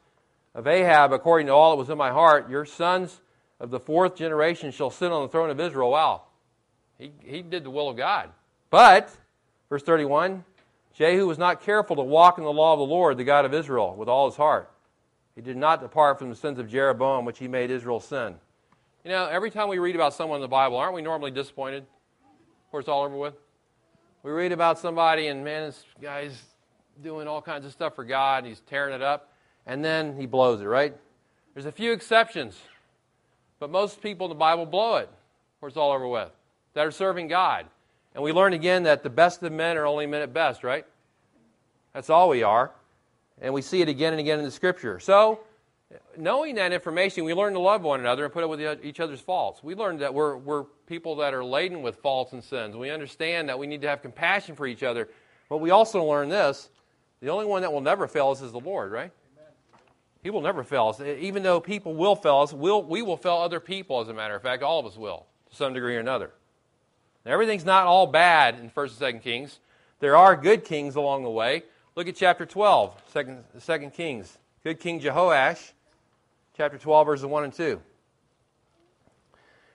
of 0.55 0.65
Ahab 0.65 1.13
according 1.13 1.47
to 1.47 1.53
all 1.53 1.71
that 1.71 1.77
was 1.77 1.89
in 1.89 1.97
my 1.97 2.09
heart, 2.09 2.49
your 2.49 2.65
sons 2.65 3.21
of 3.59 3.69
the 3.69 3.79
fourth 3.79 4.15
generation 4.15 4.71
shall 4.71 4.89
sit 4.89 5.11
on 5.11 5.21
the 5.21 5.29
throne 5.29 5.51
of 5.51 5.59
Israel. 5.59 5.91
Wow. 5.91 6.23
He, 6.97 7.11
he 7.21 7.41
did 7.43 7.63
the 7.63 7.69
will 7.69 7.89
of 7.89 7.97
God. 7.97 8.31
But, 8.71 9.15
verse 9.69 9.83
31, 9.83 10.43
Jehu 10.95 11.27
was 11.27 11.37
not 11.37 11.61
careful 11.61 11.97
to 11.97 12.01
walk 12.01 12.37
in 12.37 12.45
the 12.45 12.51
law 12.51 12.73
of 12.73 12.79
the 12.79 12.85
Lord, 12.85 13.17
the 13.17 13.25
God 13.25 13.43
of 13.43 13.53
Israel, 13.53 13.95
with 13.95 14.07
all 14.07 14.29
his 14.29 14.37
heart. 14.37 14.71
He 15.35 15.41
did 15.41 15.57
not 15.57 15.81
depart 15.81 16.17
from 16.17 16.29
the 16.29 16.35
sins 16.35 16.57
of 16.57 16.69
Jeroboam, 16.69 17.25
which 17.25 17.37
he 17.37 17.49
made 17.49 17.69
Israel 17.69 17.99
sin. 17.99 18.35
You 19.03 19.11
know, 19.11 19.27
every 19.27 19.51
time 19.51 19.67
we 19.67 19.77
read 19.77 19.95
about 19.95 20.13
someone 20.13 20.37
in 20.37 20.41
the 20.41 20.47
Bible, 20.47 20.77
aren't 20.77 20.93
we 20.93 21.01
normally 21.01 21.31
disappointed? 21.31 21.85
Before 22.65 22.79
it's 22.79 22.87
all 22.87 23.03
over 23.03 23.17
with? 23.17 23.35
We 24.23 24.31
read 24.31 24.53
about 24.53 24.79
somebody, 24.79 25.27
and 25.27 25.43
man, 25.43 25.67
this 25.67 25.83
guy's 26.01 26.41
doing 27.03 27.27
all 27.27 27.41
kinds 27.41 27.65
of 27.65 27.73
stuff 27.73 27.93
for 27.93 28.05
God, 28.05 28.39
and 28.39 28.47
he's 28.47 28.61
tearing 28.61 28.95
it 28.95 29.01
up, 29.01 29.33
and 29.65 29.83
then 29.83 30.17
he 30.17 30.25
blows 30.25 30.61
it, 30.61 30.65
right? 30.65 30.95
There's 31.53 31.65
a 31.65 31.71
few 31.73 31.91
exceptions. 31.91 32.57
But 33.59 33.69
most 33.69 34.01
people 34.01 34.27
in 34.27 34.29
the 34.29 34.35
Bible 34.35 34.65
blow 34.65 34.95
it, 34.95 35.09
or 35.61 35.67
it's 35.67 35.77
all 35.77 35.91
over 35.91 36.07
with, 36.07 36.31
that 36.73 36.85
are 36.85 36.91
serving 36.91 37.27
God. 37.27 37.65
And 38.15 38.23
we 38.23 38.31
learn 38.31 38.53
again 38.53 38.83
that 38.83 39.03
the 39.03 39.09
best 39.09 39.43
of 39.43 39.51
men 39.51 39.77
are 39.77 39.85
only 39.85 40.07
men 40.07 40.21
at 40.21 40.33
best, 40.33 40.63
right? 40.63 40.85
That's 41.93 42.09
all 42.09 42.29
we 42.29 42.43
are. 42.43 42.71
And 43.41 43.53
we 43.53 43.61
see 43.61 43.81
it 43.81 43.89
again 43.89 44.13
and 44.13 44.19
again 44.21 44.39
in 44.39 44.45
the 44.45 44.51
Scripture. 44.51 45.01
So, 45.01 45.41
knowing 46.17 46.55
that 46.55 46.71
information, 46.71 47.25
we 47.25 47.33
learn 47.33 47.53
to 47.53 47.59
love 47.59 47.83
one 47.83 47.99
another 47.99 48.23
and 48.23 48.33
put 48.33 48.45
up 48.45 48.49
with 48.49 48.83
each 48.83 49.01
other's 49.01 49.19
faults. 49.19 49.61
We 49.61 49.75
learn 49.75 49.97
that 49.97 50.13
we're, 50.13 50.37
we're 50.37 50.63
people 50.87 51.17
that 51.17 51.33
are 51.33 51.43
laden 51.43 51.81
with 51.81 51.97
faults 51.97 52.31
and 52.31 52.41
sins. 52.41 52.77
We 52.77 52.89
understand 52.89 53.49
that 53.49 53.59
we 53.59 53.67
need 53.67 53.81
to 53.81 53.89
have 53.89 54.01
compassion 54.01 54.55
for 54.55 54.65
each 54.65 54.81
other. 54.81 55.09
But 55.49 55.57
we 55.57 55.71
also 55.71 56.03
learn 56.03 56.29
this 56.29 56.69
the 57.21 57.29
only 57.29 57.45
one 57.45 57.63
that 57.63 57.73
will 57.73 57.81
never 57.81 58.07
fail 58.07 58.29
us 58.29 58.41
is 58.41 58.51
the 58.51 58.59
Lord, 58.59 58.91
right? 58.91 59.11
He 60.23 60.29
will 60.29 60.41
never 60.41 60.63
fail 60.63 60.87
us. 60.87 61.01
Even 61.01 61.43
though 61.43 61.59
people 61.59 61.93
will 61.93 62.15
fail 62.15 62.37
us, 62.37 62.53
we'll, 62.53 62.81
we 62.81 63.01
will 63.01 63.17
fail 63.17 63.35
other 63.35 63.59
people, 63.59 63.99
as 63.99 64.07
a 64.07 64.13
matter 64.13 64.35
of 64.35 64.41
fact. 64.41 64.63
All 64.63 64.79
of 64.79 64.85
us 64.85 64.97
will, 64.97 65.25
to 65.49 65.55
some 65.55 65.73
degree 65.73 65.97
or 65.97 65.99
another. 65.99 66.31
Now, 67.25 67.31
everything's 67.31 67.65
not 67.65 67.85
all 67.85 68.07
bad 68.07 68.59
in 68.59 68.69
1st 68.69 69.01
and 69.01 69.15
2nd 69.15 69.23
Kings. 69.23 69.59
There 69.99 70.15
are 70.15 70.35
good 70.35 70.63
kings 70.63 70.95
along 70.95 71.23
the 71.23 71.29
way. 71.29 71.63
Look 71.95 72.07
at 72.07 72.15
chapter 72.15 72.45
12, 72.45 73.13
2nd, 73.13 73.43
2nd 73.59 73.93
Kings. 73.93 74.37
Good 74.63 74.79
King 74.79 74.99
Jehoash, 74.99 75.71
chapter 76.55 76.77
12, 76.77 77.07
verses 77.07 77.25
1 77.25 77.43
and 77.45 77.53
2. 77.53 77.81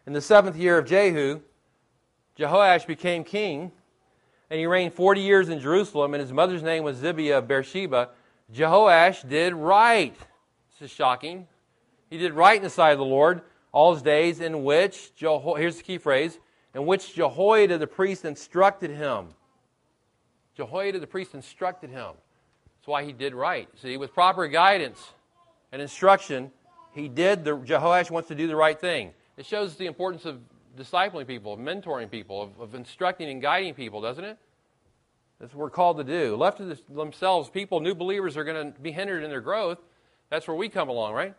In 0.06 0.12
the 0.12 0.20
seventh 0.20 0.56
year 0.56 0.78
of 0.78 0.86
Jehu, 0.86 1.40
Jehoash 2.38 2.86
became 2.86 3.24
king, 3.24 3.72
and 4.48 4.58
he 4.58 4.66
reigned 4.66 4.94
40 4.94 5.20
years 5.20 5.48
in 5.48 5.60
Jerusalem, 5.60 6.14
and 6.14 6.20
his 6.20 6.32
mother's 6.32 6.62
name 6.62 6.84
was 6.84 6.98
Zibiah 6.98 7.38
of 7.38 7.48
Beersheba. 7.48 8.10
Jehoash 8.52 9.28
did 9.28 9.54
right 9.54 10.16
this 10.80 10.90
is 10.90 10.96
shocking. 10.96 11.46
He 12.08 12.16
did 12.16 12.32
right 12.32 12.56
in 12.56 12.62
the 12.62 12.70
sight 12.70 12.92
of 12.92 12.98
the 12.98 13.04
Lord 13.04 13.42
all 13.70 13.92
his 13.92 14.02
days, 14.02 14.40
in 14.40 14.64
which, 14.64 15.12
Jeho- 15.20 15.58
here's 15.58 15.76
the 15.76 15.82
key 15.82 15.98
phrase, 15.98 16.38
in 16.74 16.86
which 16.86 17.14
Jehoiada 17.14 17.78
the 17.78 17.86
priest 17.86 18.24
instructed 18.24 18.90
him. 18.90 19.28
Jehoiada 20.56 20.98
the 20.98 21.06
priest 21.06 21.34
instructed 21.34 21.90
him. 21.90 22.12
That's 22.78 22.86
why 22.86 23.04
he 23.04 23.12
did 23.12 23.34
right. 23.34 23.68
See, 23.80 23.96
with 23.96 24.14
proper 24.14 24.46
guidance 24.48 25.12
and 25.72 25.82
instruction, 25.82 26.50
he 26.92 27.08
did, 27.08 27.44
the, 27.44 27.56
Jehoash 27.56 28.10
wants 28.10 28.28
to 28.28 28.34
do 28.34 28.46
the 28.46 28.56
right 28.56 28.78
thing. 28.78 29.12
It 29.36 29.46
shows 29.46 29.76
the 29.76 29.86
importance 29.86 30.24
of 30.24 30.40
discipling 30.78 31.26
people, 31.26 31.54
of 31.54 31.60
mentoring 31.60 32.10
people, 32.10 32.42
of, 32.42 32.60
of 32.60 32.74
instructing 32.74 33.28
and 33.28 33.40
guiding 33.40 33.74
people, 33.74 34.00
doesn't 34.00 34.24
it? 34.24 34.38
That's 35.40 35.54
what 35.54 35.60
we're 35.60 35.70
called 35.70 35.98
to 35.98 36.04
do. 36.04 36.36
Left 36.36 36.58
to 36.58 36.76
themselves, 36.88 37.48
people, 37.48 37.80
new 37.80 37.94
believers, 37.94 38.36
are 38.36 38.44
going 38.44 38.72
to 38.72 38.80
be 38.80 38.92
hindered 38.92 39.24
in 39.24 39.30
their 39.30 39.40
growth 39.40 39.78
that's 40.30 40.46
where 40.46 40.56
we 40.56 40.68
come 40.68 40.88
along, 40.88 41.12
right? 41.12 41.34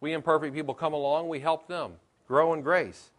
We 0.00 0.12
imperfect 0.12 0.54
people 0.54 0.72
come 0.72 0.94
along, 0.94 1.28
we 1.28 1.40
help 1.40 1.68
them 1.68 1.94
grow 2.26 2.54
in 2.54 2.62
grace. 2.62 3.10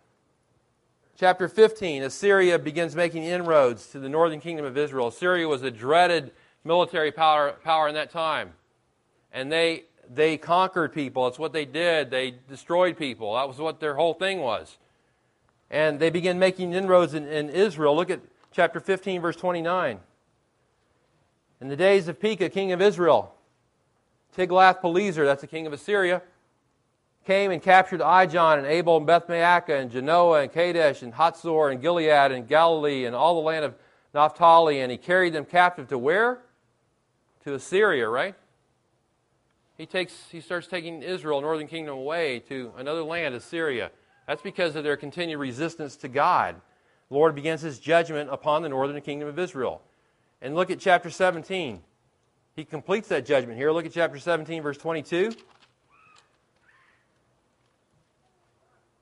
Chapter 1.17 1.47
15 1.47 2.03
Assyria 2.03 2.57
begins 2.57 2.95
making 2.95 3.23
inroads 3.23 3.87
to 3.87 3.99
the 3.99 4.09
northern 4.09 4.39
kingdom 4.39 4.65
of 4.65 4.77
Israel. 4.77 5.07
Assyria 5.07 5.47
was 5.47 5.61
a 5.61 5.71
dreaded 5.71 6.31
military 6.63 7.11
power, 7.11 7.53
power 7.63 7.87
in 7.87 7.95
that 7.95 8.11
time. 8.11 8.53
And 9.31 9.51
they, 9.51 9.85
they 10.13 10.37
conquered 10.37 10.93
people. 10.93 11.25
That's 11.25 11.39
what 11.39 11.53
they 11.53 11.65
did. 11.65 12.09
They 12.09 12.35
destroyed 12.49 12.97
people. 12.97 13.35
That 13.35 13.47
was 13.47 13.57
what 13.57 13.79
their 13.79 13.95
whole 13.95 14.13
thing 14.13 14.39
was. 14.39 14.77
And 15.69 15.99
they 15.99 16.09
began 16.09 16.37
making 16.37 16.73
inroads 16.73 17.13
in, 17.13 17.27
in 17.27 17.49
Israel. 17.49 17.95
Look 17.95 18.09
at 18.09 18.19
chapter 18.51 18.79
15, 18.79 19.21
verse 19.21 19.35
29. 19.35 19.99
In 21.61 21.67
the 21.67 21.75
days 21.75 22.07
of 22.07 22.19
Pekah, 22.19 22.49
king 22.49 22.71
of 22.71 22.81
Israel, 22.81 23.35
Tiglath-Pileser, 24.35 25.25
that's 25.25 25.41
the 25.41 25.47
king 25.47 25.67
of 25.67 25.73
Assyria, 25.73 26.21
came 27.25 27.51
and 27.51 27.61
captured 27.61 28.01
Ijon 28.01 28.57
and 28.57 28.67
Abel 28.67 28.97
and 28.97 29.05
Beth-Maacah 29.05 29.79
and 29.79 29.91
Janoah 29.91 30.43
and 30.43 30.51
Kadesh 30.51 31.01
and 31.01 31.13
Hatzor 31.13 31.71
and 31.71 31.81
Gilead 31.81 32.31
and 32.31 32.47
Galilee 32.47 33.05
and 33.05 33.15
all 33.15 33.35
the 33.35 33.41
land 33.41 33.65
of 33.65 33.75
Naphtali, 34.13 34.81
and 34.81 34.91
he 34.91 34.97
carried 34.97 35.33
them 35.33 35.45
captive 35.45 35.87
to 35.89 35.97
where? 35.97 36.39
To 37.45 37.53
Assyria, 37.53 38.09
right? 38.09 38.35
He 39.77 39.85
takes 39.85 40.13
he 40.31 40.41
starts 40.41 40.67
taking 40.67 41.01
Israel, 41.01 41.41
northern 41.41 41.67
kingdom, 41.67 41.95
away 41.97 42.39
to 42.49 42.71
another 42.77 43.03
land, 43.03 43.33
Assyria. 43.33 43.91
That's 44.27 44.41
because 44.41 44.75
of 44.75 44.83
their 44.83 44.97
continued 44.97 45.37
resistance 45.37 45.95
to 45.97 46.07
God. 46.07 46.55
the 47.09 47.15
Lord 47.15 47.33
begins 47.33 47.61
his 47.61 47.79
judgment 47.79 48.29
upon 48.31 48.61
the 48.61 48.69
northern 48.69 49.01
kingdom 49.01 49.27
of 49.27 49.39
Israel. 49.39 49.81
And 50.41 50.55
look 50.55 50.69
at 50.69 50.79
chapter 50.79 51.09
17. 51.09 51.81
He 52.55 52.65
completes 52.65 53.07
that 53.07 53.25
judgment 53.25 53.57
here. 53.57 53.71
Look 53.71 53.85
at 53.85 53.93
chapter 53.93 54.19
17, 54.19 54.61
verse 54.61 54.77
22. 54.77 55.31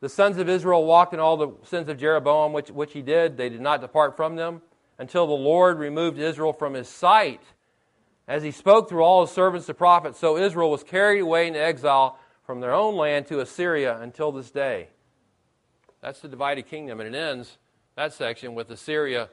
The 0.01 0.09
sons 0.09 0.37
of 0.37 0.47
Israel 0.47 0.85
walked 0.85 1.13
in 1.13 1.19
all 1.19 1.35
the 1.35 1.51
sins 1.63 1.89
of 1.89 1.97
Jeroboam, 1.97 2.53
which, 2.53 2.69
which 2.71 2.93
he 2.93 3.01
did. 3.01 3.35
They 3.35 3.49
did 3.49 3.61
not 3.61 3.81
depart 3.81 4.15
from 4.15 4.35
them 4.35 4.61
until 4.97 5.27
the 5.27 5.33
Lord 5.33 5.77
removed 5.77 6.17
Israel 6.17 6.53
from 6.53 6.73
his 6.73 6.87
sight. 6.87 7.41
As 8.27 8.43
he 8.43 8.51
spoke 8.51 8.87
through 8.87 9.03
all 9.03 9.25
his 9.25 9.31
servants 9.33 9.67
the 9.67 9.73
prophets, 9.73 10.19
so 10.19 10.37
Israel 10.37 10.71
was 10.71 10.83
carried 10.83 11.19
away 11.19 11.47
into 11.47 11.61
exile 11.61 12.17
from 12.45 12.61
their 12.61 12.73
own 12.73 12.95
land 12.95 13.27
to 13.27 13.39
Assyria 13.39 13.99
until 13.99 14.31
this 14.31 14.51
day. 14.51 14.89
That's 16.01 16.21
the 16.21 16.27
divided 16.27 16.67
kingdom, 16.67 17.01
and 17.01 17.13
it 17.13 17.17
ends 17.17 17.57
that 17.95 18.13
section 18.13 18.55
with 18.55 18.69
Assyria 18.71 19.29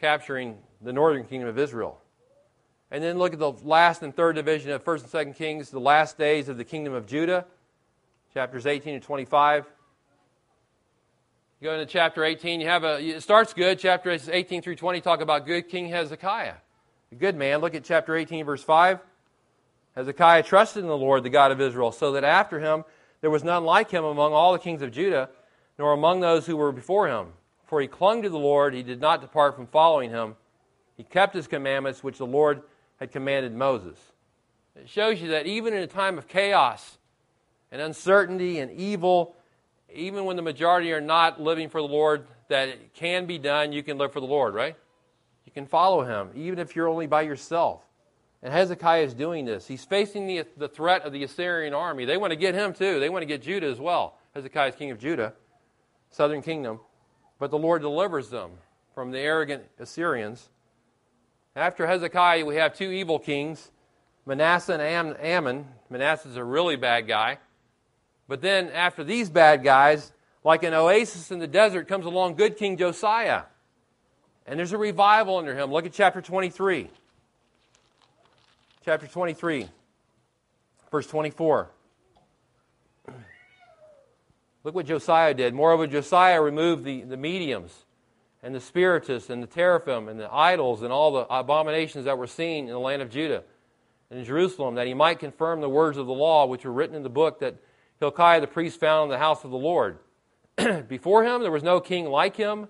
capturing 0.00 0.58
the 0.80 0.92
northern 0.92 1.24
kingdom 1.24 1.48
of 1.48 1.58
Israel. 1.58 2.00
And 2.90 3.02
then 3.02 3.18
look 3.18 3.32
at 3.32 3.38
the 3.38 3.52
last 3.52 4.02
and 4.02 4.14
third 4.14 4.36
division 4.36 4.70
of 4.70 4.84
1st 4.84 5.14
and 5.14 5.34
2nd 5.34 5.36
Kings, 5.36 5.70
the 5.70 5.80
last 5.80 6.16
days 6.16 6.48
of 6.48 6.56
the 6.56 6.64
kingdom 6.64 6.94
of 6.94 7.06
Judah, 7.06 7.44
chapters 8.32 8.64
18 8.64 8.94
and 8.94 9.02
25. 9.02 9.66
Go 11.66 11.72
into 11.72 11.86
chapter 11.86 12.22
18, 12.22 12.60
you 12.60 12.68
have 12.68 12.84
a, 12.84 13.00
it 13.00 13.24
starts 13.24 13.52
good. 13.52 13.80
Chapter 13.80 14.16
18 14.30 14.62
through 14.62 14.76
20 14.76 15.00
talk 15.00 15.20
about 15.20 15.46
good 15.46 15.68
King 15.68 15.88
Hezekiah. 15.88 16.54
A 17.10 17.14
good 17.16 17.34
man. 17.34 17.58
Look 17.58 17.74
at 17.74 17.82
chapter 17.82 18.14
18, 18.14 18.44
verse 18.44 18.62
5. 18.62 19.00
Hezekiah 19.96 20.44
trusted 20.44 20.84
in 20.84 20.88
the 20.88 20.96
Lord, 20.96 21.24
the 21.24 21.28
God 21.28 21.50
of 21.50 21.60
Israel, 21.60 21.90
so 21.90 22.12
that 22.12 22.22
after 22.22 22.60
him 22.60 22.84
there 23.20 23.30
was 23.30 23.42
none 23.42 23.64
like 23.64 23.90
him 23.90 24.04
among 24.04 24.32
all 24.32 24.52
the 24.52 24.60
kings 24.60 24.80
of 24.80 24.92
Judah, 24.92 25.28
nor 25.76 25.92
among 25.92 26.20
those 26.20 26.46
who 26.46 26.56
were 26.56 26.70
before 26.70 27.08
him. 27.08 27.32
For 27.64 27.80
he 27.80 27.88
clung 27.88 28.22
to 28.22 28.28
the 28.28 28.38
Lord, 28.38 28.72
he 28.72 28.84
did 28.84 29.00
not 29.00 29.20
depart 29.20 29.56
from 29.56 29.66
following 29.66 30.10
him. 30.10 30.36
He 30.96 31.02
kept 31.02 31.34
his 31.34 31.48
commandments, 31.48 32.00
which 32.00 32.18
the 32.18 32.26
Lord 32.26 32.62
had 33.00 33.10
commanded 33.10 33.52
Moses. 33.52 33.98
It 34.76 34.88
shows 34.88 35.20
you 35.20 35.30
that 35.30 35.46
even 35.46 35.74
in 35.74 35.82
a 35.82 35.88
time 35.88 36.16
of 36.16 36.28
chaos 36.28 36.98
and 37.72 37.82
uncertainty 37.82 38.60
and 38.60 38.70
evil, 38.70 39.34
even 39.92 40.24
when 40.24 40.36
the 40.36 40.42
majority 40.42 40.92
are 40.92 41.00
not 41.00 41.40
living 41.40 41.68
for 41.68 41.80
the 41.80 41.88
Lord, 41.88 42.26
that 42.48 42.68
it 42.68 42.94
can 42.94 43.26
be 43.26 43.38
done, 43.38 43.72
you 43.72 43.82
can 43.82 43.98
live 43.98 44.12
for 44.12 44.20
the 44.20 44.26
Lord, 44.26 44.54
right? 44.54 44.76
You 45.44 45.52
can 45.52 45.66
follow 45.66 46.02
him, 46.02 46.30
even 46.34 46.58
if 46.58 46.76
you're 46.76 46.88
only 46.88 47.06
by 47.06 47.22
yourself. 47.22 47.82
And 48.42 48.52
Hezekiah 48.52 49.02
is 49.02 49.14
doing 49.14 49.44
this. 49.44 49.66
He's 49.66 49.84
facing 49.84 50.26
the, 50.26 50.44
the 50.56 50.68
threat 50.68 51.02
of 51.02 51.12
the 51.12 51.24
Assyrian 51.24 51.74
army. 51.74 52.04
They 52.04 52.16
want 52.16 52.32
to 52.32 52.36
get 52.36 52.54
him 52.54 52.72
too. 52.74 53.00
They 53.00 53.08
want 53.08 53.22
to 53.22 53.26
get 53.26 53.42
Judah 53.42 53.66
as 53.66 53.80
well. 53.80 54.18
Hezekiah 54.34 54.68
is 54.68 54.74
king 54.74 54.90
of 54.90 54.98
Judah, 54.98 55.32
southern 56.10 56.42
kingdom. 56.42 56.80
But 57.38 57.50
the 57.50 57.58
Lord 57.58 57.82
delivers 57.82 58.28
them 58.30 58.50
from 58.94 59.10
the 59.10 59.18
arrogant 59.18 59.64
Assyrians. 59.78 60.48
After 61.54 61.86
Hezekiah, 61.86 62.44
we 62.44 62.56
have 62.56 62.76
two 62.76 62.90
evil 62.90 63.18
kings, 63.18 63.70
Manasseh 64.26 64.78
and 64.78 65.16
Amon. 65.16 65.66
Manasseh's 65.88 66.36
a 66.36 66.44
really 66.44 66.76
bad 66.76 67.08
guy. 67.08 67.38
But 68.28 68.40
then 68.40 68.68
after 68.70 69.04
these 69.04 69.30
bad 69.30 69.62
guys, 69.62 70.12
like 70.42 70.62
an 70.62 70.74
oasis 70.74 71.30
in 71.30 71.38
the 71.38 71.46
desert, 71.46 71.88
comes 71.88 72.06
along 72.06 72.34
good 72.34 72.56
King 72.56 72.76
Josiah. 72.76 73.42
And 74.46 74.58
there's 74.58 74.72
a 74.72 74.78
revival 74.78 75.38
under 75.38 75.54
him. 75.54 75.72
Look 75.72 75.86
at 75.86 75.92
chapter 75.92 76.20
23. 76.20 76.88
Chapter 78.84 79.08
23, 79.08 79.68
verse 80.92 81.06
24. 81.08 81.68
Look 84.64 84.74
what 84.76 84.86
Josiah 84.86 85.34
did. 85.34 85.54
Moreover, 85.54 85.88
Josiah 85.88 86.40
removed 86.40 86.84
the, 86.84 87.02
the 87.02 87.16
mediums 87.16 87.86
and 88.44 88.54
the 88.54 88.60
spiritists 88.60 89.28
and 89.28 89.42
the 89.42 89.48
teraphim 89.48 90.08
and 90.08 90.20
the 90.20 90.32
idols 90.32 90.82
and 90.82 90.92
all 90.92 91.12
the 91.12 91.26
abominations 91.28 92.04
that 92.04 92.16
were 92.16 92.28
seen 92.28 92.66
in 92.66 92.70
the 92.70 92.78
land 92.78 93.02
of 93.02 93.10
Judah 93.10 93.42
and 94.08 94.20
in 94.20 94.24
Jerusalem, 94.24 94.76
that 94.76 94.86
he 94.86 94.94
might 94.94 95.18
confirm 95.18 95.60
the 95.60 95.68
words 95.68 95.98
of 95.98 96.06
the 96.06 96.12
law 96.12 96.46
which 96.46 96.64
were 96.64 96.72
written 96.72 96.94
in 96.94 97.02
the 97.02 97.08
book 97.08 97.40
that 97.40 97.56
Hilkiah 98.00 98.40
the 98.40 98.46
priest 98.46 98.78
found 98.78 99.04
in 99.04 99.10
the 99.10 99.18
house 99.18 99.44
of 99.44 99.50
the 99.50 99.56
Lord. 99.56 99.98
Before 100.88 101.24
him, 101.24 101.42
there 101.42 101.50
was 101.50 101.62
no 101.62 101.80
king 101.80 102.06
like 102.06 102.36
him 102.36 102.68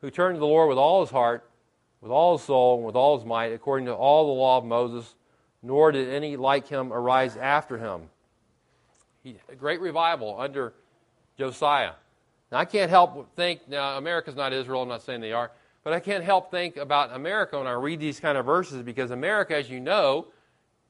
who 0.00 0.10
turned 0.10 0.36
to 0.36 0.40
the 0.40 0.46
Lord 0.46 0.68
with 0.68 0.78
all 0.78 1.00
his 1.02 1.10
heart, 1.10 1.48
with 2.00 2.10
all 2.10 2.36
his 2.36 2.46
soul, 2.46 2.76
and 2.76 2.86
with 2.86 2.96
all 2.96 3.16
his 3.16 3.26
might, 3.26 3.52
according 3.52 3.86
to 3.86 3.94
all 3.94 4.26
the 4.26 4.40
law 4.40 4.58
of 4.58 4.64
Moses, 4.64 5.14
nor 5.62 5.92
did 5.92 6.08
any 6.08 6.36
like 6.36 6.66
him 6.68 6.92
arise 6.92 7.36
after 7.36 7.78
him. 7.78 8.02
He, 9.22 9.36
a 9.48 9.54
great 9.54 9.80
revival 9.80 10.38
under 10.38 10.74
Josiah. 11.38 11.92
Now, 12.50 12.58
I 12.58 12.64
can't 12.64 12.90
help 12.90 13.34
think, 13.36 13.68
now, 13.68 13.96
America's 13.96 14.34
not 14.34 14.52
Israel, 14.52 14.82
I'm 14.82 14.88
not 14.88 15.02
saying 15.02 15.20
they 15.20 15.32
are, 15.32 15.52
but 15.84 15.92
I 15.92 16.00
can't 16.00 16.24
help 16.24 16.50
think 16.50 16.76
about 16.76 17.14
America 17.14 17.58
when 17.58 17.66
I 17.66 17.72
read 17.72 18.00
these 18.00 18.20
kind 18.20 18.36
of 18.36 18.44
verses 18.44 18.82
because 18.82 19.10
America, 19.10 19.56
as 19.56 19.70
you 19.70 19.80
know, 19.80 20.26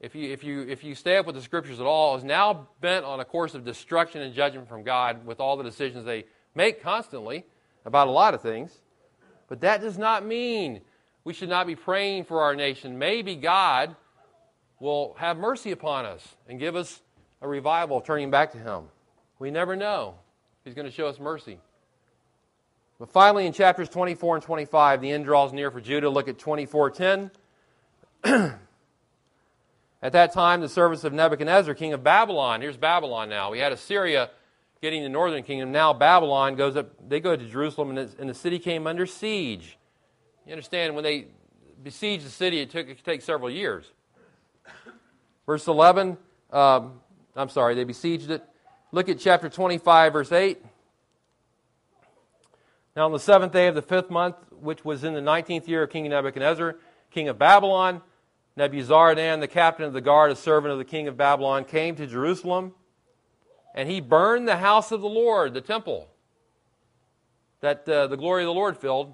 if 0.03 0.13
you, 0.15 0.33
if, 0.33 0.43
you, 0.43 0.63
if 0.63 0.83
you 0.83 0.95
stay 0.95 1.15
up 1.15 1.25
with 1.25 1.35
the 1.35 1.41
scriptures 1.41 1.79
at 1.79 1.85
all, 1.85 2.17
is 2.17 2.25
now 2.25 2.67
bent 2.81 3.05
on 3.05 3.21
a 3.21 3.25
course 3.25 3.53
of 3.55 3.63
destruction 3.63 4.21
and 4.21 4.33
judgment 4.33 4.67
from 4.67 4.83
God 4.83 5.25
with 5.25 5.39
all 5.39 5.55
the 5.55 5.63
decisions 5.63 6.03
they 6.03 6.25
make 6.53 6.83
constantly 6.83 7.45
about 7.85 8.09
a 8.09 8.11
lot 8.11 8.33
of 8.33 8.41
things. 8.41 8.81
But 9.47 9.61
that 9.61 9.79
does 9.79 9.97
not 9.97 10.25
mean 10.25 10.81
we 11.23 11.33
should 11.33 11.47
not 11.47 11.67
be 11.67 11.77
praying 11.77 12.25
for 12.25 12.41
our 12.41 12.53
nation. 12.53 12.99
Maybe 12.99 13.37
God 13.37 13.95
will 14.77 15.15
have 15.19 15.37
mercy 15.37 15.71
upon 15.71 16.05
us 16.05 16.35
and 16.49 16.59
give 16.59 16.75
us 16.75 17.01
a 17.41 17.47
revival 17.47 18.01
turning 18.01 18.29
back 18.29 18.51
to 18.51 18.57
Him. 18.57 18.89
We 19.39 19.51
never 19.51 19.77
know. 19.77 20.15
He's 20.65 20.73
going 20.73 20.85
to 20.85 20.91
show 20.91 21.07
us 21.07 21.17
mercy. 21.17 21.59
But 22.99 23.09
finally, 23.09 23.45
in 23.45 23.53
chapters 23.53 23.87
24 23.87 24.35
and 24.35 24.43
25, 24.43 24.99
the 24.99 25.11
end 25.11 25.23
draws 25.23 25.53
near 25.53 25.71
for 25.71 25.79
Judah. 25.79 26.09
Look 26.09 26.27
at 26.27 26.37
24:10. 26.37 27.31
At 30.03 30.11
that 30.11 30.33
time, 30.33 30.59
the 30.59 30.67
service 30.67 31.05
of 31.05 31.13
Nebuchadnezzar, 31.13 31.73
king 31.75 31.93
of 31.93 32.03
Babylon. 32.03 32.59
Here's 32.59 32.75
Babylon 32.75 33.29
now. 33.29 33.51
We 33.51 33.59
had 33.59 33.71
Assyria 33.71 34.31
getting 34.81 35.01
the 35.01 35.07
northern 35.07 35.43
kingdom. 35.43 35.71
Now 35.71 35.93
Babylon 35.93 36.55
goes 36.55 36.75
up. 36.75 36.89
They 37.07 37.21
go 37.21 37.37
to 37.37 37.45
Jerusalem, 37.49 37.97
and, 37.97 38.13
and 38.19 38.29
the 38.29 38.33
city 38.33 38.59
came 38.59 38.85
under 38.85 39.05
siege. 39.05 39.77
You 40.45 40.51
understand 40.51 40.93
when 40.93 41.05
they 41.05 41.27
besieged 41.81 42.25
the 42.25 42.29
city, 42.29 42.59
it 42.59 42.69
took 42.69 42.89
it 42.89 43.01
take 43.05 43.21
several 43.21 43.49
years. 43.49 43.85
Verse 45.45 45.65
11. 45.67 46.17
Um, 46.51 46.99
I'm 47.37 47.47
sorry, 47.47 47.73
they 47.73 47.85
besieged 47.85 48.29
it. 48.29 48.43
Look 48.91 49.07
at 49.07 49.19
chapter 49.19 49.47
25, 49.47 50.11
verse 50.11 50.33
8. 50.33 50.61
Now, 52.97 53.05
on 53.05 53.13
the 53.13 53.19
seventh 53.19 53.53
day 53.53 53.67
of 53.67 53.75
the 53.75 53.81
fifth 53.81 54.09
month, 54.09 54.35
which 54.51 54.83
was 54.83 55.05
in 55.05 55.13
the 55.13 55.21
nineteenth 55.21 55.67
year 55.67 55.83
of 55.83 55.89
King 55.89 56.09
Nebuchadnezzar, 56.09 56.75
king 57.09 57.29
of 57.29 57.39
Babylon, 57.39 58.01
Nebuzaradan, 58.57 59.39
the 59.39 59.47
captain 59.47 59.85
of 59.85 59.93
the 59.93 60.01
guard, 60.01 60.31
a 60.31 60.35
servant 60.35 60.71
of 60.71 60.77
the 60.77 60.85
king 60.85 61.07
of 61.07 61.17
Babylon, 61.17 61.65
came 61.65 61.95
to 61.95 62.05
Jerusalem, 62.05 62.73
and 63.73 63.89
he 63.89 63.99
burned 63.99 64.47
the 64.47 64.57
house 64.57 64.91
of 64.91 65.01
the 65.01 65.09
Lord, 65.09 65.53
the 65.53 65.61
temple 65.61 66.07
that 67.61 67.87
uh, 67.87 68.07
the 68.07 68.17
glory 68.17 68.43
of 68.43 68.47
the 68.47 68.53
Lord 68.53 68.77
filled, 68.77 69.13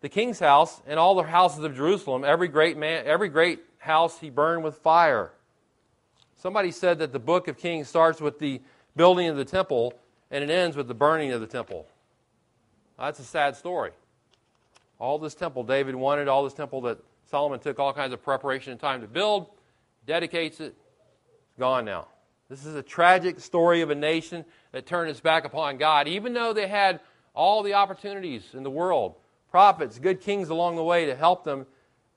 the 0.00 0.08
king's 0.08 0.40
house, 0.40 0.82
and 0.86 0.98
all 0.98 1.14
the 1.14 1.22
houses 1.22 1.62
of 1.62 1.76
Jerusalem. 1.76 2.24
Every 2.24 2.48
great 2.48 2.76
man, 2.76 3.04
every 3.06 3.28
great 3.28 3.60
house 3.78 4.18
he 4.18 4.28
burned 4.28 4.64
with 4.64 4.76
fire. 4.78 5.30
Somebody 6.36 6.72
said 6.72 6.98
that 6.98 7.12
the 7.12 7.20
book 7.20 7.48
of 7.48 7.56
Kings 7.56 7.88
starts 7.88 8.20
with 8.20 8.38
the 8.40 8.60
building 8.96 9.28
of 9.28 9.36
the 9.36 9.44
temple 9.44 9.94
and 10.30 10.42
it 10.42 10.50
ends 10.50 10.76
with 10.76 10.88
the 10.88 10.94
burning 10.94 11.32
of 11.32 11.40
the 11.40 11.46
temple. 11.46 11.86
That's 12.98 13.20
a 13.20 13.24
sad 13.24 13.56
story. 13.56 13.92
All 14.98 15.18
this 15.18 15.34
temple 15.34 15.64
David 15.64 15.94
wanted, 15.94 16.28
all 16.28 16.44
this 16.44 16.54
temple 16.54 16.80
that 16.82 16.98
Solomon 17.30 17.60
took 17.60 17.78
all 17.78 17.92
kinds 17.92 18.12
of 18.12 18.22
preparation 18.22 18.72
and 18.72 18.80
time 18.80 19.00
to 19.02 19.06
build, 19.06 19.46
dedicates 20.04 20.58
it, 20.58 20.74
it's 21.46 21.58
gone 21.58 21.84
now. 21.84 22.08
This 22.48 22.66
is 22.66 22.74
a 22.74 22.82
tragic 22.82 23.38
story 23.38 23.82
of 23.82 23.90
a 23.90 23.94
nation 23.94 24.44
that 24.72 24.84
turned 24.84 25.08
its 25.08 25.20
back 25.20 25.44
upon 25.44 25.78
God, 25.78 26.08
even 26.08 26.32
though 26.32 26.52
they 26.52 26.66
had 26.66 26.98
all 27.32 27.62
the 27.62 27.74
opportunities 27.74 28.54
in 28.54 28.64
the 28.64 28.70
world, 28.70 29.14
prophets, 29.48 30.00
good 30.00 30.20
kings 30.20 30.48
along 30.48 30.74
the 30.74 30.82
way 30.82 31.06
to 31.06 31.14
help 31.14 31.44
them 31.44 31.66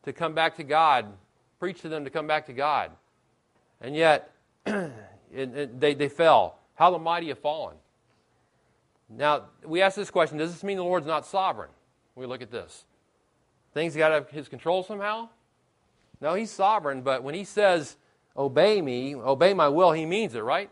to 0.01 0.11
come 0.11 0.33
back 0.33 0.57
to 0.57 0.63
God, 0.63 1.05
preach 1.59 1.81
to 1.81 1.89
them 1.89 2.03
to 2.05 2.09
come 2.09 2.25
back 2.25 2.47
to 2.47 2.53
God. 2.53 2.89
And 3.79 3.95
yet, 3.95 4.33
it, 4.65 4.91
it, 5.31 5.79
they, 5.79 5.93
they 5.93 6.09
fell. 6.09 6.57
How 6.73 6.89
the 6.89 6.97
mighty 6.97 7.27
have 7.27 7.37
fallen. 7.37 7.75
Now, 9.07 9.43
we 9.63 9.83
ask 9.83 9.95
this 9.95 10.09
question 10.09 10.39
Does 10.39 10.51
this 10.51 10.63
mean 10.63 10.77
the 10.77 10.83
Lord's 10.83 11.05
not 11.05 11.27
sovereign? 11.27 11.69
We 12.15 12.25
look 12.25 12.41
at 12.41 12.49
this. 12.49 12.85
Things 13.73 13.95
got 13.95 14.11
out 14.11 14.23
of 14.23 14.29
his 14.29 14.47
control 14.47 14.83
somehow? 14.83 15.29
No, 16.21 16.35
he's 16.35 16.51
sovereign, 16.51 17.01
but 17.01 17.23
when 17.23 17.35
he 17.35 17.43
says, 17.43 17.97
obey 18.37 18.81
me, 18.81 19.15
obey 19.15 19.53
my 19.53 19.67
will, 19.67 19.91
he 19.91 20.05
means 20.05 20.35
it, 20.35 20.41
right? 20.41 20.69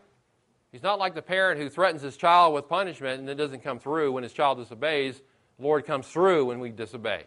He's 0.70 0.82
not 0.82 0.98
like 0.98 1.14
the 1.14 1.22
parent 1.22 1.60
who 1.60 1.68
threatens 1.68 2.00
his 2.00 2.16
child 2.16 2.54
with 2.54 2.68
punishment 2.68 3.20
and 3.20 3.28
then 3.28 3.36
doesn't 3.36 3.62
come 3.62 3.78
through 3.78 4.12
when 4.12 4.22
his 4.22 4.32
child 4.32 4.58
disobeys. 4.58 5.20
The 5.58 5.64
Lord 5.64 5.84
comes 5.84 6.08
through 6.08 6.46
when 6.46 6.60
we 6.60 6.70
disobey. 6.70 7.24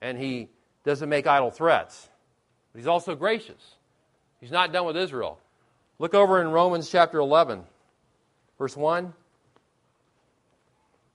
And 0.00 0.16
he 0.16 0.48
doesn't 0.84 1.08
make 1.08 1.26
idle 1.26 1.50
threats. 1.50 2.08
But 2.72 2.78
he's 2.78 2.86
also 2.86 3.16
gracious. 3.16 3.74
He's 4.40 4.52
not 4.52 4.72
done 4.72 4.86
with 4.86 4.96
Israel. 4.96 5.40
Look 5.98 6.14
over 6.14 6.40
in 6.40 6.48
Romans 6.48 6.88
chapter 6.88 7.18
11, 7.18 7.64
verse 8.56 8.76
1. 8.76 9.12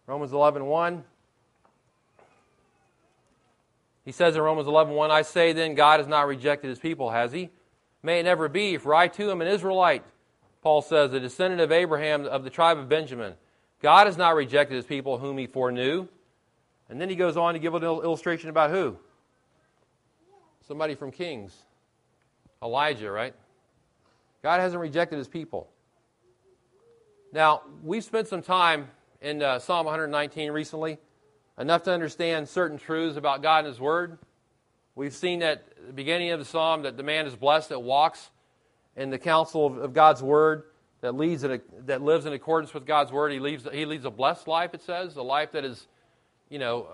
Romans 0.06 0.34
11, 0.34 0.66
1. 0.66 1.04
He 4.06 4.12
says 4.12 4.36
in 4.36 4.42
Romans 4.42 4.68
11:1, 4.68 5.10
I 5.10 5.24
say 5.24 5.52
then, 5.52 5.74
God 5.74 6.00
has 6.00 6.08
not 6.08 6.28
rejected 6.28 6.70
his 6.70 6.80
people, 6.80 7.10
has 7.10 7.32
he? 7.32 7.50
May 8.04 8.20
it 8.20 8.24
never 8.24 8.48
be, 8.48 8.78
for 8.78 8.94
I 8.94 9.08
too 9.08 9.32
am 9.32 9.42
an 9.42 9.48
Israelite. 9.48 10.04
Paul 10.62 10.82
says, 10.82 11.12
a 11.14 11.20
descendant 11.20 11.62
of 11.62 11.72
Abraham 11.72 12.26
of 12.26 12.44
the 12.44 12.50
tribe 12.50 12.78
of 12.78 12.88
Benjamin. 12.88 13.34
God 13.82 14.08
has 14.08 14.18
not 14.18 14.36
rejected 14.36 14.76
his 14.76 14.86
people 14.86 15.18
whom 15.18 15.38
he 15.38 15.48
foreknew. 15.48 16.08
And 16.90 17.02
then 17.02 17.10
he 17.10 17.16
goes 17.16 17.36
on 17.36 17.54
to 17.54 17.60
give 17.60 17.74
an 17.74 17.84
illustration 17.84 18.50
about 18.50 18.70
who? 18.70 18.98
Somebody 20.68 20.96
from 20.96 21.12
Kings. 21.12 21.56
Elijah, 22.64 23.12
right? 23.12 23.34
God 24.44 24.60
hasn't 24.60 24.82
rejected 24.82 25.18
his 25.18 25.28
people. 25.28 25.68
Now, 27.34 27.64
we've 27.84 28.04
spent 28.04 28.28
some 28.28 28.42
time 28.42 28.90
in 29.22 29.42
uh, 29.42 29.60
Psalm 29.60 29.86
119 29.86 30.52
recently, 30.52 31.00
enough 31.58 31.84
to 31.84 31.92
understand 31.92 32.50
certain 32.50 32.78
truths 32.78 33.18
about 33.18 33.42
God 33.42 33.60
and 33.60 33.68
his 33.68 33.80
word. 33.80 34.18
We've 34.96 35.14
seen 35.14 35.44
at 35.44 35.66
the 35.88 35.94
beginning 35.94 36.32
of 36.32 36.40
the 36.40 36.46
psalm 36.46 36.84
that 36.84 36.98
the 36.98 37.04
man 37.04 37.26
is 37.26 37.36
blessed 37.36 37.70
that 37.70 37.80
walks 37.80 38.30
in 38.96 39.10
the 39.10 39.18
counsel 39.18 39.66
of, 39.66 39.78
of 39.78 39.94
God's 39.94 40.24
word, 40.24 40.64
that 41.02 41.16
leads 41.16 41.44
a, 41.44 41.60
that 41.86 42.02
lives 42.02 42.26
in 42.26 42.34
accordance 42.34 42.74
with 42.74 42.86
God's 42.86 43.12
word. 43.12 43.32
He 43.32 43.40
leads 43.40 43.68
he 43.72 43.86
leads 43.86 44.06
a 44.06 44.10
blessed 44.10 44.48
life. 44.48 44.74
It 44.74 44.82
says 44.82 45.16
a 45.18 45.22
life 45.22 45.52
that 45.52 45.66
is, 45.66 45.88
you 46.50 46.60
know, 46.60 46.88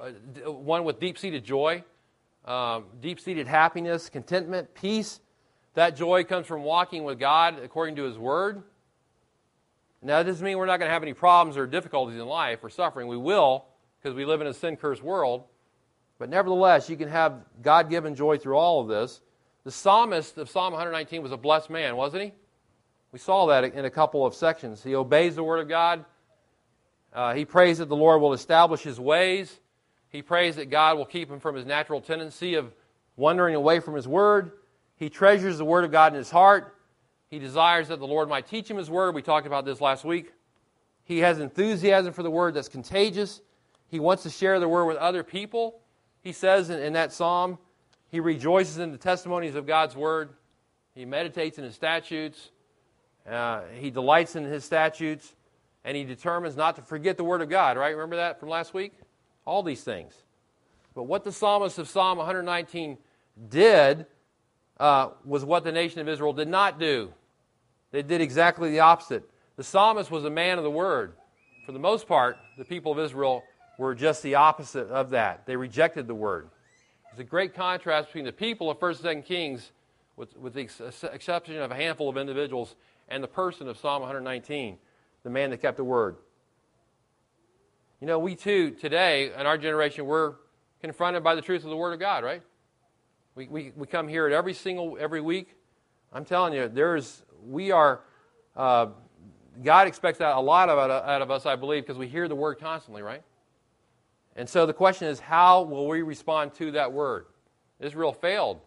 uh, 0.46 0.52
one 0.52 0.84
with 0.84 1.00
deep 1.00 1.18
seated 1.18 1.46
joy, 1.46 1.84
um, 2.46 2.86
deep 3.00 3.20
seated 3.20 3.48
happiness, 3.48 4.10
contentment, 4.10 4.74
peace. 4.74 5.20
That 5.76 5.96
joy 5.96 6.24
comes 6.24 6.48
from 6.48 6.64
walking 6.64 7.04
with 7.04 7.20
God 7.20 7.60
according 7.60 7.96
to 7.98 8.04
His 8.04 8.18
word. 8.18 8.64
Now, 10.02 10.18
that 10.18 10.26
doesn't 10.26 10.44
mean 10.44 10.58
we're 10.58 10.66
not 10.66 10.78
going 10.78 10.90
to 10.90 10.94
have 10.94 11.04
any 11.04 11.14
problems 11.14 11.58
or 11.58 11.68
difficulties 11.68 12.20
in 12.20 12.26
life 12.26 12.64
or 12.64 12.72
suffering. 12.72 13.08
We 13.08 13.18
will, 13.18 13.66
because 14.02 14.16
we 14.16 14.26
live 14.26 14.42
in 14.42 14.48
a 14.48 14.54
sin 14.54 14.78
cursed 14.78 15.04
world. 15.04 15.44
But 16.18 16.30
nevertheless, 16.30 16.90
you 16.90 16.98
can 16.98 17.10
have 17.10 17.42
God 17.62 17.90
given 17.90 18.16
joy 18.16 18.38
through 18.38 18.58
all 18.58 18.82
of 18.82 18.88
this. 18.88 19.22
The 19.64 19.72
psalmist 19.72 20.38
of 20.38 20.50
Psalm 20.50 20.74
119 20.74 21.22
was 21.22 21.32
a 21.32 21.38
blessed 21.38 21.70
man, 21.70 21.96
wasn't 21.96 22.24
he? 22.24 22.34
We 23.12 23.20
saw 23.20 23.48
that 23.48 23.64
in 23.64 23.86
a 23.86 23.90
couple 23.90 24.26
of 24.26 24.34
sections. 24.34 24.84
He 24.84 24.96
obeys 24.96 25.36
the 25.36 25.44
word 25.44 25.60
of 25.60 25.68
God. 25.68 26.06
Uh, 27.14 27.34
he 27.34 27.46
prays 27.46 27.80
that 27.80 27.90
the 27.90 27.96
Lord 27.96 28.22
will 28.22 28.34
establish 28.34 28.82
his 28.82 29.00
ways. 29.00 29.60
He 30.10 30.22
prays 30.22 30.56
that 30.56 30.70
God 30.70 30.98
will 30.98 31.06
keep 31.06 31.30
him 31.30 31.40
from 31.40 31.56
his 31.56 31.66
natural 31.66 32.02
tendency 32.02 32.56
of 32.56 32.74
wandering 33.18 33.56
away 33.56 33.80
from 33.80 33.96
his 33.96 34.08
word. 34.08 34.52
He 34.96 35.10
treasures 35.10 35.58
the 35.58 35.66
word 35.66 35.84
of 35.84 35.92
God 35.92 36.14
in 36.14 36.18
his 36.18 36.32
heart. 36.32 36.78
He 37.30 37.40
desires 37.40 37.90
that 37.90 38.00
the 38.00 38.08
Lord 38.08 38.30
might 38.30 38.48
teach 38.48 38.70
him 38.70 38.78
his 38.78 38.90
word. 38.90 39.16
We 39.16 39.22
talked 39.22 39.48
about 39.48 39.66
this 39.66 39.82
last 39.82 40.06
week. 40.06 40.32
He 41.04 41.20
has 41.20 41.40
enthusiasm 41.40 42.14
for 42.14 42.24
the 42.24 42.32
word 42.32 42.54
that's 42.54 42.70
contagious. 42.70 43.42
He 43.92 44.00
wants 44.00 44.24
to 44.24 44.30
share 44.30 44.58
the 44.62 44.70
word 44.70 44.86
with 44.86 44.96
other 44.96 45.22
people. 45.22 45.82
He 46.22 46.32
says 46.32 46.70
in, 46.70 46.80
in 46.80 46.94
that 46.94 47.12
psalm, 47.12 47.58
he 48.08 48.22
rejoices 48.22 48.78
in 48.78 48.94
the 48.94 48.98
testimonies 48.98 49.54
of 49.54 49.68
God's 49.68 49.98
word. 49.98 50.30
He 50.96 51.04
meditates 51.04 51.58
in 51.58 51.66
his 51.66 51.76
statutes. 51.76 52.52
Uh, 53.30 53.64
he 53.78 53.92
delights 53.92 54.38
in 54.38 54.46
his 54.46 54.64
statutes. 54.64 55.36
And 55.84 55.98
he 55.98 56.06
determines 56.06 56.56
not 56.56 56.78
to 56.78 56.82
forget 56.82 57.18
the 57.18 57.26
word 57.26 57.42
of 57.42 57.50
God, 57.50 57.76
right? 57.76 57.90
Remember 57.90 58.16
that 58.16 58.40
from 58.40 58.48
last 58.48 58.74
week? 58.74 58.94
All 59.46 59.62
these 59.62 59.84
things. 59.84 60.14
But 60.96 61.04
what 61.04 61.26
the 61.26 61.32
psalmist 61.32 61.78
of 61.78 61.90
Psalm 61.90 62.18
119 62.18 62.98
did 63.50 64.06
uh, 64.80 65.10
was 65.26 65.44
what 65.44 65.66
the 65.66 65.72
nation 65.72 66.00
of 66.00 66.08
Israel 66.08 66.32
did 66.32 66.48
not 66.48 66.80
do. 66.80 67.14
They 67.92 68.04
did 68.04 68.22
exactly 68.22 68.72
the 68.72 68.80
opposite. 68.80 69.30
The 69.58 69.64
psalmist 69.66 70.10
was 70.10 70.24
a 70.24 70.30
man 70.30 70.58
of 70.58 70.64
the 70.64 70.72
word. 70.72 71.16
For 71.66 71.74
the 71.74 71.80
most 71.80 72.08
part, 72.08 72.38
the 72.58 72.66
people 72.66 72.92
of 72.92 73.00
Israel 73.00 73.44
were 73.82 73.96
just 73.96 74.22
the 74.22 74.36
opposite 74.36 74.88
of 74.90 75.10
that. 75.10 75.48
They 75.48 75.56
rejected 75.56 76.06
the 76.06 76.14
word. 76.14 76.50
There's 77.10 77.22
a 77.22 77.30
great 77.30 77.56
contrast 77.56 78.10
between 78.10 78.26
the 78.26 78.32
people 78.32 78.70
of 78.70 78.80
1st 78.80 79.06
and 79.06 79.24
2nd 79.24 79.26
Kings, 79.26 79.72
with, 80.16 80.38
with 80.38 80.54
the 80.54 80.62
ex- 80.62 81.04
exception 81.04 81.58
of 81.58 81.72
a 81.72 81.76
handful 81.76 82.08
of 82.08 82.16
individuals, 82.16 82.76
and 83.10 83.24
the 83.24 83.28
person 83.28 83.68
of 83.68 83.80
Psalm 83.80 84.02
119, 84.04 84.78
the 85.24 85.30
man 85.32 85.50
that 85.50 85.64
kept 85.64 85.78
the 85.78 85.84
word. 85.84 86.18
You 88.00 88.06
know, 88.06 88.20
we 88.20 88.36
too, 88.36 88.70
today, 88.70 89.34
in 89.34 89.48
our 89.48 89.58
generation, 89.58 90.06
we're 90.06 90.36
confronted 90.80 91.24
by 91.24 91.34
the 91.34 91.42
truth 91.42 91.64
of 91.64 91.72
the 91.72 91.76
Word 91.76 91.94
of 91.94 92.00
God, 92.00 92.24
right? 92.24 92.44
We, 93.34 93.48
we, 93.48 93.72
we 93.76 93.88
come 93.88 94.08
here 94.08 94.30
every 94.30 94.54
single, 94.54 94.96
every 95.00 95.22
week. 95.22 95.56
I'm 96.14 96.26
telling 96.26 96.54
you, 96.54 96.68
there's, 96.68 97.24
we 97.44 97.72
are, 97.72 98.02
uh, 98.56 98.88
God 99.64 99.88
expects 99.88 100.20
that 100.20 100.36
a 100.36 100.40
lot 100.40 100.70
of, 100.70 100.78
out 100.78 101.22
of 101.24 101.32
us, 101.32 101.48
I 101.48 101.56
believe, 101.56 101.82
because 101.82 101.98
we 101.98 102.08
hear 102.08 102.28
the 102.28 102.36
Word 102.36 102.60
constantly, 102.60 103.02
right? 103.02 103.24
And 104.36 104.48
so 104.48 104.66
the 104.66 104.74
question 104.74 105.08
is, 105.08 105.20
how 105.20 105.64
will 105.64 105.88
we 105.88 106.02
respond 106.02 106.54
to 106.56 106.72
that 106.72 106.92
word? 106.92 107.26
Israel 107.80 108.14
failed. 108.14 108.62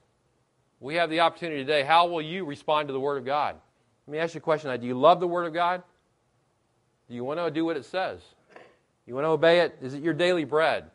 We 0.80 0.96
have 0.96 1.08
the 1.08 1.20
opportunity 1.20 1.62
today. 1.62 1.82
How 1.82 2.06
will 2.06 2.20
you 2.20 2.44
respond 2.44 2.88
to 2.88 2.92
the 2.92 3.00
Word 3.00 3.16
of 3.16 3.24
God? 3.24 3.56
Let 4.06 4.12
me 4.12 4.18
ask 4.18 4.34
you 4.34 4.38
a 4.38 4.42
question. 4.42 4.78
Do 4.78 4.86
you 4.86 4.98
love 4.98 5.20
the 5.20 5.26
Word 5.26 5.46
of 5.46 5.54
God? 5.54 5.82
Do 7.08 7.14
you 7.14 7.24
want 7.24 7.38
to 7.40 7.50
do 7.50 7.64
what 7.64 7.76
it 7.76 7.86
says? 7.86 8.20
You 9.06 9.14
want 9.14 9.24
to 9.24 9.30
obey 9.30 9.60
it? 9.60 9.78
Is 9.80 9.94
it 9.94 10.02
your 10.02 10.12
daily 10.12 10.44
bread? 10.44 10.90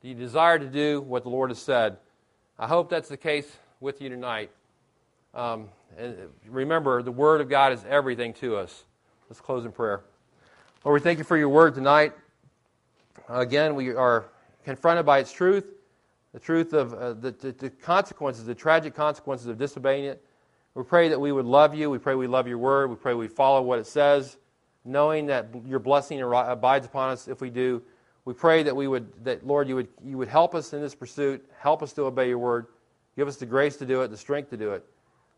Do 0.00 0.08
you 0.08 0.14
desire 0.14 0.58
to 0.58 0.66
do 0.66 1.02
what 1.02 1.22
the 1.22 1.28
Lord 1.28 1.50
has 1.50 1.58
said? 1.58 1.98
I 2.58 2.66
hope 2.66 2.88
that's 2.88 3.08
the 3.08 3.16
case 3.16 3.58
with 3.80 4.00
you 4.00 4.08
tonight. 4.08 4.50
Um, 5.34 5.68
and 5.98 6.16
remember, 6.46 7.02
the 7.02 7.12
Word 7.12 7.40
of 7.40 7.48
God 7.50 7.72
is 7.72 7.84
everything 7.88 8.32
to 8.34 8.56
us. 8.56 8.84
Let's 9.28 9.40
close 9.40 9.64
in 9.64 9.72
prayer. 9.72 10.02
Lord, 10.84 11.00
we 11.00 11.04
thank 11.04 11.18
you 11.18 11.24
for 11.24 11.36
your 11.36 11.48
Word 11.48 11.74
tonight. 11.74 12.12
Again, 13.28 13.74
we 13.74 13.94
are 13.94 14.26
confronted 14.64 15.06
by 15.06 15.18
its 15.18 15.32
truth, 15.32 15.64
the 16.32 16.40
truth 16.40 16.72
of 16.72 16.94
uh, 16.94 17.12
the, 17.14 17.30
the, 17.32 17.52
the, 17.52 17.70
consequences, 17.70 18.44
the 18.44 18.54
tragic 18.54 18.94
consequences 18.94 19.46
of 19.46 19.58
disobeying 19.58 20.04
it. 20.04 20.22
We 20.74 20.82
pray 20.82 21.08
that 21.08 21.20
we 21.20 21.30
would 21.32 21.46
love 21.46 21.74
you. 21.74 21.90
We 21.90 21.98
pray 21.98 22.14
we 22.14 22.26
love 22.26 22.48
your 22.48 22.58
word. 22.58 22.90
We 22.90 22.96
pray 22.96 23.14
we 23.14 23.28
follow 23.28 23.62
what 23.62 23.78
it 23.78 23.86
says, 23.86 24.38
knowing 24.84 25.26
that 25.26 25.48
your 25.64 25.78
blessing 25.78 26.20
abides 26.22 26.86
upon 26.86 27.10
us 27.10 27.28
if 27.28 27.40
we 27.40 27.50
do. 27.50 27.82
We 28.24 28.34
pray 28.34 28.62
that 28.62 28.74
we 28.74 28.88
would, 28.88 29.24
that 29.24 29.46
Lord, 29.46 29.68
you 29.68 29.76
would, 29.76 29.88
you 30.04 30.18
would 30.18 30.28
help 30.28 30.54
us 30.54 30.72
in 30.72 30.80
this 30.80 30.94
pursuit, 30.94 31.44
help 31.58 31.82
us 31.82 31.92
to 31.92 32.02
obey 32.02 32.28
your 32.28 32.38
word, 32.38 32.66
give 33.16 33.28
us 33.28 33.36
the 33.36 33.46
grace 33.46 33.76
to 33.76 33.86
do 33.86 34.02
it, 34.02 34.08
the 34.08 34.16
strength 34.16 34.50
to 34.50 34.56
do 34.56 34.72
it. 34.72 34.84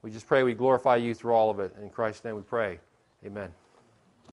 We 0.03 0.11
just 0.11 0.27
pray 0.27 0.43
we 0.45 0.55
glorify 0.55 0.97
you 0.97 1.15
through 1.15 1.35
all 1.35 1.51
of 1.51 1.59
it. 1.59 1.75
In 1.83 1.91
Christ's 1.91 2.25
name 2.25 2.37
we 2.37 2.43
pray. 2.43 2.79
Amen. 3.25 3.53